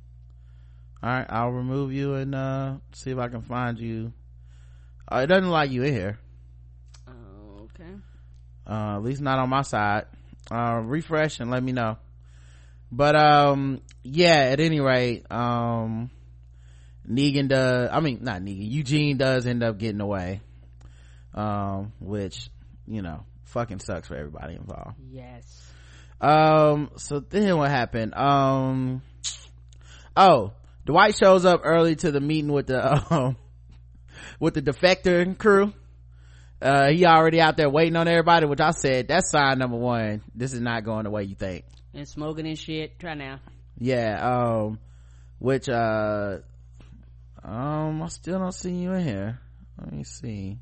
[1.03, 4.13] All right, I'll remove you and uh see if I can find you.
[5.11, 6.19] Uh, it doesn't like you in here.
[7.63, 7.91] Okay.
[8.67, 10.07] Uh, at least not on my side.
[10.51, 11.97] Uh, refresh and let me know.
[12.93, 14.51] But um, yeah.
[14.53, 16.11] At any rate, um,
[17.09, 17.91] Negan does.
[17.93, 18.71] I mean, not Negan.
[18.71, 20.41] Eugene does end up getting away.
[21.35, 22.51] Um, which
[22.91, 24.97] you know, fucking sucks for everybody involved.
[25.11, 25.73] Yes.
[26.21, 28.15] Um, so then what happened?
[28.15, 29.03] Um,
[30.17, 30.53] oh,
[30.85, 33.37] Dwight shows up early to the meeting with the, um,
[34.39, 35.73] with the defector crew.
[36.63, 40.23] Uh, he already out there waiting on everybody, which I said, that's sign number one.
[40.35, 41.65] This is not going the way you think.
[41.95, 42.99] And smoking and shit.
[42.99, 43.41] Try now.
[43.79, 44.79] Yeah, um,
[45.39, 46.39] which, uh,
[47.43, 49.41] um, I still don't see you in here.
[49.79, 50.59] Let me see.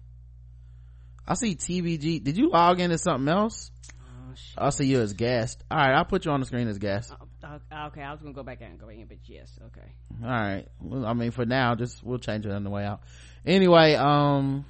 [1.26, 2.22] I see TBG.
[2.22, 3.72] Did you log into something else?
[4.00, 4.34] Oh.
[4.56, 5.64] I'll see you as guest.
[5.68, 7.12] All right, I'll put you on the screen as guest.
[7.42, 9.88] Uh, okay, I was gonna go back out and go in, but yes, okay.
[10.22, 13.00] all right well, i mean for now just we'll change it on the way out
[13.48, 14.64] anyway um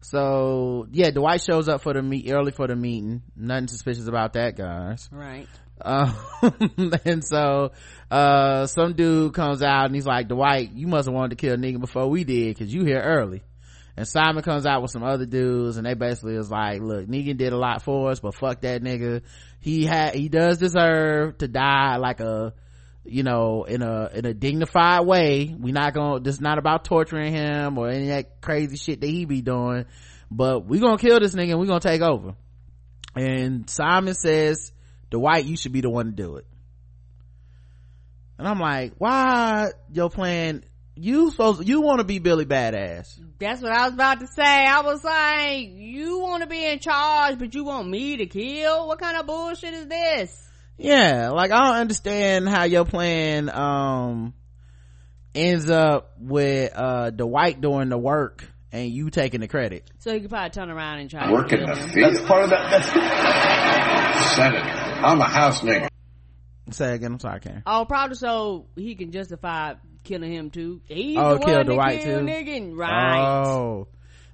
[0.00, 4.32] so yeah dwight shows up for the meet early for the meeting nothing suspicious about
[4.34, 5.48] that guys Right.
[5.80, 6.14] Um,
[7.04, 7.72] and so,
[8.10, 11.56] uh, some dude comes out and he's like, Dwight, you must have wanted to kill
[11.56, 13.42] Negan before we did, cause you here early.
[13.96, 17.38] And Simon comes out with some other dudes and they basically is like, look, Negan
[17.38, 19.22] did a lot for us, but fuck that nigga.
[19.60, 22.52] He had, he does deserve to die like a,
[23.08, 25.54] you know, in a, in a dignified way.
[25.58, 29.06] We not gonna, this is not about torturing him or any that crazy shit that
[29.06, 29.86] he be doing,
[30.30, 32.34] but we gonna kill this nigga and we gonna take over.
[33.14, 34.72] And Simon says,
[35.10, 36.46] Dwight, you should be the one to do it.
[38.38, 40.64] And I'm like, why your plan?
[40.98, 43.20] You supposed, you want to be Billy Badass.
[43.38, 44.42] That's what I was about to say.
[44.42, 48.88] I was like, you want to be in charge, but you want me to kill?
[48.88, 50.45] What kind of bullshit is this?
[50.78, 54.34] Yeah, like I don't understand how your plan, um,
[55.34, 59.90] ends up with, uh, Dwight doing the work and you taking the credit.
[60.00, 61.88] So he could probably turn around and try Work to in kill the him.
[61.90, 62.14] field.
[62.14, 62.70] That's part of that.
[62.70, 64.58] That's Senator.
[64.60, 65.88] I'm a house nigga.
[66.70, 67.62] Say again, I'm sorry, Karen.
[67.66, 69.74] Oh, probably so he can justify
[70.04, 70.80] killing him too.
[70.86, 72.32] He's Oh, the kill one Dwight that killed too?
[72.32, 72.76] Negan.
[72.76, 73.44] Right.
[73.46, 73.88] Oh.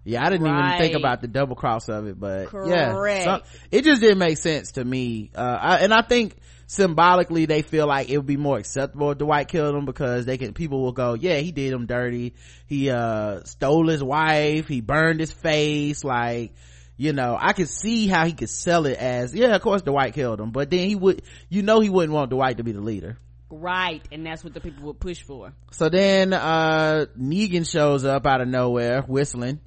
[0.05, 3.25] Yeah, I didn't even think about the double cross of it, but yeah, Correct.
[3.25, 5.31] some- it just didn't make sense to me.
[5.35, 6.37] Uh, I, and I think
[6.67, 10.39] symbolically they feel like it would be more acceptable if Dwight killed him because they
[10.39, 12.35] can, people will go, yeah, he did him dirty.
[12.67, 14.67] He, uh, stole his wife.
[14.67, 16.03] He burned his face.
[16.03, 16.55] Like,
[16.97, 20.15] you know, I could see how he could sell it as, yeah, of course Dwight
[20.15, 22.81] killed him, but then he would, you know, he wouldn't want Dwight to be the
[22.81, 23.19] leader.
[23.51, 24.03] Right.
[24.11, 25.53] And that's what the people would push for.
[25.71, 29.61] So then, uh, Negan shows up out of nowhere, whistling.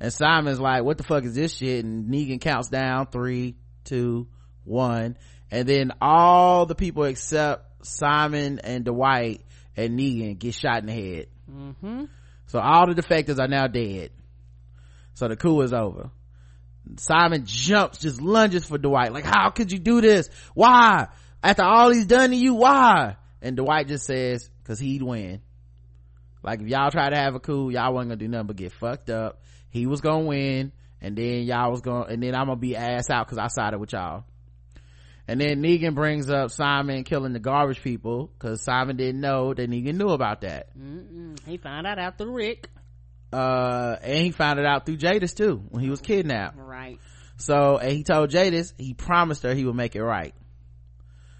[0.00, 1.84] And Simon's like, what the fuck is this shit?
[1.84, 4.28] And Negan counts down three, two,
[4.64, 5.18] one.
[5.50, 9.42] And then all the people except Simon and Dwight
[9.76, 11.26] and Negan get shot in the head.
[11.50, 12.04] Mm-hmm.
[12.46, 14.10] So all the defectors are now dead.
[15.14, 16.10] So the coup is over.
[16.96, 19.12] Simon jumps, just lunges for Dwight.
[19.12, 20.30] Like, how could you do this?
[20.54, 21.08] Why?
[21.42, 23.16] After all he's done to you, why?
[23.42, 25.40] And Dwight just says, cause he'd win.
[26.42, 28.72] Like if y'all try to have a coup, y'all wasn't gonna do nothing but get
[28.72, 29.42] fucked up.
[29.70, 33.10] He was gonna win, and then y'all was gonna, and then I'm gonna be ass
[33.10, 34.24] out cause I sided with y'all.
[35.28, 39.70] And then Negan brings up Simon killing the garbage people cause Simon didn't know that
[39.70, 40.76] Negan knew about that.
[40.76, 41.38] Mm-mm.
[41.46, 42.68] He found out after Rick.
[43.32, 46.56] Uh, and he found it out through Jadis too when he was kidnapped.
[46.58, 46.98] Right.
[47.36, 50.34] So, and he told Jadis he promised her he would make it right.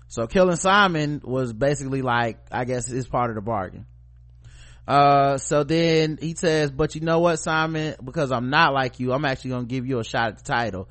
[0.07, 3.87] So killing Simon was basically like, I guess is part of the bargain.
[4.91, 9.13] Uh, so then he says, but you know what, Simon, because I'm not like you,
[9.13, 10.89] I'm actually gonna give you a shot at the title.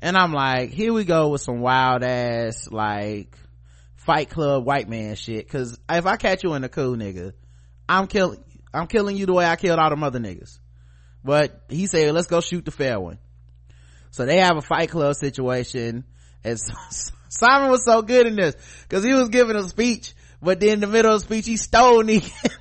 [0.00, 3.36] And I'm like, here we go with some wild ass, like,
[3.96, 5.48] fight club white man shit.
[5.48, 7.32] Cause if I catch you in a cool nigga,
[7.88, 8.38] I'm killing,
[8.72, 10.60] I'm killing you the way I killed all them other niggas.
[11.24, 13.18] But he said, let's go shoot the fair one.
[14.12, 16.04] So they have a fight club situation
[16.44, 16.60] and
[17.28, 18.54] Simon was so good in this
[18.88, 21.56] because he was giving a speech, but then in the middle of the speech he
[21.56, 22.56] stole Negan.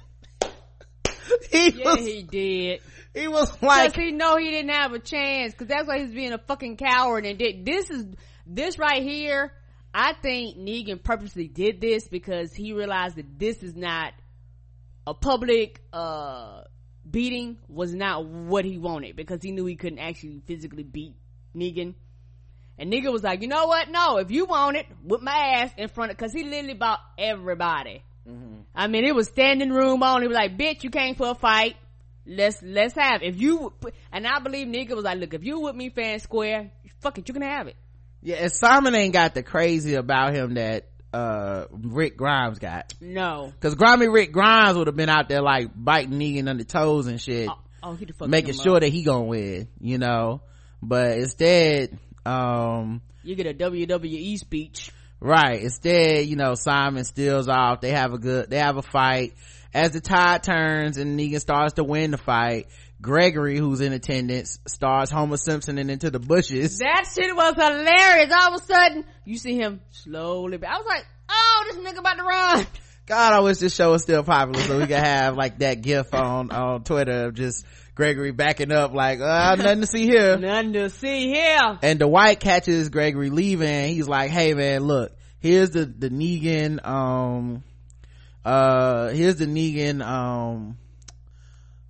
[1.52, 2.82] he Yeah, was, he did.
[3.14, 5.54] he was like, Cause he know he didn't have a chance.
[5.54, 7.26] Cause that's why he's being a fucking coward.
[7.26, 8.06] And did, this is,
[8.46, 9.52] this right here,
[9.94, 14.14] I think Negan purposely did this because he realized that this is not
[15.08, 16.62] a public, uh,
[17.10, 21.16] beating was not what he wanted because he knew he couldn't actually physically beat
[21.56, 21.96] Negan.
[22.78, 23.90] And Negan was like, you know what?
[23.90, 25.32] No, if you want it, whip my
[25.64, 28.04] ass in front of, cause he literally bought everybody.
[28.76, 30.28] I mean, it was standing room only.
[30.28, 31.76] Was like, bitch, you came for a fight.
[32.26, 33.30] Let's, let's have, it.
[33.34, 33.74] if you,
[34.12, 36.70] and I believe nigga was like, look, if you with me and square,
[37.02, 37.76] fuck it, you can have it.
[38.22, 42.94] yeah, and Simon ain't got the crazy about him that, uh, Rick Grimes got.
[43.02, 43.52] No.
[43.62, 47.20] Cause grimy Rick Grimes would have been out there like biting Negan under toes and
[47.20, 47.50] shit.
[47.82, 48.82] Oh, he the fuck making sure up.
[48.82, 50.42] that he gonna win, you know.
[50.84, 54.92] But instead, um, You get a WWE speech.
[55.20, 57.82] Right, instead, you know, Simon steals off.
[57.82, 59.34] They have a good, they have a fight.
[59.74, 62.68] As the tide turns and Negan starts to win the fight,
[63.02, 66.80] Gregory, who's in attendance, starts Homer Simpson and into the bushes.
[66.80, 68.34] That shit was hilarious.
[68.34, 72.18] All of a sudden, you see him slowly, I was like, oh, this nigga about
[72.18, 72.68] to run.
[73.10, 76.14] God, I wish this show was still popular so we could have like that gif
[76.14, 80.38] on, on Twitter of just Gregory backing up like, uh, nothing to see here.
[80.38, 81.80] Nothing to see here.
[81.82, 83.90] and Dwight catches Gregory leaving.
[83.96, 87.64] He's like, "Hey man, look, here's the the Negan um
[88.46, 90.78] uh here's the Negan um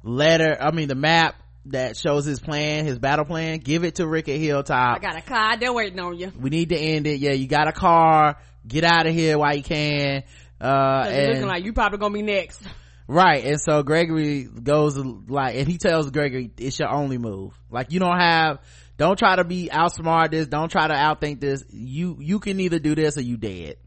[0.04, 0.58] letter.
[0.58, 3.60] I mean the map that shows his plan, his battle plan.
[3.60, 4.96] Give it to Rick at Hilltop.
[4.96, 5.58] I got a car.
[5.60, 6.32] They're waiting on you.
[6.40, 7.20] we need to end it.
[7.20, 8.38] Yeah, you got a car.
[8.66, 10.24] Get out of here while you can."
[10.62, 12.62] Uh, and looking like you probably gonna be next.
[13.08, 13.44] Right.
[13.44, 17.54] And so Gregory goes like, and he tells Gregory, it's your only move.
[17.72, 18.60] Like you don't have,
[18.98, 20.48] don't try to be outsmart this.
[20.48, 21.64] Don't try to outthink this.
[21.72, 23.78] You, you can either do this or you dead.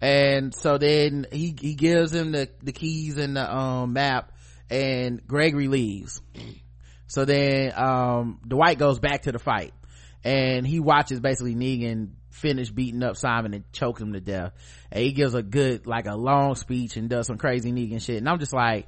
[0.00, 4.32] and so then he he gives him the the keys and the um map
[4.70, 6.20] and gregory leaves
[7.06, 9.72] so then um dwight goes back to the fight
[10.24, 14.52] and he watches basically negan finish beating up simon and choke him to death
[14.90, 18.16] and he gives a good like a long speech and does some crazy negan shit
[18.16, 18.86] and i'm just like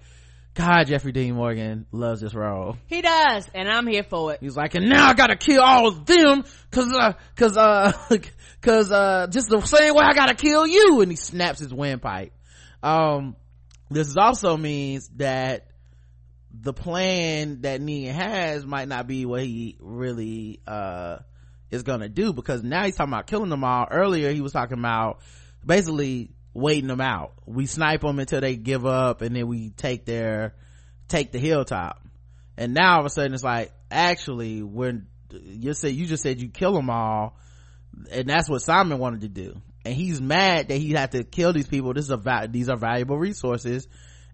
[0.55, 4.39] god jeffrey dean morgan loves this role He does, and I'm here for it.
[4.41, 7.93] He's like, and now I gotta kill all of them, cause, uh, cause, uh,
[8.63, 11.01] cause, uh, just the same way I gotta kill you.
[11.03, 12.33] And he snaps his windpipe.
[12.83, 13.37] Um,
[13.91, 15.67] this also means that
[16.53, 21.19] the plan that Negan has might not be what he really, uh,
[21.77, 23.87] is gonna do because now he's talking about killing them all.
[23.91, 25.21] Earlier he was talking about
[25.65, 27.33] basically waiting them out.
[27.47, 30.55] We snipe them until they give up and then we take their,
[31.09, 32.01] take the hilltop
[32.57, 36.41] and now all of a sudden it's like actually when you said you just said
[36.41, 37.37] you kill them all
[38.11, 41.53] and that's what simon wanted to do and he's mad that he had to kill
[41.53, 43.87] these people this is a these are valuable resources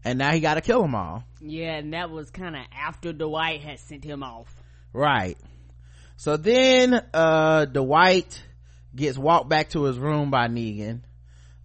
[0.04, 3.12] and now he got to kill them all Yeah, and that was kind of after
[3.12, 4.54] Dwight had sent him off.
[4.92, 5.38] right
[6.16, 8.42] so then uh dwight
[8.94, 11.00] gets walked back to his room by negan.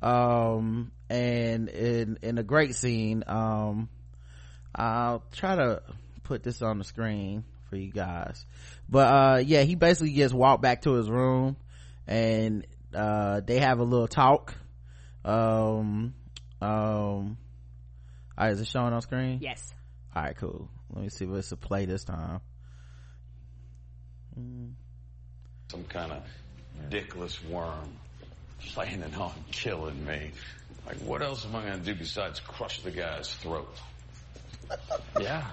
[0.02, 3.90] Um and in in a great scene um
[4.76, 5.82] i'll try to
[6.24, 8.46] put this on the screen for you guys.
[8.90, 11.58] But uh yeah he basically gets walked back to his room
[12.06, 14.56] and uh they have a little talk.
[15.26, 16.14] Um
[16.62, 17.38] um
[18.38, 19.40] all right is it showing on screen?
[19.42, 19.74] Yes.
[20.16, 20.70] all right cool.
[20.94, 22.42] Let me see if it's a play this time
[25.70, 26.24] Some kind of
[26.90, 27.90] dickless worm
[28.74, 30.32] planning on killing me.
[30.86, 33.76] Like, what else am I gonna do besides crush the guy's throat?
[35.20, 35.44] Yeah.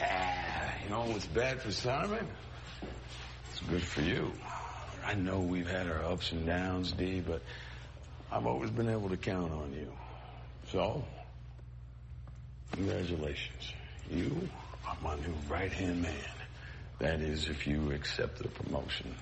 [0.00, 2.26] Ah, you know what's bad for Simon?
[3.50, 4.32] It's good for you.
[5.04, 7.42] I know we've had our ups and downs, D, but
[8.30, 9.92] I've always been able to count on you.
[10.70, 11.04] So,
[12.72, 13.72] congratulations.
[14.10, 14.48] You
[14.86, 16.12] are my new right-hand man.
[17.04, 19.14] That is, if you accept the promotion.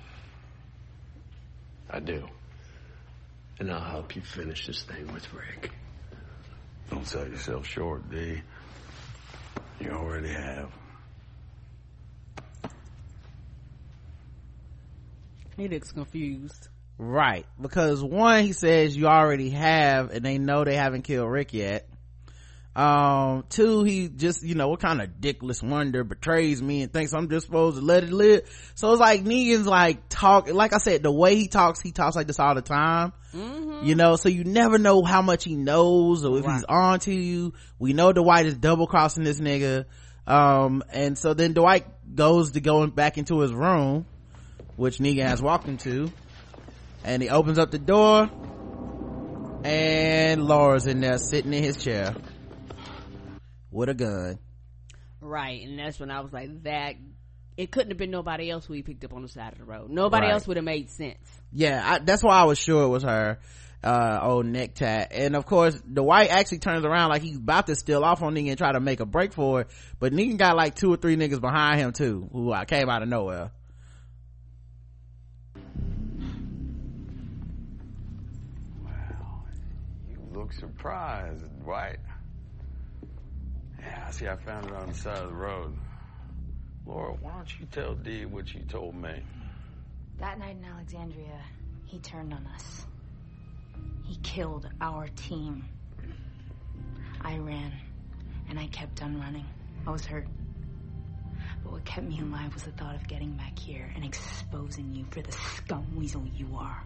[1.91, 2.29] I do.
[3.59, 5.73] And I'll help you finish this thing with Rick.
[6.91, 8.41] Don't sell yourself short, D.
[9.81, 10.71] You already have.
[15.57, 16.69] He looks confused.
[16.99, 17.47] Right.
[17.61, 21.89] Because one, he says you already have and they know they haven't killed Rick yet.
[22.75, 27.13] Um, two, he just, you know, what kind of dickless wonder betrays me and thinks
[27.13, 28.49] I'm just supposed to let it live.
[28.75, 32.17] So it's like Negan's like talk, like I said, the way he talks, he talks
[32.17, 33.13] like this all the time.
[33.83, 37.13] You know, so you never know how much he knows or if he's on to
[37.13, 37.53] you.
[37.79, 39.87] We know Dwight is double crossing this nigga.
[40.27, 44.07] Um, and so then Dwight goes to going back into his room,
[44.77, 46.11] which Negan has walked into
[47.05, 48.31] and he opens up the door
[49.65, 52.15] and Laura's in there sitting in his chair
[53.73, 54.39] with a gun
[55.21, 56.97] Right, and that's when I was like, that.
[57.57, 59.65] It couldn't have been nobody else who he picked up on the side of the
[59.65, 59.89] road.
[59.91, 60.33] Nobody Right.
[60.33, 61.19] else would have made sense.
[61.53, 63.39] yeah I, that's why i was sure it was her
[63.85, 67.67] uh old neck tat and of course the Dwight actually turns around like he's about
[67.67, 69.69] to steal off on Negan and try to make a break for it
[70.01, 73.03] but Negan got like two or three niggas behind him too who i came out
[73.03, 73.51] of nowhere
[78.85, 79.43] wow
[80.11, 81.99] You look surprised, Dwight.
[83.83, 85.77] Yeah, see, I found it on the side of the road.
[86.87, 89.23] Laura, why don't you tell Dee what you told me?
[90.19, 91.41] That night in Alexandria,
[91.87, 92.87] he turned on us.
[94.05, 95.65] He killed our team.
[97.21, 97.73] I ran,
[98.49, 99.47] and I kept on running.
[99.87, 100.27] I was hurt.
[101.63, 105.05] But what kept me alive was the thought of getting back here and exposing you
[105.11, 106.83] for the scum weasel you are.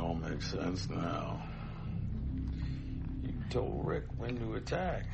[0.00, 1.42] All makes sense now.
[3.22, 5.04] You told Rick when to attack.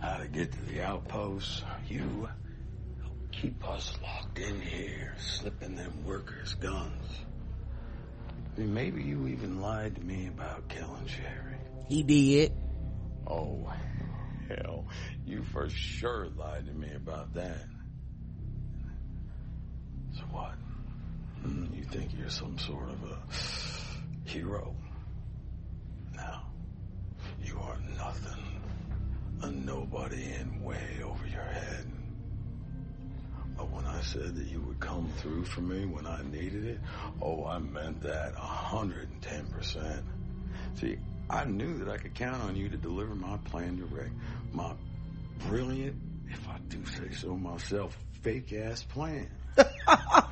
[0.00, 1.62] How to get to the outposts.
[1.88, 2.28] You
[3.32, 7.02] keep us locked in here, slipping them workers' guns.
[8.56, 11.56] I mean, maybe you even lied to me about killing Sherry.
[11.88, 12.52] he did
[13.26, 13.72] Oh,
[14.48, 14.86] hell.
[15.24, 17.64] You for sure lied to me about that.
[20.14, 20.54] So what?
[21.44, 24.74] Hmm, You think you're some sort of a hero?
[26.16, 26.38] No.
[27.42, 28.42] You are nothing.
[29.42, 31.86] A nobody and way over your head.
[33.56, 36.80] But when I said that you would come through for me when I needed it,
[37.20, 40.02] oh, I meant that a 110%.
[40.74, 40.96] See,
[41.30, 44.10] I knew that I could count on you to deliver my plan to Rick.
[44.52, 44.72] My
[45.46, 45.96] brilliant,
[46.28, 49.28] if I do say so myself, fake ass plan.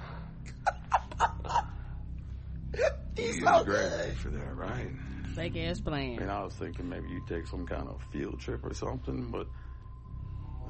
[3.17, 4.17] He's You so good.
[4.17, 4.91] for that, right?
[5.35, 6.19] Fake ass plan.
[6.21, 9.47] And I was thinking maybe you take some kind of field trip or something, but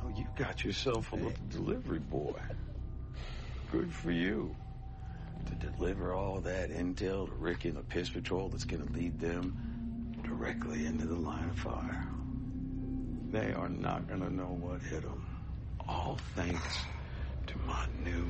[0.04, 2.34] oh, you got yourself a little delivery boy.
[3.70, 4.54] Good for you.
[5.46, 9.18] To deliver all that intel to Rick and the Piss Patrol that's going to lead
[9.18, 9.56] them
[10.22, 12.06] directly into the line of fire.
[13.32, 15.26] They are not going to know what hit them.
[15.88, 16.78] All thanks
[17.48, 18.24] to my new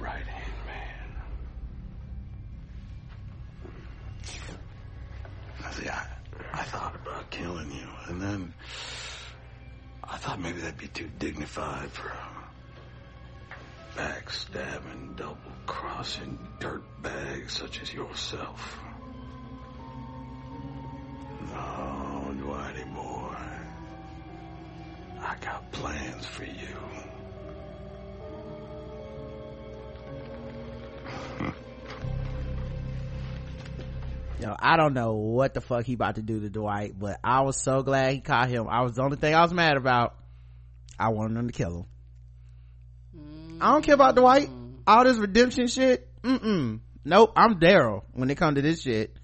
[0.00, 0.79] right hand man.
[5.60, 6.06] Now, See, I,
[6.52, 8.54] I thought about killing you, and then
[10.04, 18.78] I thought maybe that'd be too dignified for a backstabbing, double-crossing dirtbag such as yourself.
[21.50, 23.36] No, Dwighty boy,
[25.20, 26.76] I got plans for you.
[34.40, 37.42] Yo, I don't know what the fuck he about to do to Dwight, but I
[37.42, 38.68] was so glad he caught him.
[38.68, 40.14] I was the only thing I was mad about.
[40.98, 41.86] I wanted him to kill him.
[43.60, 44.48] I don't care about Dwight.
[44.48, 44.78] Mm.
[44.86, 46.08] All this redemption shit.
[46.22, 46.80] Mm-mm.
[47.04, 47.32] Nope.
[47.36, 49.16] I'm Daryl when it comes to this shit.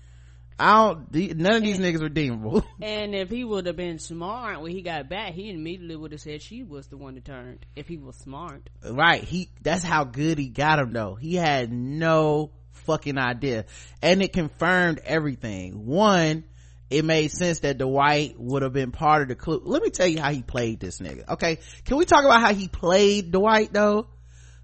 [0.59, 2.65] I don't, none of these niggas redeemable.
[2.81, 6.21] And if he would have been smart when he got back, he immediately would have
[6.21, 7.67] said she was the one that turned.
[7.75, 8.69] If he was smart.
[8.83, 9.23] right.
[9.23, 11.15] He, that's how good he got him though.
[11.15, 12.53] He had no
[12.87, 13.67] fucking idea.
[14.01, 15.87] And it confirmed everything.
[15.87, 16.45] One,
[16.89, 19.61] it made sense that Dwight would have been part of the clue.
[19.65, 21.29] Let me tell you how he played this nigga.
[21.31, 21.59] Okay.
[21.85, 24.07] Can we talk about how he played Dwight though?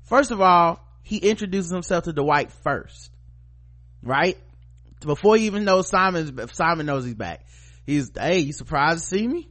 [0.04, 3.10] First of all, he introduces himself to Dwight first.
[4.02, 4.38] Right?
[5.00, 7.44] Before you even know Simon's, Simon knows he's back.
[7.84, 9.48] He's, hey, you surprised to see me?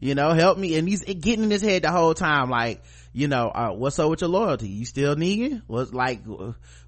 [0.00, 0.76] You know, help me.
[0.76, 2.82] And he's getting in his head the whole time, like,
[3.12, 4.68] you know, uh, what's up with your loyalty?
[4.68, 5.62] You still Negan?
[5.66, 6.20] What's like,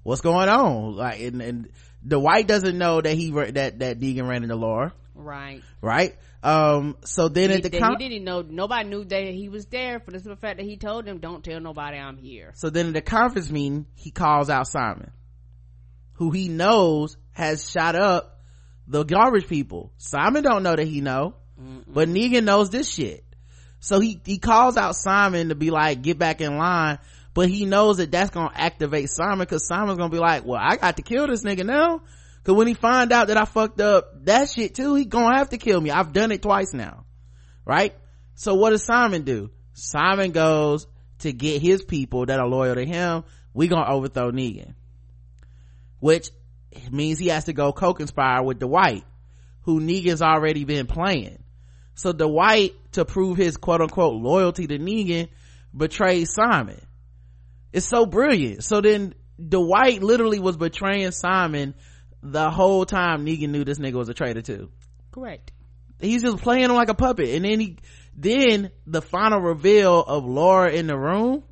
[0.03, 0.95] what's going on?
[0.95, 1.69] Like, and, and
[2.07, 5.61] Dwight doesn't know that he, that, that Negan ran into Laura, Right.
[5.81, 6.15] right?
[6.43, 9.47] Um, so then he, at the that con- he didn't know nobody knew that he
[9.49, 12.51] was there for the simple fact that he told them don't tell nobody i'm here
[12.55, 15.11] So then at the conference meeting, he calls out Simon,
[16.13, 18.39] who he knows has shot up
[18.87, 19.91] the garbage people.
[19.97, 21.35] Simon don't know that he know,
[21.87, 23.23] but Negan knows this shit.
[23.81, 26.99] So he, he calls out Simon to be like, get back in line,
[27.33, 30.77] but he knows that that's gonna activate Simon cause Simon's gonna be like, well, I
[30.77, 32.01] got to kill this nigga now.
[32.43, 35.49] Cause when he find out that I fucked up that shit too, he gonna have
[35.49, 35.89] to kill me.
[35.89, 37.05] I've done it twice now.
[37.65, 37.95] Right?
[38.35, 39.49] So what does Simon do?
[39.73, 40.85] Simon goes
[41.19, 43.23] to get his people that are loyal to him.
[43.51, 44.75] We gonna overthrow Negan.
[45.99, 46.29] Which
[46.91, 49.05] means he has to go co-conspire with Dwight,
[49.63, 51.40] who Negan's already been playing.
[52.01, 55.29] So Dwight, to prove his quote unquote loyalty to Negan,
[55.71, 56.81] betrays Simon.
[57.71, 58.63] It's so brilliant.
[58.63, 61.75] So then Dwight literally was betraying Simon
[62.23, 64.71] the whole time Negan knew this nigga was a traitor too.
[65.11, 65.51] Correct.
[65.99, 67.29] He's just playing him like a puppet.
[67.35, 67.77] And then he
[68.17, 71.43] then the final reveal of laura in the room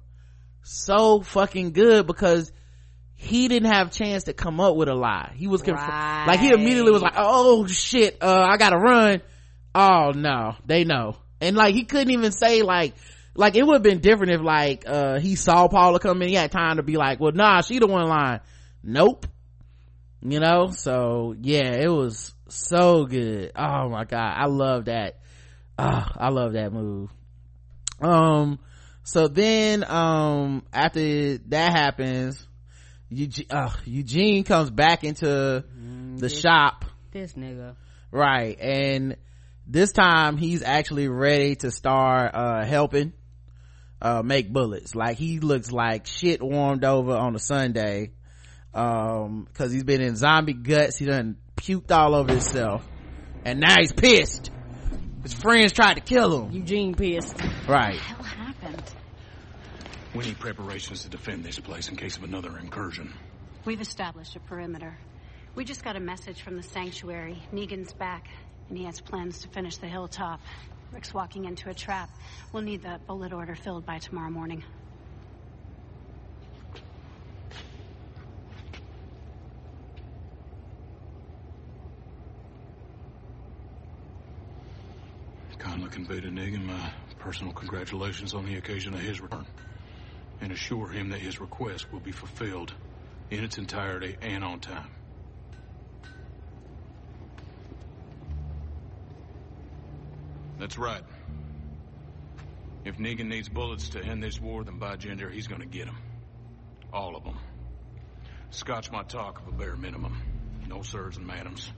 [0.64, 2.52] so fucking good because
[3.14, 5.32] he didn't have chance to come up with a lie.
[5.36, 9.22] He was conf- like he immediately was like oh shit uh i gotta run
[9.76, 10.56] oh no.
[10.66, 11.16] They know.
[11.42, 12.96] And like he couldn't even say like
[13.36, 16.30] like it would have been different if like uh he saw paula come in.
[16.30, 18.40] He had time to be like well nah she the one lying
[18.84, 19.26] nope.
[20.22, 20.68] You know?
[20.72, 23.52] So yeah it was so good.
[23.56, 24.34] Oh my god.
[24.38, 25.18] I love that.
[25.78, 27.10] Ah, i love that move.
[28.02, 28.60] Um
[29.04, 32.46] so then um after that happens
[33.10, 35.64] eugene, uh, eugene comes back into the
[36.18, 36.86] this- shop.
[37.12, 37.76] this nigga.
[38.12, 38.60] Right.
[38.60, 39.16] And
[39.70, 43.14] this time he's actually ready to start uh helping
[44.02, 48.12] uh make bullets like he looks like shit warmed over on a sunday
[48.74, 52.86] um because he's been in zombie guts he done puked all over himself
[53.46, 54.52] and now he's pissed
[55.24, 58.24] his friends tried to kill him eugene pissed right hell
[58.62, 58.84] happened?
[60.16, 63.14] We need preparations to defend this place in case of another incursion.
[63.66, 64.98] We've established a perimeter.
[65.56, 67.44] We just got a message from the sanctuary.
[67.54, 68.28] Negan's back,
[68.70, 70.40] and he has plans to finish the hilltop.
[70.92, 72.10] Rick's walking into a trap.
[72.52, 74.64] We'll need that bullet order filled by tomorrow morning.
[85.58, 86.90] Kindly convey to Negan my
[87.20, 89.46] personal congratulations on the occasion of his return.
[90.42, 92.74] And assure him that his request will be fulfilled
[93.30, 94.90] in its entirety and on time.
[100.60, 101.04] That's right.
[102.84, 105.98] If Negan needs bullets to end this war, then by gender, he's gonna get them.
[106.92, 107.38] All of them.
[108.52, 110.22] Scotch my talk of a bare minimum.
[110.68, 111.72] No sirs and madams.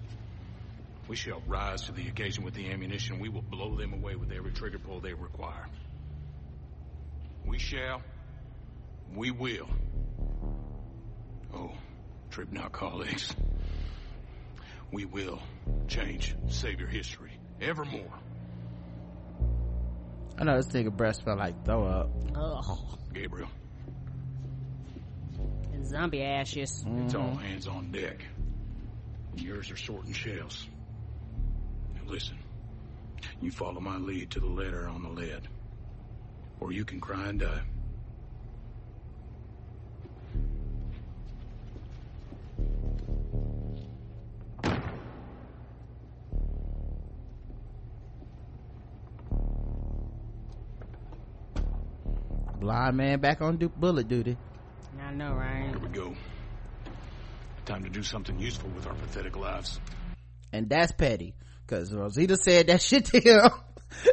[1.08, 3.20] We shall rise to the occasion with the ammunition.
[3.20, 5.68] We will blow them away with every trigger pull they require.
[7.46, 8.02] We shall.
[9.14, 9.70] We will.
[11.54, 11.72] Oh,
[12.30, 13.36] trip now, colleagues.
[14.92, 15.42] We will
[15.88, 17.32] change Savior history
[17.62, 18.14] evermore.
[20.42, 22.10] I know this nigga breast felt like throw up.
[22.34, 22.78] Ugh.
[23.14, 23.48] Gabriel,
[25.72, 26.84] And zombie ashes.
[27.06, 27.38] it's all mm-hmm.
[27.44, 28.26] hands on deck.
[29.36, 30.66] Yours are sorting shells.
[31.94, 32.40] Now listen,
[33.40, 35.48] you follow my lead to the letter on the lid,
[36.60, 37.62] Or you can cry and die.
[52.82, 54.36] Blind man back on du- bullet duty.
[55.00, 55.68] I know, right?
[55.70, 56.16] Here we go.
[57.68, 59.80] Time to do something useful with our pathetic lives.
[60.52, 61.36] And that's petty.
[61.68, 63.52] Cause Rosita said that shit to him.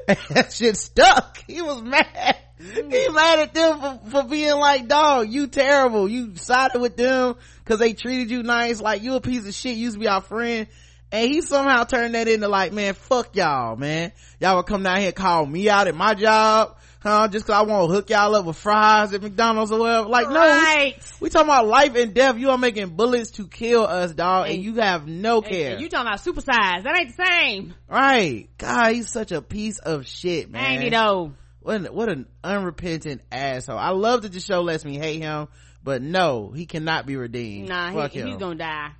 [0.07, 1.43] and that shit stuck.
[1.47, 2.37] He was mad.
[2.61, 2.93] Mm.
[2.93, 6.07] He mad at them for, for being like, dog, you terrible.
[6.07, 8.83] You sided with them cause they treated you nice.
[8.83, 9.77] Like you a piece of shit.
[9.77, 10.67] You used to be our friend.
[11.11, 14.13] And he somehow turned that into like, man, fuck y'all, man.
[14.41, 16.77] Y'all would come down here call me out at my job.
[17.01, 17.29] Huh?
[17.29, 20.09] Just cause I want to hook y'all up with fries at McDonald's or whatever.
[20.09, 20.97] Like, no, Right.
[21.21, 22.37] we, we talking about life and death.
[22.39, 25.73] You are making bullets to kill us, dog, and, And- you have no And- care.
[25.73, 26.83] and you talking about supersize.
[26.83, 27.75] That ain't the same.
[27.89, 28.49] Right.
[28.59, 30.65] God, he's such a piece of shit, man.
[30.73, 31.35] Ain't he though?
[31.61, 33.79] What an, what an unrepentant asshole.
[33.79, 35.49] I love that the show lets me hate him,
[35.85, 37.69] but no, he cannot be redeemed.
[37.69, 38.27] Nah, Fuck he, him.
[38.29, 38.91] he's gonna die.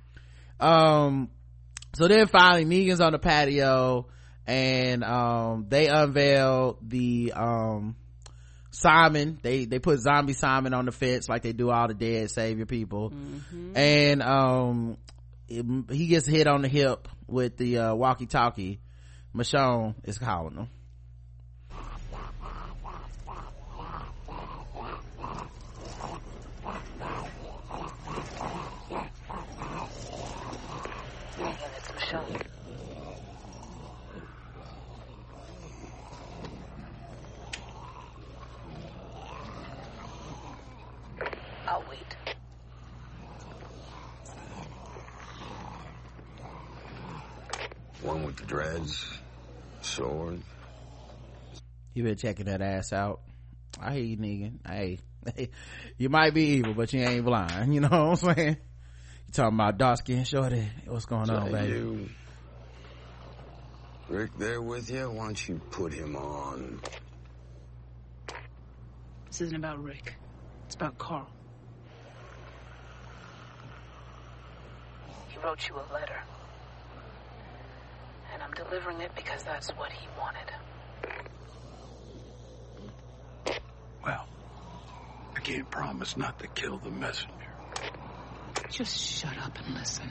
[0.59, 1.29] Um,
[1.95, 4.07] so then finally Negan's on the patio
[4.49, 7.95] and, um, they unveil the, um,
[8.71, 9.37] Simon.
[9.43, 12.65] They, they put zombie Simon on the fence like they do all the dead savior
[12.65, 13.13] people.
[13.75, 14.97] And, um,
[15.47, 18.79] it- he gets hit on the hip with the, uh, walkie talkie.
[19.35, 20.67] Michonne is calling him.
[31.77, 32.25] It's Michelle.
[41.67, 41.99] I'll wait.
[48.01, 49.05] One with the dreads,
[49.81, 50.41] sword.
[51.93, 53.21] You been checking that ass out.
[53.79, 54.53] I hear you, Negan.
[54.67, 54.97] Hey,
[55.99, 57.75] you might be evil, but you ain't blind.
[57.75, 58.57] You know what I'm saying?
[59.27, 60.67] You talking about dark skin shorty?
[60.87, 61.73] What's going on, Say baby?
[61.73, 62.09] you.
[64.07, 65.11] Rick there with you?
[65.11, 66.81] Why don't you put him on?
[69.27, 70.15] This isn't about Rick.
[70.65, 71.29] It's about Carl.
[75.27, 76.19] He wrote you a letter.
[78.39, 80.49] And I'm delivering it because that's what he wanted.
[84.01, 84.25] Well,
[85.35, 87.33] I can't promise not to kill the messenger.
[88.69, 90.09] Just shut up and listen.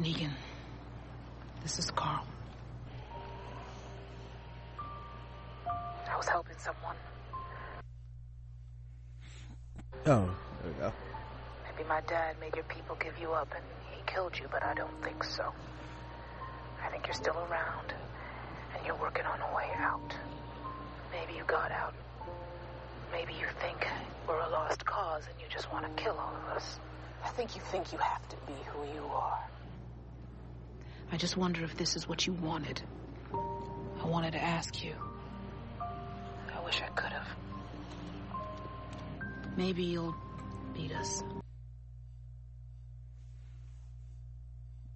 [0.00, 0.30] Negan,
[1.62, 2.24] this is Carl.
[5.66, 6.94] I was helping someone.
[10.06, 10.28] Oh,
[10.62, 10.92] there we go.
[11.64, 14.74] Maybe my dad made your people give you up and he killed you, but I
[14.74, 15.52] don't think so.
[16.84, 17.94] I think you're still around
[18.76, 20.14] and you're working on a way out.
[21.10, 21.94] Maybe you got out.
[23.12, 23.86] Maybe you think
[24.28, 26.78] we're a lost cause and you just want to kill all of us.
[27.24, 29.38] I think you think you have to be who you are.
[31.12, 32.82] I just wonder if this is what you wanted.
[33.32, 34.94] I wanted to ask you.
[35.80, 37.03] I wish I could have.
[39.56, 40.14] Maybe you'll
[40.74, 41.22] beat us.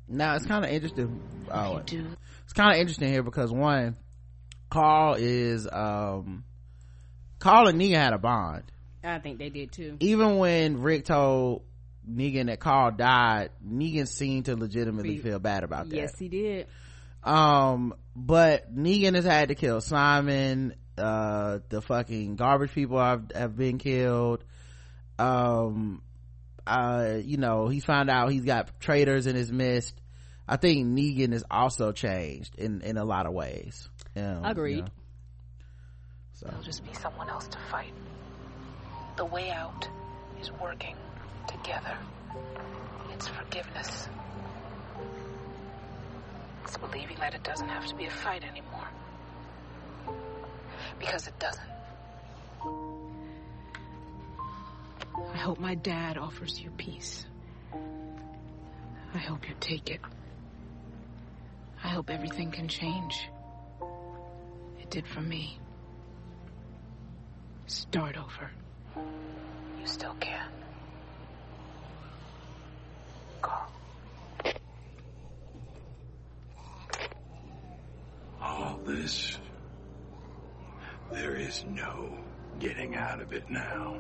[0.09, 1.21] Now it's kind of interesting.
[1.51, 2.07] Oh, do.
[2.45, 3.97] it's kind of interesting here because one,
[4.71, 6.45] Carl is um,
[7.39, 8.65] Carl and Negan had a bond.
[9.05, 9.97] I think they did too.
[10.01, 11.63] Even when Rick told
[12.11, 15.97] Negan that Carl died, Negan seemed to legitimately Be- feel bad about that.
[15.97, 16.67] Yes, he did.
[17.23, 23.57] um but negan has had to kill simon uh the fucking garbage people have have
[23.57, 24.45] been killed
[25.19, 26.03] um
[26.67, 29.95] uh you know he's found out he's got traitors in his midst
[30.47, 33.89] i think negan is also changed in in a lot of ways
[34.19, 34.77] um, Agreed.
[34.77, 34.89] you know.
[36.35, 37.93] so There'll just be someone else to fight.
[39.17, 39.89] The way out
[40.41, 40.97] is working
[41.47, 41.97] together.
[43.13, 44.09] It's forgiveness.
[46.65, 48.89] It's believing that it doesn't have to be a fight anymore.
[50.99, 51.69] Because it doesn't.
[55.33, 57.27] I hope my dad offers you peace.
[59.15, 60.01] I hope you take it.
[61.83, 63.29] I hope everything can change.
[64.81, 65.59] It did for me.
[67.67, 68.51] Start over.
[69.79, 70.49] You still can.
[73.41, 73.71] Carl.
[78.41, 79.39] All this,
[81.13, 82.17] there is no
[82.61, 83.97] getting out of it now.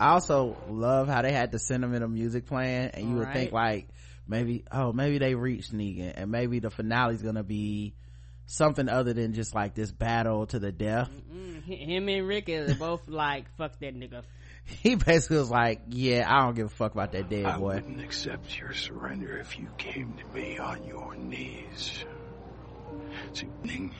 [0.00, 3.32] I also love how they had the sentimental music playing and you would Right.
[3.34, 3.88] think like
[4.28, 7.94] maybe oh maybe they reached Negan and maybe the finale's gonna be
[8.46, 11.10] something other than just like this battle to the death.
[11.32, 14.22] Mm, him and Rick is both like fuck that nigga
[14.66, 17.70] He basically was like, Yeah, I don't give a fuck about that dead I boy.
[17.72, 22.04] I wouldn't accept your surrender if you came to me on your knees.
[23.32, 23.94] See, winning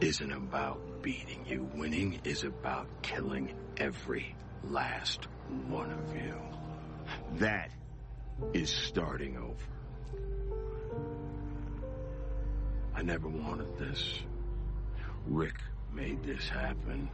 [0.00, 1.68] isn't about beating you.
[1.74, 5.26] Winning is about killing every last
[5.68, 6.34] one of you.
[7.38, 7.70] That
[8.54, 9.54] is starting over.
[12.94, 14.20] I never wanted this.
[15.26, 15.56] Rick
[15.92, 17.10] made this happen.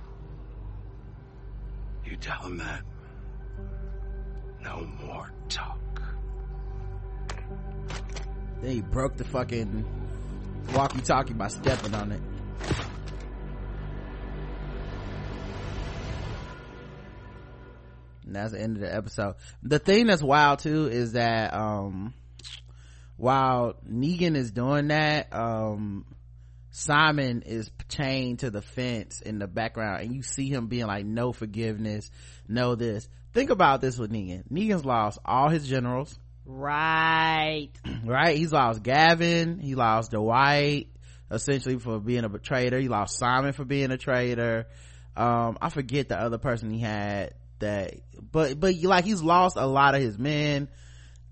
[2.05, 2.83] You tell him that.
[4.63, 5.79] No more talk.
[8.61, 9.85] Then he broke the fucking
[10.75, 12.21] walkie talkie by stepping on it.
[18.29, 19.35] And that's the end of the episode.
[19.63, 22.15] The thing that's wild too is that um
[23.17, 26.05] while Negan is doing that, um
[26.71, 30.03] Simon is chained to the fence in the background.
[30.03, 32.11] And you see him being like, no forgiveness,
[32.47, 33.09] no this.
[33.33, 34.49] Think about this with Negan.
[34.49, 36.17] Negan's lost all his generals.
[36.45, 37.71] Right.
[38.05, 38.37] Right?
[38.37, 39.59] He's lost gavin.
[39.59, 40.89] He lost dwight
[41.31, 44.67] essentially for being a traitor he lost simon for being a traitor.
[45.17, 47.95] Um i forget the other person he had that.
[48.21, 50.69] But but like he's lost a lot of his men.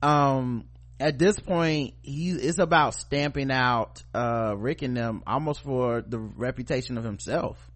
[0.03, 0.67] Um
[0.99, 6.19] at this point he it's about stamping out uh rick and them almost for the
[6.19, 7.71] reputation of himself.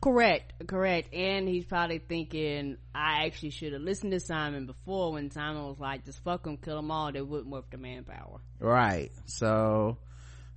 [0.00, 1.14] Correct correct.
[1.14, 5.78] And he's probably thinking i actually should have listened to simon before when simon was
[5.78, 8.40] like just fuck them kill them all they wouldn't worth the manpower.
[8.60, 9.10] Right.
[9.24, 9.98] So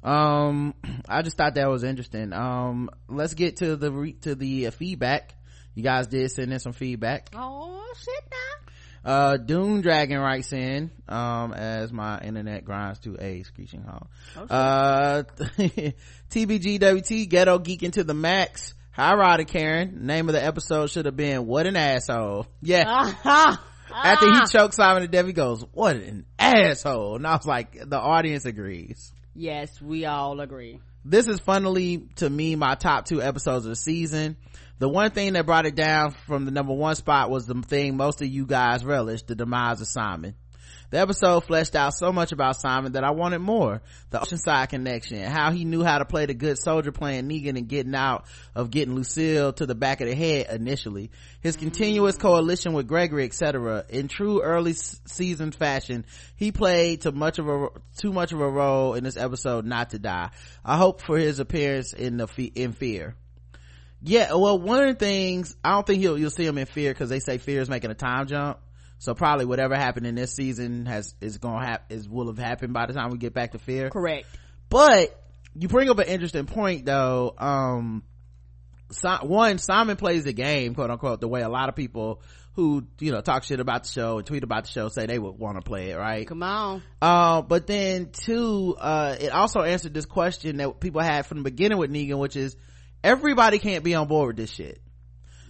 [0.04, 0.74] um
[1.10, 2.34] i just thought that was interesting.
[2.34, 5.36] Um let's get to the re- to the uh, feedback
[5.80, 7.30] you guys did send in some feedback.
[7.34, 8.70] Oh shit now
[9.06, 14.08] uh doom dragon writes in um as my internet grinds to a screeching halt.
[14.36, 15.24] Oh, uh
[16.30, 18.74] tbgwt ghetto geeking to the max.
[18.92, 20.06] Hi rod karen.
[20.06, 22.48] Name of the episode should have been what an asshole.
[22.62, 23.14] Yeah.
[23.92, 27.16] After he choked simon to death he goes what an asshole.
[27.16, 29.14] And i was like the audience agrees.
[29.34, 30.80] Yes we all agree.
[31.06, 34.36] This is funnily to me my top two episodes of the season
[34.80, 37.96] the one thing that brought it down from the number one spot was the thing
[37.96, 40.36] most of you guys relished the demise of simon
[40.92, 43.82] the episode fleshed out so much about Simon that I wanted more.
[44.10, 47.68] The Oceanside connection, how he knew how to play the good soldier playing Negan and
[47.68, 48.26] getting out
[48.56, 51.12] of getting Lucille to the back of the head initially.
[51.42, 53.86] His continuous coalition with Gregory, etc.
[53.90, 58.50] In true early season fashion, he played too much of a too much of a
[58.50, 60.32] role in this episode not to die.
[60.66, 63.16] I hope for his appearance in the in Fear.
[64.02, 66.94] Yeah, well, one of the things I don't think you'll you'll see him in Fear
[66.94, 68.60] because they say Fear is making a time jump.
[69.00, 72.74] So probably whatever happened in this season has is gonna happen is will have happened
[72.74, 73.90] by the time we get back to Fear.
[73.90, 74.28] correct
[74.70, 75.18] But
[75.56, 77.34] you bring up an interesting point though.
[77.38, 78.04] Um,
[78.92, 82.22] Si- one Simon plays the game, quote unquote, the way a lot of people
[82.54, 85.20] who you know talk shit about the show and tweet about the show say they
[85.20, 86.28] would want to play it, right?
[86.28, 91.26] come on Uh, but then two, uh, it also answered this question that people had
[91.26, 92.56] from the beginning with Negan, which is
[93.04, 94.82] everybody can't be on board with this shit.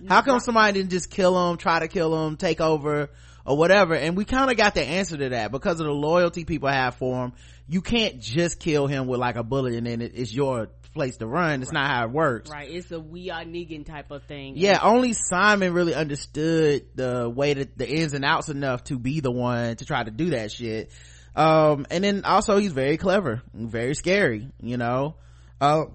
[0.08, 3.10] How come somebody didn't just kill him, try to kill him, take over,
[3.46, 3.96] or whatever?
[3.96, 6.96] And we kind of got the answer to that because of the loyalty people have
[6.96, 7.34] for him.
[7.68, 11.28] You can't just kill him with like a bullet and then it's your place to
[11.28, 11.62] run.
[11.62, 12.50] It's not how it works.
[12.50, 17.30] right it's a we are negan type of thing Yeah, only Simon really understood the
[17.30, 20.32] way that the ins and outs enough to be the one to try to do
[20.32, 20.92] that shit.
[21.36, 25.16] Um, and then also he's very clever, very scary, you know.
[25.62, 25.86] Uh,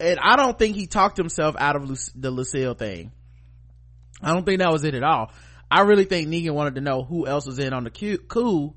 [0.00, 3.12] and I don't think he talked himself out of the Lucille thing.
[4.22, 5.32] I don't think that was it at all.
[5.70, 8.74] I really think Negan wanted to know who else was in on the cu- coup,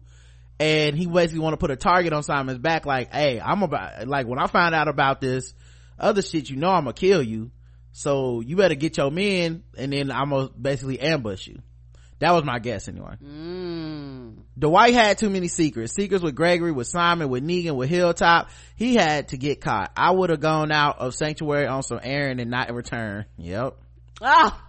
[0.59, 2.85] and he basically want to put a target on Simon's back.
[2.85, 5.53] Like, hey, I'm about like when I find out about this
[5.97, 7.51] other shit, you know, I'm gonna kill you.
[7.93, 11.61] So you better get your men, and then I'm gonna basically ambush you.
[12.21, 13.15] That was my guess anyway.
[13.21, 14.43] Mm.
[14.57, 15.93] dwight had too many secrets.
[15.93, 18.51] Secrets with gregory with simon with negan with hilltop.
[18.75, 19.91] He had to get caught.
[19.97, 23.25] I would have gone out of sanctuary on some errand and not return.
[23.37, 23.75] Yep
[24.21, 24.67] Ah!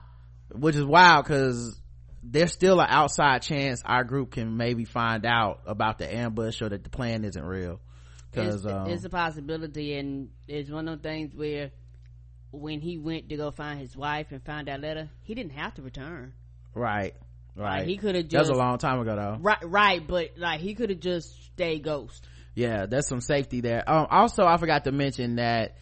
[0.55, 1.79] which is wild because
[2.23, 6.71] there's still an outside chance our group can maybe find out about the ambush or
[6.71, 7.81] that the plan isn't real.
[8.31, 11.71] Because it's, um, it's a possibility and it's one of those things where
[12.51, 15.75] when he went to go find his wife and find that letter he didn't have
[15.75, 16.33] to return.
[16.75, 17.15] Right
[17.57, 17.79] right.
[17.79, 18.33] Like, he coulda just.
[18.33, 19.37] that was a long time ago though.
[19.41, 22.27] Right right but like he could have just stayed ghost.
[22.55, 23.83] Yeah that's some safety there.
[23.89, 25.77] Um also i forgot to mention that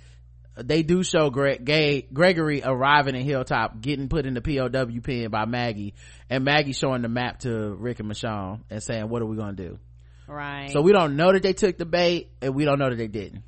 [0.57, 5.31] they do show Greg, Gay, gregory arriving in hilltop getting put in the pow pen
[5.31, 5.95] by maggie
[6.29, 9.53] and maggie showing the map to rick and michonne and saying what are we gonna
[9.53, 9.79] do?
[10.27, 10.71] Right.
[10.71, 13.09] So we don't know that they took the bait and we don't know that they
[13.09, 13.43] didn't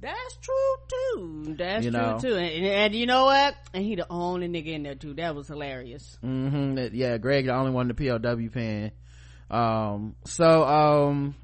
[0.00, 1.54] that's true too.
[1.58, 2.18] That's You true know.
[2.20, 2.34] too.
[2.34, 3.54] And, and you know what?
[3.74, 5.14] And he the only nigga in there too.
[5.14, 6.18] That was hilarious.
[6.24, 6.94] Mm-hmm.
[6.94, 8.18] yeah greg the only one in the pow
[8.52, 8.92] pen
[9.50, 11.34] um so um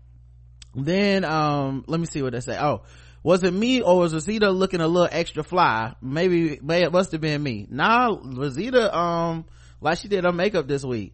[0.75, 2.59] then um let me see what they say.
[2.59, 2.83] Oh
[3.23, 5.95] was it me or was rosita looking a little extra fly?
[6.01, 7.67] Maybe may it must have been me.
[7.69, 9.45] Nah rosita um
[9.81, 11.13] like she did her makeup this week.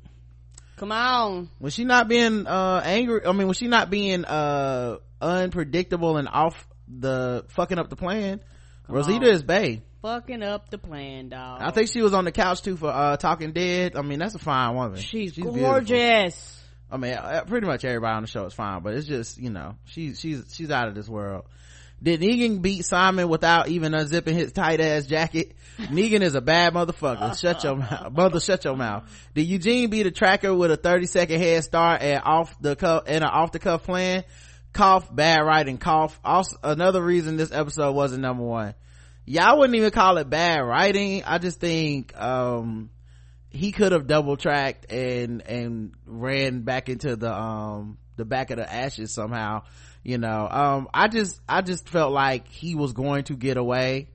[0.76, 1.48] Come on.
[1.60, 6.28] Was she not being uh angry i mean was she not being uh unpredictable and
[6.28, 6.66] off
[6.98, 8.40] the fucking up the plan
[8.86, 9.34] Come rosita on.
[9.34, 9.82] is Bay.
[10.02, 13.16] fucking up the plan dog I think she was on the couch too for uh
[13.16, 13.96] Talking Dead.
[13.96, 14.98] I mean, that's a fine woman.
[15.00, 15.60] she's, beautiful.
[15.60, 16.58] gorgeous
[16.90, 19.48] I mean, uh, pretty much everybody on the show is fine, but it's just you
[19.48, 21.46] know she's she's she's out of this world.
[22.02, 25.54] Did Negan beat Simon without even unzipping his tight ass jacket?
[25.78, 27.40] Negan is a bad motherfucker.
[27.40, 28.40] Shut your mouth, mother.
[28.40, 29.04] Shut your mouth.
[29.34, 33.04] Did Eugene beat a tracker with a thirty second head start and off the cuff
[33.06, 34.24] and an off the cuff plan?
[34.72, 36.18] Cough, bad writing, cough.
[36.24, 38.74] Also, another reason this episode wasn't number one.
[39.38, 41.22] I wouldn't even call it bad writing.
[41.24, 42.90] I just think um
[43.52, 48.56] he could have double tracked and and ran back into the um the back of
[48.56, 49.62] the ashes somehow
[50.02, 54.08] you know um i just i just felt like he was going to get away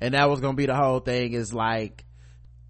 [0.00, 2.04] and that was gonna be the whole thing is like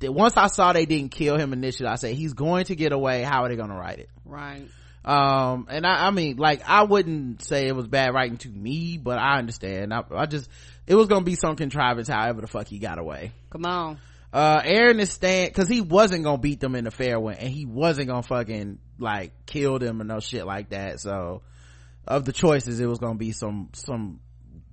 [0.02, 3.22] once i saw they didn't kill him initially i said he's going to get away
[3.22, 4.66] how are they gonna write it right
[5.05, 8.97] um and i i mean like i wouldn't say it was bad writing to me
[8.97, 9.93] but i understand.
[9.93, 10.48] I, I just
[10.86, 13.32] it was gonna be some contrivance however the fuck he got away.
[13.51, 13.98] Come on.
[14.32, 17.66] Uh aaron is staying because he wasn't gonna beat them in the fairway and he
[17.66, 21.01] wasn't gonna fucking like kill them or no shit like that.
[21.01, 21.43] So
[22.06, 24.20] of the choices it was gonna be some some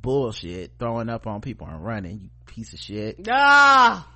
[0.01, 3.27] bullshit throwing up on people and running you piece of shit.
[3.29, 4.07] Ah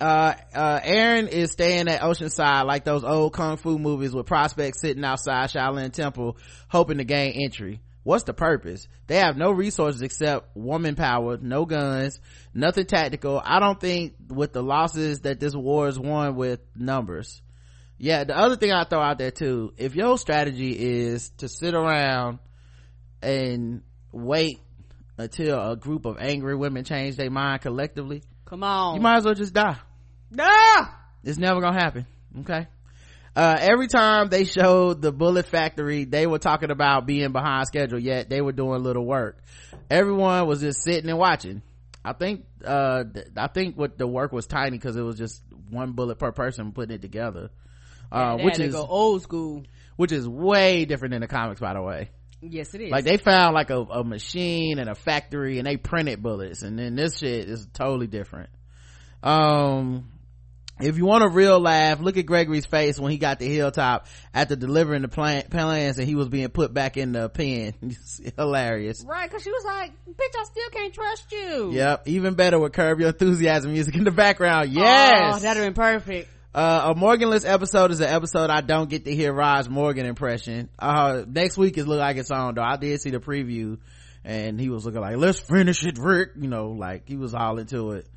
[0.00, 4.80] uh uh aaron is staying at oceanside like those old kung fu movies with prospects
[4.80, 6.36] sitting outside shaolin temple
[6.68, 7.80] hoping to gain entry.
[8.02, 8.86] What's the purpose?
[9.08, 12.20] They have no resources except woman power no guns
[12.52, 13.40] nothing tactical.
[13.42, 17.40] I don't think with the losses that this war is won with numbers.
[17.98, 21.74] Yeah the other thing i throw out there too if your strategy is to sit
[21.74, 22.38] around
[23.22, 23.80] and
[24.12, 24.60] wait
[25.16, 28.96] until a group of angry women change their mind collectively come on.
[28.96, 29.76] You might as well just die.
[30.38, 30.98] Ah!
[31.22, 32.06] It's never gonna happen
[32.40, 32.66] okay?
[33.34, 37.98] Uh, every time they showed the bullet factory they were talking about being behind schedule
[37.98, 39.38] yet they were doing little work.
[39.90, 41.62] Everyone was just sitting and watching.
[42.04, 45.42] I think uh th- i think what the work was tiny because it was just
[45.70, 47.50] one bullet per person putting it together.
[48.10, 49.64] Uh They which is old school.
[49.96, 52.10] which is way different than the comics by the way
[52.50, 52.90] yes it is.
[52.90, 56.78] Like they found like a, a machine and a factory and they printed bullets and
[56.78, 58.50] then this shit is totally different.
[59.22, 60.08] Um
[60.78, 64.06] if you want a real laugh look at gregory's face when he got the hilltop
[64.34, 67.74] after delivering the plan- plans and he was being put back in the pen.
[68.36, 69.04] Hilarious.
[69.06, 71.72] Right because she was like bitch i still can't trust you.
[71.72, 74.70] Yep even better with curb your enthusiasm music in the background.
[74.70, 75.36] Yes!
[75.36, 79.04] oh, that'd have been perfect uh, a Morganless episode is an episode I don't get
[79.04, 80.70] to hear Raj Morgan impression.
[80.78, 82.62] Uh, next week is look like it's on though.
[82.62, 83.76] I did see the preview
[84.24, 86.30] and he was looking like, let's finish it, Rick.
[86.40, 88.08] You know, like he was all into it.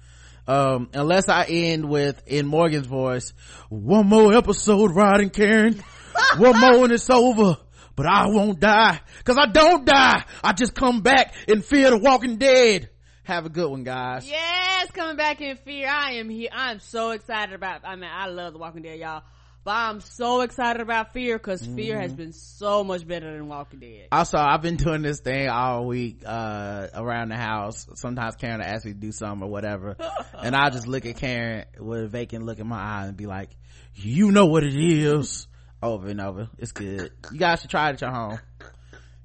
[0.48, 3.34] Um, unless I end with, in Morgan's voice,
[3.68, 5.84] one more episode riding Karen.
[6.38, 7.57] one more and it's over.
[7.98, 9.02] But I won't die.
[9.26, 10.24] Cause I don't die.
[10.41, 12.90] I just come back in fear the walking dead.
[13.30, 14.28] Have a good one, guys.
[14.28, 15.88] yes coming back in fear.
[15.88, 19.22] I am here i'm so excited about i mean i love the walking dead y'all.
[19.64, 22.18] But i'm so excited about fear because fear has Mhm.
[22.18, 24.08] been so much better than walking dead.
[24.12, 27.86] Also i've been doing this thing all week uh around the house.
[27.94, 29.96] Sometimes karen will ask me to do something or whatever.
[30.42, 33.28] And i just look at karen with a vacant look in my eye and be
[33.28, 33.52] like
[33.94, 35.48] you know what it is
[35.84, 36.50] over and over.
[36.58, 37.12] It's good.
[37.32, 38.40] You guys should try it at your home.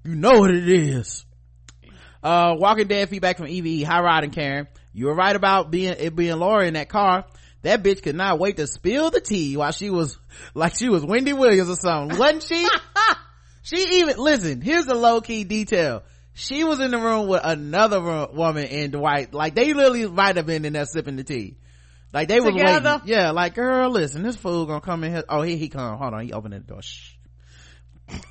[0.04, 1.24] You know what it is
[2.24, 4.66] uh walking dead feedback from eve hi rod and karen.
[4.92, 7.26] You were right about being it being laura in that car.
[7.62, 10.18] That bitch could not wait to spill the tea while she was
[10.54, 12.66] like she was wendy williams or something wasn't she?
[13.66, 16.02] She even listen here's the low-key detail.
[16.34, 19.32] She was in the room with another woman and dwight.
[19.32, 21.56] Like they literally might have been in there sipping the tea.
[22.12, 23.00] Like they were waiting.
[23.06, 25.24] Yeah like girl listen this fool gonna come in here.
[25.28, 25.96] Oh here he come.
[25.96, 26.82] Hold on he opened the door.
[26.82, 27.13] Shh.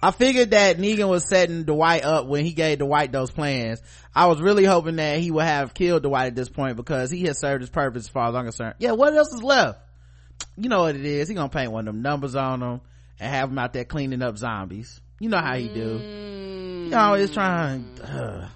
[0.02, 3.82] I figured that Negan was setting Dwight up when he gave Dwight those plans.
[4.14, 7.24] I was really hoping that he would have killed Dwight at this point because he
[7.24, 8.76] has served his purpose as far as I'm concerned.
[8.78, 9.80] Yeah, what else is left?
[10.58, 11.28] You know what it is.
[11.28, 12.82] He gonna paint one of them numbers on them
[13.20, 15.02] and have him out there cleaning up zombies.
[15.20, 16.90] You know how he do.
[16.90, 17.86] You always trying.
[17.96, 18.44] Mm.
[18.44, 18.50] Ugh.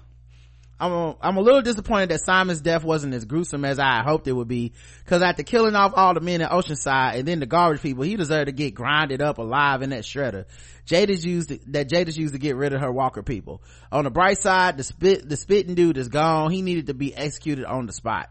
[0.80, 4.28] I'm a, I'm a little disappointed that Simon's death wasn't as gruesome as I hoped
[4.28, 4.74] it would be.
[5.06, 8.14] Cause after killing off all the men in Oceanside and then the garbage people, he
[8.14, 10.44] deserved to get grinded up alive in that shredder.
[10.86, 13.60] Jadis used to, that Jadis used to get rid of her Walker people.
[13.90, 16.52] On the bright side, the spit the spitting dude is gone.
[16.52, 18.30] He needed to be executed on the spot.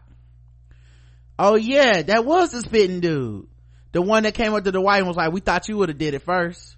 [1.38, 3.46] Oh yeah, that was the spitting dude.
[3.92, 5.88] The one that came up to the Dwight and was like, "We thought you would
[5.88, 6.76] have did it first.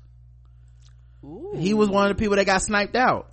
[1.56, 3.30] He was one of the people that got sniped out.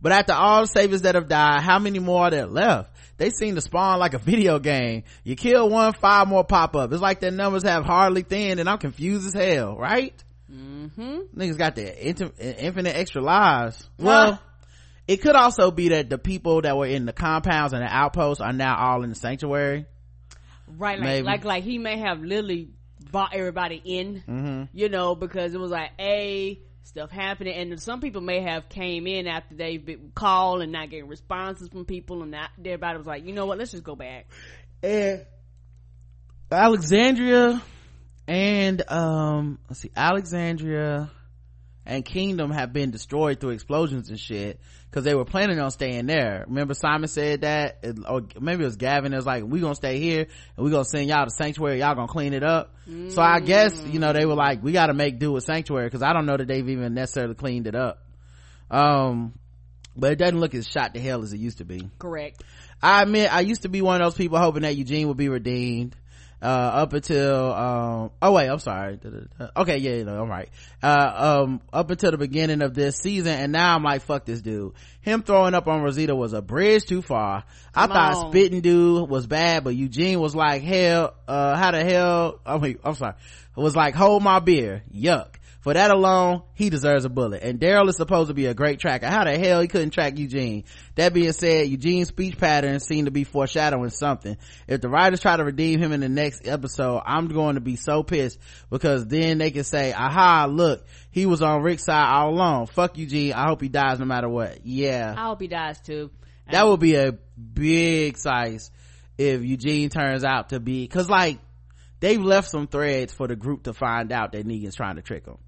[0.00, 2.92] But after all the saviors that have died, how many more are there left?
[3.16, 5.04] They seem to spawn like a video game.
[5.24, 6.92] You kill one, five more pop up.
[6.92, 10.14] It's like their numbers have hardly thinned and I'm confused as hell, right?
[10.50, 11.38] Mm-hmm.
[11.38, 13.88] Niggas got their infinite extra lives.
[13.98, 14.40] Well,
[15.06, 18.40] it could also be that the people that were in the compounds and the outposts
[18.40, 19.86] are now all in the sanctuary.
[20.66, 22.70] Right, like, like, like he may have literally
[23.10, 24.62] brought everybody in, Mm-hmm.
[24.72, 29.06] you know, because it was like, a stuff happening, and some people may have came
[29.06, 33.06] in after they've been called and not getting responses from people, and that everybody was
[33.06, 34.26] like, you know what, let's just go back.
[34.82, 35.26] And
[36.50, 37.62] Alexandria
[38.26, 41.10] and um let's see Alexandria
[41.84, 44.60] and Kingdom have been destroyed through explosions and shit
[44.90, 46.44] because they were planning on staying there.
[46.48, 49.12] Remember Simon said that, It- or maybe it was Gavin.
[49.12, 51.80] It was like, we gonna stay here and we gonna send y'all to Sanctuary.
[51.80, 52.74] Y'all gonna clean it up.
[53.10, 56.02] So I guess, you know, they were like, we gotta make do with Sanctuary because
[56.02, 58.02] I don't know that they've even necessarily cleaned it up.
[58.70, 59.34] Um,
[59.96, 61.88] but it doesn't look as shot to hell as it used to be.
[61.98, 62.42] Correct.
[62.82, 65.28] I admit I used to be one of those people hoping that Eugene would be
[65.28, 65.96] redeemed.
[66.40, 68.98] Uh, up until, um, oh wait, I'm sorry.
[69.56, 70.48] Okay, yeah, no, I'm right.
[70.80, 74.40] Uh, um, up until the beginning of this season, and now I'm like, fuck this
[74.40, 74.72] dude.
[75.00, 77.42] Him throwing up on Rosita was a bridge too far.
[77.74, 78.30] I thought on.
[78.30, 82.78] spitting dude was bad, but Eugene was like, hell, uh, how the hell, I mean,
[82.84, 83.14] I'm sorry,
[83.56, 84.84] it was like, hold my beer.
[84.94, 85.37] Yuck.
[85.60, 87.42] For that alone, he deserves a bullet.
[87.42, 89.08] And Daryl is supposed to be a great tracker.
[89.08, 90.64] How the hell he couldn't track Eugene?
[90.94, 94.36] That being said, Eugene's speech patterns seem to be foreshadowing something.
[94.68, 97.74] If the writers try to redeem him in the next episode, I'm going to be
[97.74, 98.38] so pissed
[98.70, 102.68] because then they can say, aha, look, he was on Rick's side all along.
[102.68, 103.32] Fuck Eugene.
[103.32, 104.64] I hope he dies no matter what.
[104.64, 105.12] Yeah.
[105.16, 106.10] I hope he dies too.
[106.50, 108.70] That would be a big size
[109.18, 111.40] if Eugene turns out to be, cause like,
[112.00, 115.24] they've left some threads for the group to find out that Negan's trying to trick
[115.24, 115.38] them.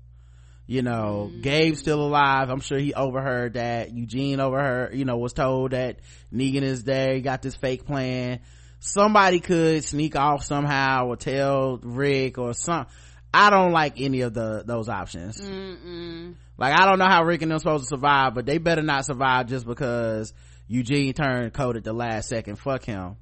[0.71, 1.41] You know, mm-hmm.
[1.41, 2.49] Gabe's still alive.
[2.49, 3.93] I'm sure he overheard that.
[3.93, 5.99] Eugene overheard, you know, was told that
[6.33, 7.13] Negan is there.
[7.13, 8.39] He got this fake plan.
[8.79, 12.87] Somebody could sneak off somehow or tell Rick or some.
[13.35, 15.41] I don't like any of the, those options.
[15.41, 16.37] Mm-mm.
[16.57, 19.05] Like, I don't know how Rick and them supposed to survive, but they better not
[19.05, 20.33] survive just because
[20.69, 22.61] Eugene turned cold at the last second.
[22.61, 23.17] Fuck him.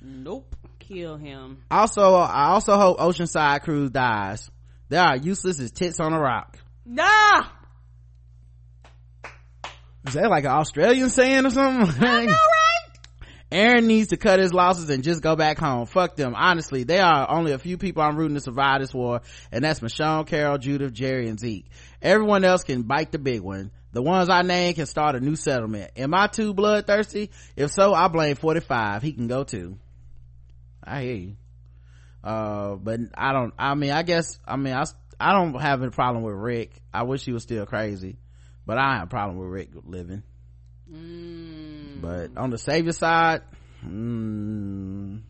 [0.00, 0.56] Nope.
[0.78, 1.62] Kill him.
[1.70, 4.50] Also, I also hope Oceanside Cruise dies.
[4.88, 6.56] They are useless as tits on a rock.
[6.90, 7.46] Nah!
[10.08, 12.02] Is that like an Australian saying or something?
[12.04, 12.68] I know, right?
[13.52, 15.86] Aaron needs to cut his losses and just go back home.
[15.86, 16.34] Fuck them.
[16.36, 19.20] Honestly, there are only a few people I'm rooting to survive this war,
[19.52, 21.66] and that's Michonne, Carol, Judith, Jerry, and Zeke.
[22.02, 23.70] Everyone else can bite the big one.
[23.92, 25.92] The ones I name can start a new settlement.
[25.96, 27.30] Am I too bloodthirsty?
[27.54, 29.02] If so, I blame 45.
[29.02, 29.78] He can go too.
[30.82, 31.36] I hear you.
[32.22, 34.84] Uh, but I don't, I mean, I guess, I mean, I,
[35.20, 36.72] I don't have a problem with Rick.
[36.92, 38.18] I wish he was still crazy,
[38.66, 40.22] but I have a problem with Rick living.
[42.00, 43.42] But on the savior side,
[43.84, 45.20] mm,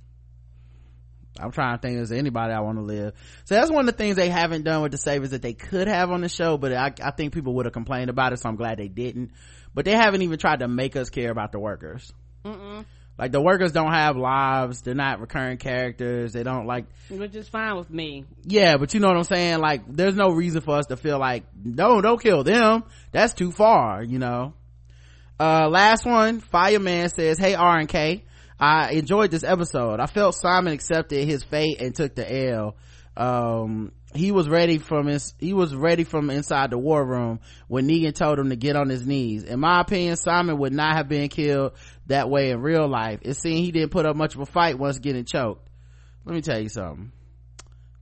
[1.39, 3.15] I'm trying to think is there anybody I want to live.
[3.45, 5.89] So that's one of the things they haven't done with the saviors that they could
[5.89, 8.49] have on the show, but I, I think people would have complained about it, so
[8.49, 9.33] I'm glad they didn't.
[9.75, 12.13] But they haven't even tried to make us care about the workers.
[12.45, 12.85] Mm-mm.
[13.21, 17.47] Like the workers don't have lives, they're not recurring characters, they don't like Which is
[17.51, 18.25] fine with me.
[18.45, 19.59] yeah, but you know what I'm saying?
[19.59, 22.83] Like, there's no reason for us to feel like, no, don't kill them.
[23.13, 24.55] That's too far, you know?
[25.39, 28.25] Uh, last one, Fireman says, Hey R and K,
[28.59, 30.01] I enjoyed this episode.
[30.01, 32.75] I felt Simon accepted his fate and took the L.
[33.19, 37.39] Um, he was ready from his, he was ready from inside the war room
[37.69, 39.45] when Negan told him to get on his knees.
[39.45, 41.73] In my opinion, Simon would not have been killed
[42.11, 43.21] that way in real life.
[43.23, 45.69] It seemed he didn't put up much of a fight once getting choked.
[46.25, 47.13] let me tell you something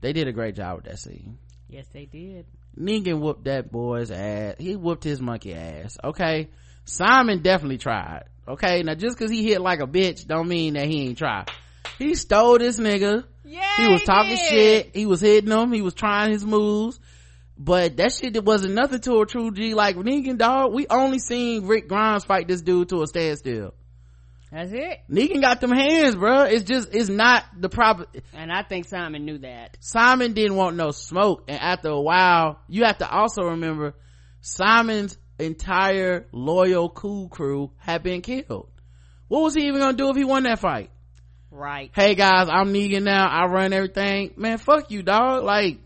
[0.01, 2.47] they did a great job with that scene yes they did
[2.78, 4.55] Negan whooped that boy's ass.
[4.59, 5.97] He whooped his monkey ass.
[6.02, 6.48] Okay.
[6.85, 8.24] Simon definitely tried.
[8.47, 8.82] Okay.
[8.82, 11.51] Now just cause he hit like a bitch don't mean that he ain't tried.
[11.98, 13.24] He stole this nigga.
[13.44, 13.76] Yeah.
[13.76, 14.48] He was talking did.
[14.48, 14.90] shit.
[14.94, 15.72] He was hitting him.
[15.72, 17.01] He was trying his moves.
[17.56, 20.72] But that shit that wasn't nothing to a true G like Negan dog.
[20.72, 23.74] We only seen Rick Grimes fight this dude to a standstill.
[24.50, 25.00] That's it.
[25.10, 26.50] Negan got them hands, bruh.
[26.50, 29.76] It's just, it's not the proper, And I think Simon knew that.
[29.80, 31.44] Simon didn't want no smoke.
[31.48, 33.94] And after a while, you have to also remember
[34.40, 38.70] Simon's entire loyal cool crew had been killed.
[39.28, 40.90] What was he even gonna do if he won that fight?
[41.50, 41.90] Right.
[41.94, 43.26] Hey guys, I'm Negan now.
[43.28, 44.32] I run everything.
[44.36, 45.44] Man, fuck you, dog.
[45.44, 45.78] Like,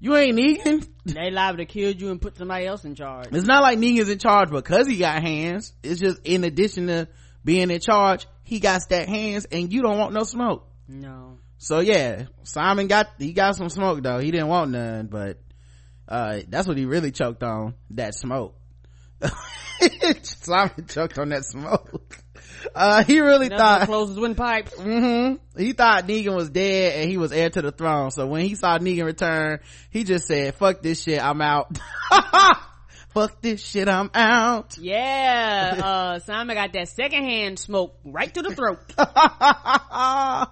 [0.00, 0.88] you ain't Negan.
[1.06, 3.26] They liable to kill you and put somebody else in charge.
[3.30, 5.74] It's not like Negan's in charge because he got hands.
[5.82, 7.08] It's just in addition to
[7.44, 10.66] being in charge, he got stacked hands and you don't want no smoke.
[10.88, 11.38] No.
[11.58, 14.18] So yeah, Simon got, he got some smoke though.
[14.18, 15.38] He didn't want none, but,
[16.08, 17.74] uh, that's what he really choked on.
[17.90, 18.54] That smoke.
[20.22, 22.18] Simon choked on that smoke.
[22.74, 24.72] Uh, he really Nothing thought, close as windpipes.
[24.74, 28.10] mm-hmm, he thought Negan was dead and he was heir to the throne.
[28.10, 29.60] So when he saw Negan return,
[29.90, 31.76] he just said, fuck this shit, I'm out.
[33.14, 34.76] fuck this shit, I'm out.
[34.76, 35.80] Yeah.
[35.82, 38.80] Uh, Simon got that secondhand smoke right to the throat.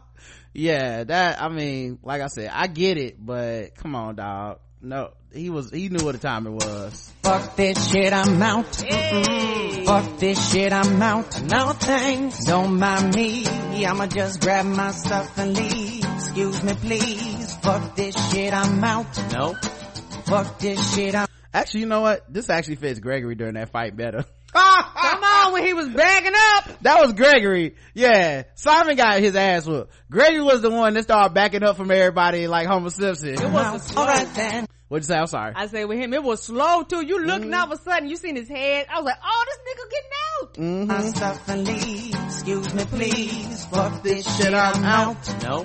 [0.55, 4.61] yeah, that, I mean, like I said, I get it, but come on, dog.
[4.81, 7.13] No, he was, he knew what the time it was.
[7.23, 8.67] Fuck this shit, I'm out.
[8.67, 9.85] Mm-mm.
[9.85, 11.43] Fuck this shit, I'm out.
[11.43, 13.45] No thanks, don't mind me.
[13.85, 16.05] I'ma just grab my stuff and leave.
[16.15, 17.57] Excuse me, please.
[17.57, 19.33] Fuck this shit, I'm out.
[19.33, 19.55] No.
[20.25, 22.33] Fuck this shit, I'm Actually, you know what?
[22.33, 24.25] This actually fits Gregory during that fight better.
[24.55, 26.83] Come on, when he was bagging up.
[26.83, 27.77] That was Gregory.
[27.95, 28.45] Yeah.
[28.55, 29.93] Simon got his ass whooped.
[30.11, 33.31] Gregory was the one that started backing up from everybody like Homer Simpson.
[33.31, 34.07] It was a slow.
[34.35, 34.67] then.
[34.89, 35.17] What'd you say?
[35.19, 35.55] I'm sorry.
[35.57, 37.01] I say with him, it was slow too.
[37.05, 37.55] You looking Mm-hmm.
[37.61, 38.87] all of a sudden, you seen his head.
[38.91, 40.55] I was like, oh, this nigga getting out.
[40.55, 40.87] Mm-hmm.
[40.87, 42.15] my stuff and leave.
[42.27, 43.65] Excuse me, please.
[43.67, 45.43] Fuck this shit, I'm out.
[45.43, 45.65] No.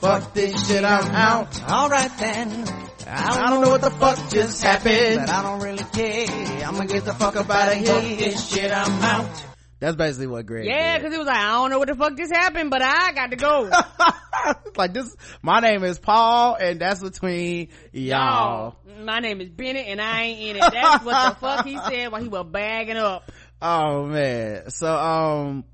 [0.00, 1.62] Fuck this shit, I'm out.
[1.70, 2.64] Alright then.
[3.06, 5.20] I don't know what the fuck just happened.
[5.26, 6.66] But I don't really care.
[6.66, 8.16] I'ma get the fuck up out of here.
[8.16, 9.44] This shit, I'm out.
[9.80, 12.16] That's basically what Greg Yeah, cause he was like, I don't know what the fuck
[12.16, 13.70] just happened, but I got to go.
[14.76, 18.74] like this, my name is Paul and that's between y'all.
[19.00, 20.72] My name is Bennett and I ain't in it.
[20.72, 23.30] That's what the fuck he said while he was bagging up.
[23.60, 24.70] Oh man.
[24.70, 25.64] So, um,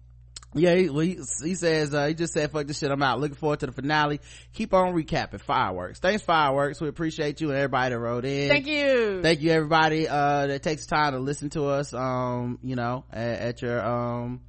[0.54, 3.20] yeah, he, well, he, he says, uh, he just said, fuck this shit, I'm out.
[3.20, 4.20] Looking forward to the finale.
[4.52, 5.98] Keep on recapping fireworks.
[5.98, 6.80] Thanks fireworks.
[6.80, 8.48] We appreciate you and everybody that wrote in.
[8.48, 9.22] Thank you.
[9.22, 13.40] Thank you everybody, uh, that takes time to listen to us, um, you know, at,
[13.40, 14.40] at your, um,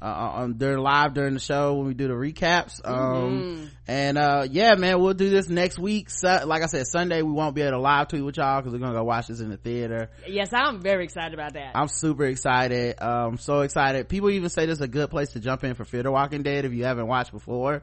[0.00, 2.80] uh, um, during live during the show when we do the recaps.
[2.84, 6.10] Um, and, uh, yeah, man, we'll do this next week.
[6.10, 8.72] Su- like I said, Sunday we won't be able to live tweet with y'all because
[8.72, 10.10] we're gonna go watch this in the theater.
[10.26, 11.72] Yes, I'm very excited about that.
[11.74, 13.00] I'm super excited.
[13.00, 14.08] Um, so excited.
[14.08, 16.42] People even say this is a good place to jump in for Fear the Walking
[16.42, 17.82] Dead if you haven't watched before.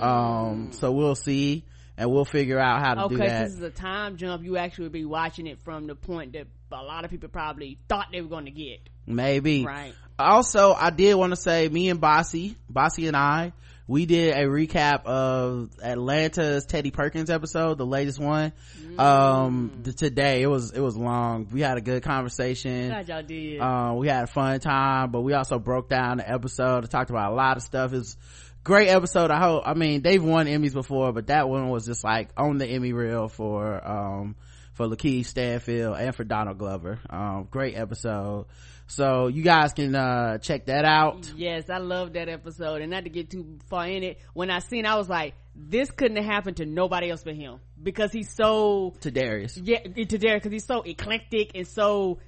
[0.00, 1.64] Um, so we'll see
[1.96, 3.44] and we'll figure out how to okay, do that.
[3.44, 4.44] this is a time jump.
[4.44, 7.78] You actually would be watching it from the point that a lot of people probably
[7.88, 8.80] thought they were going to get.
[9.06, 9.64] Maybe.
[9.64, 9.94] Right.
[10.18, 13.52] Also, I did want to say me and Bossy, Bossy and I,
[13.88, 18.52] we did a recap of Atlanta's Teddy Perkins episode, the latest one.
[18.98, 21.48] Um, th- today it was, it was long.
[21.52, 22.88] We had a good conversation.
[22.88, 23.60] Glad y'all did.
[23.60, 27.10] Uh, we had a fun time, but we also broke down the episode and talked
[27.10, 27.92] about a lot of stuff.
[27.92, 28.16] It's
[28.64, 29.30] great episode.
[29.30, 32.58] I hope, I mean, they've won Emmys before, but that one was just like on
[32.58, 34.34] the Emmy reel for, um,
[34.72, 36.98] for Lakeith Stanfield and for Donald Glover.
[37.08, 38.46] Um, great episode.
[38.88, 41.32] So you guys can, uh, check that out.
[41.36, 42.82] Yes, I love that episode.
[42.82, 45.90] And not to get too far in it, when I seen, I was like, this
[45.90, 49.56] couldn't have happened to nobody else but him because he's so To Darius.
[49.56, 52.18] yeah to Derek because he's so eclectic and so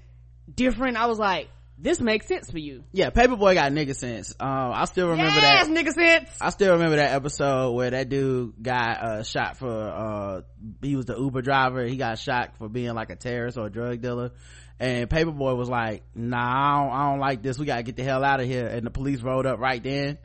[0.52, 0.96] different.
[0.96, 1.48] I was like,
[1.80, 2.82] this makes sense for you.
[2.90, 4.34] Yeah, Paper Boi got nigga sense.
[4.40, 5.76] Um, I still remember yes, that.
[5.76, 6.30] nigga sense.
[6.40, 10.40] I still remember that episode where that dude got uh, shot for uh
[10.82, 11.84] he was the Uber driver.
[11.84, 14.32] He got shot for being like a terrorist or a drug dealer.
[14.80, 17.58] And Paper Boi was like, "Nah, I don't, I don't like this.
[17.58, 20.18] We gotta get the hell out of here." And the police rolled up right then.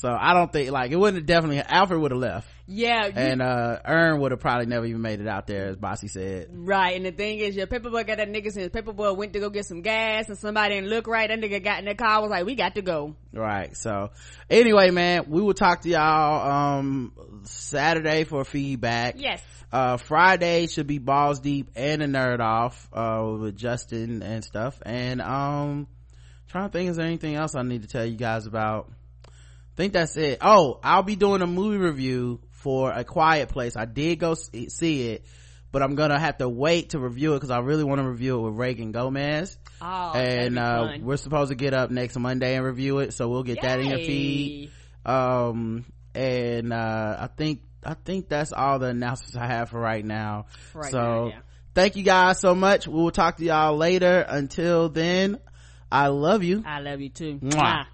[0.00, 3.12] So I don't think like it wouldn't have definitely Alfred would have left, Yeah, you-
[3.16, 6.48] and uh Earn would have probably never even made it out there, as Bossy said.
[6.50, 9.34] Right, and the thing is, your Paper Boi got that nigga since Paper Boi went
[9.34, 11.28] to go get some gas, and somebody didn't look right.
[11.28, 13.76] That nigga got in the car, was like, "We got to go." Right.
[13.76, 14.10] So
[14.48, 16.50] anyway, man, we will talk to y'all
[16.80, 17.12] um
[17.44, 19.16] Saturday for feedback.
[19.18, 19.42] Yes.
[19.70, 24.80] Uh Friday should be balls deep and a nerd off uh with Justin and stuff.
[24.86, 25.88] And um
[26.48, 28.90] trying to think is there anything else I need to tell you guys about?
[29.76, 30.38] Think that's it.
[30.40, 35.08] Oh, I'll be doing a movie review for a quiet place i did go see
[35.08, 35.24] it
[35.72, 38.38] but i'm gonna have to wait to review it because i really want to review
[38.38, 42.64] it with reagan gomez Oh, and uh we're supposed to get up next monday and
[42.64, 44.06] review it so we'll get that in your Yay.
[44.06, 44.70] feed
[45.06, 50.04] um and uh i think i think that's all the announcements i have for right
[50.04, 50.44] now
[50.74, 51.38] right so now, yeah.
[51.74, 55.38] thank you guys so much we will talk to y'all later until then
[55.90, 57.38] i love you I love you too.
[57.42, 57.52] Mwah.
[57.54, 57.86] Mwah.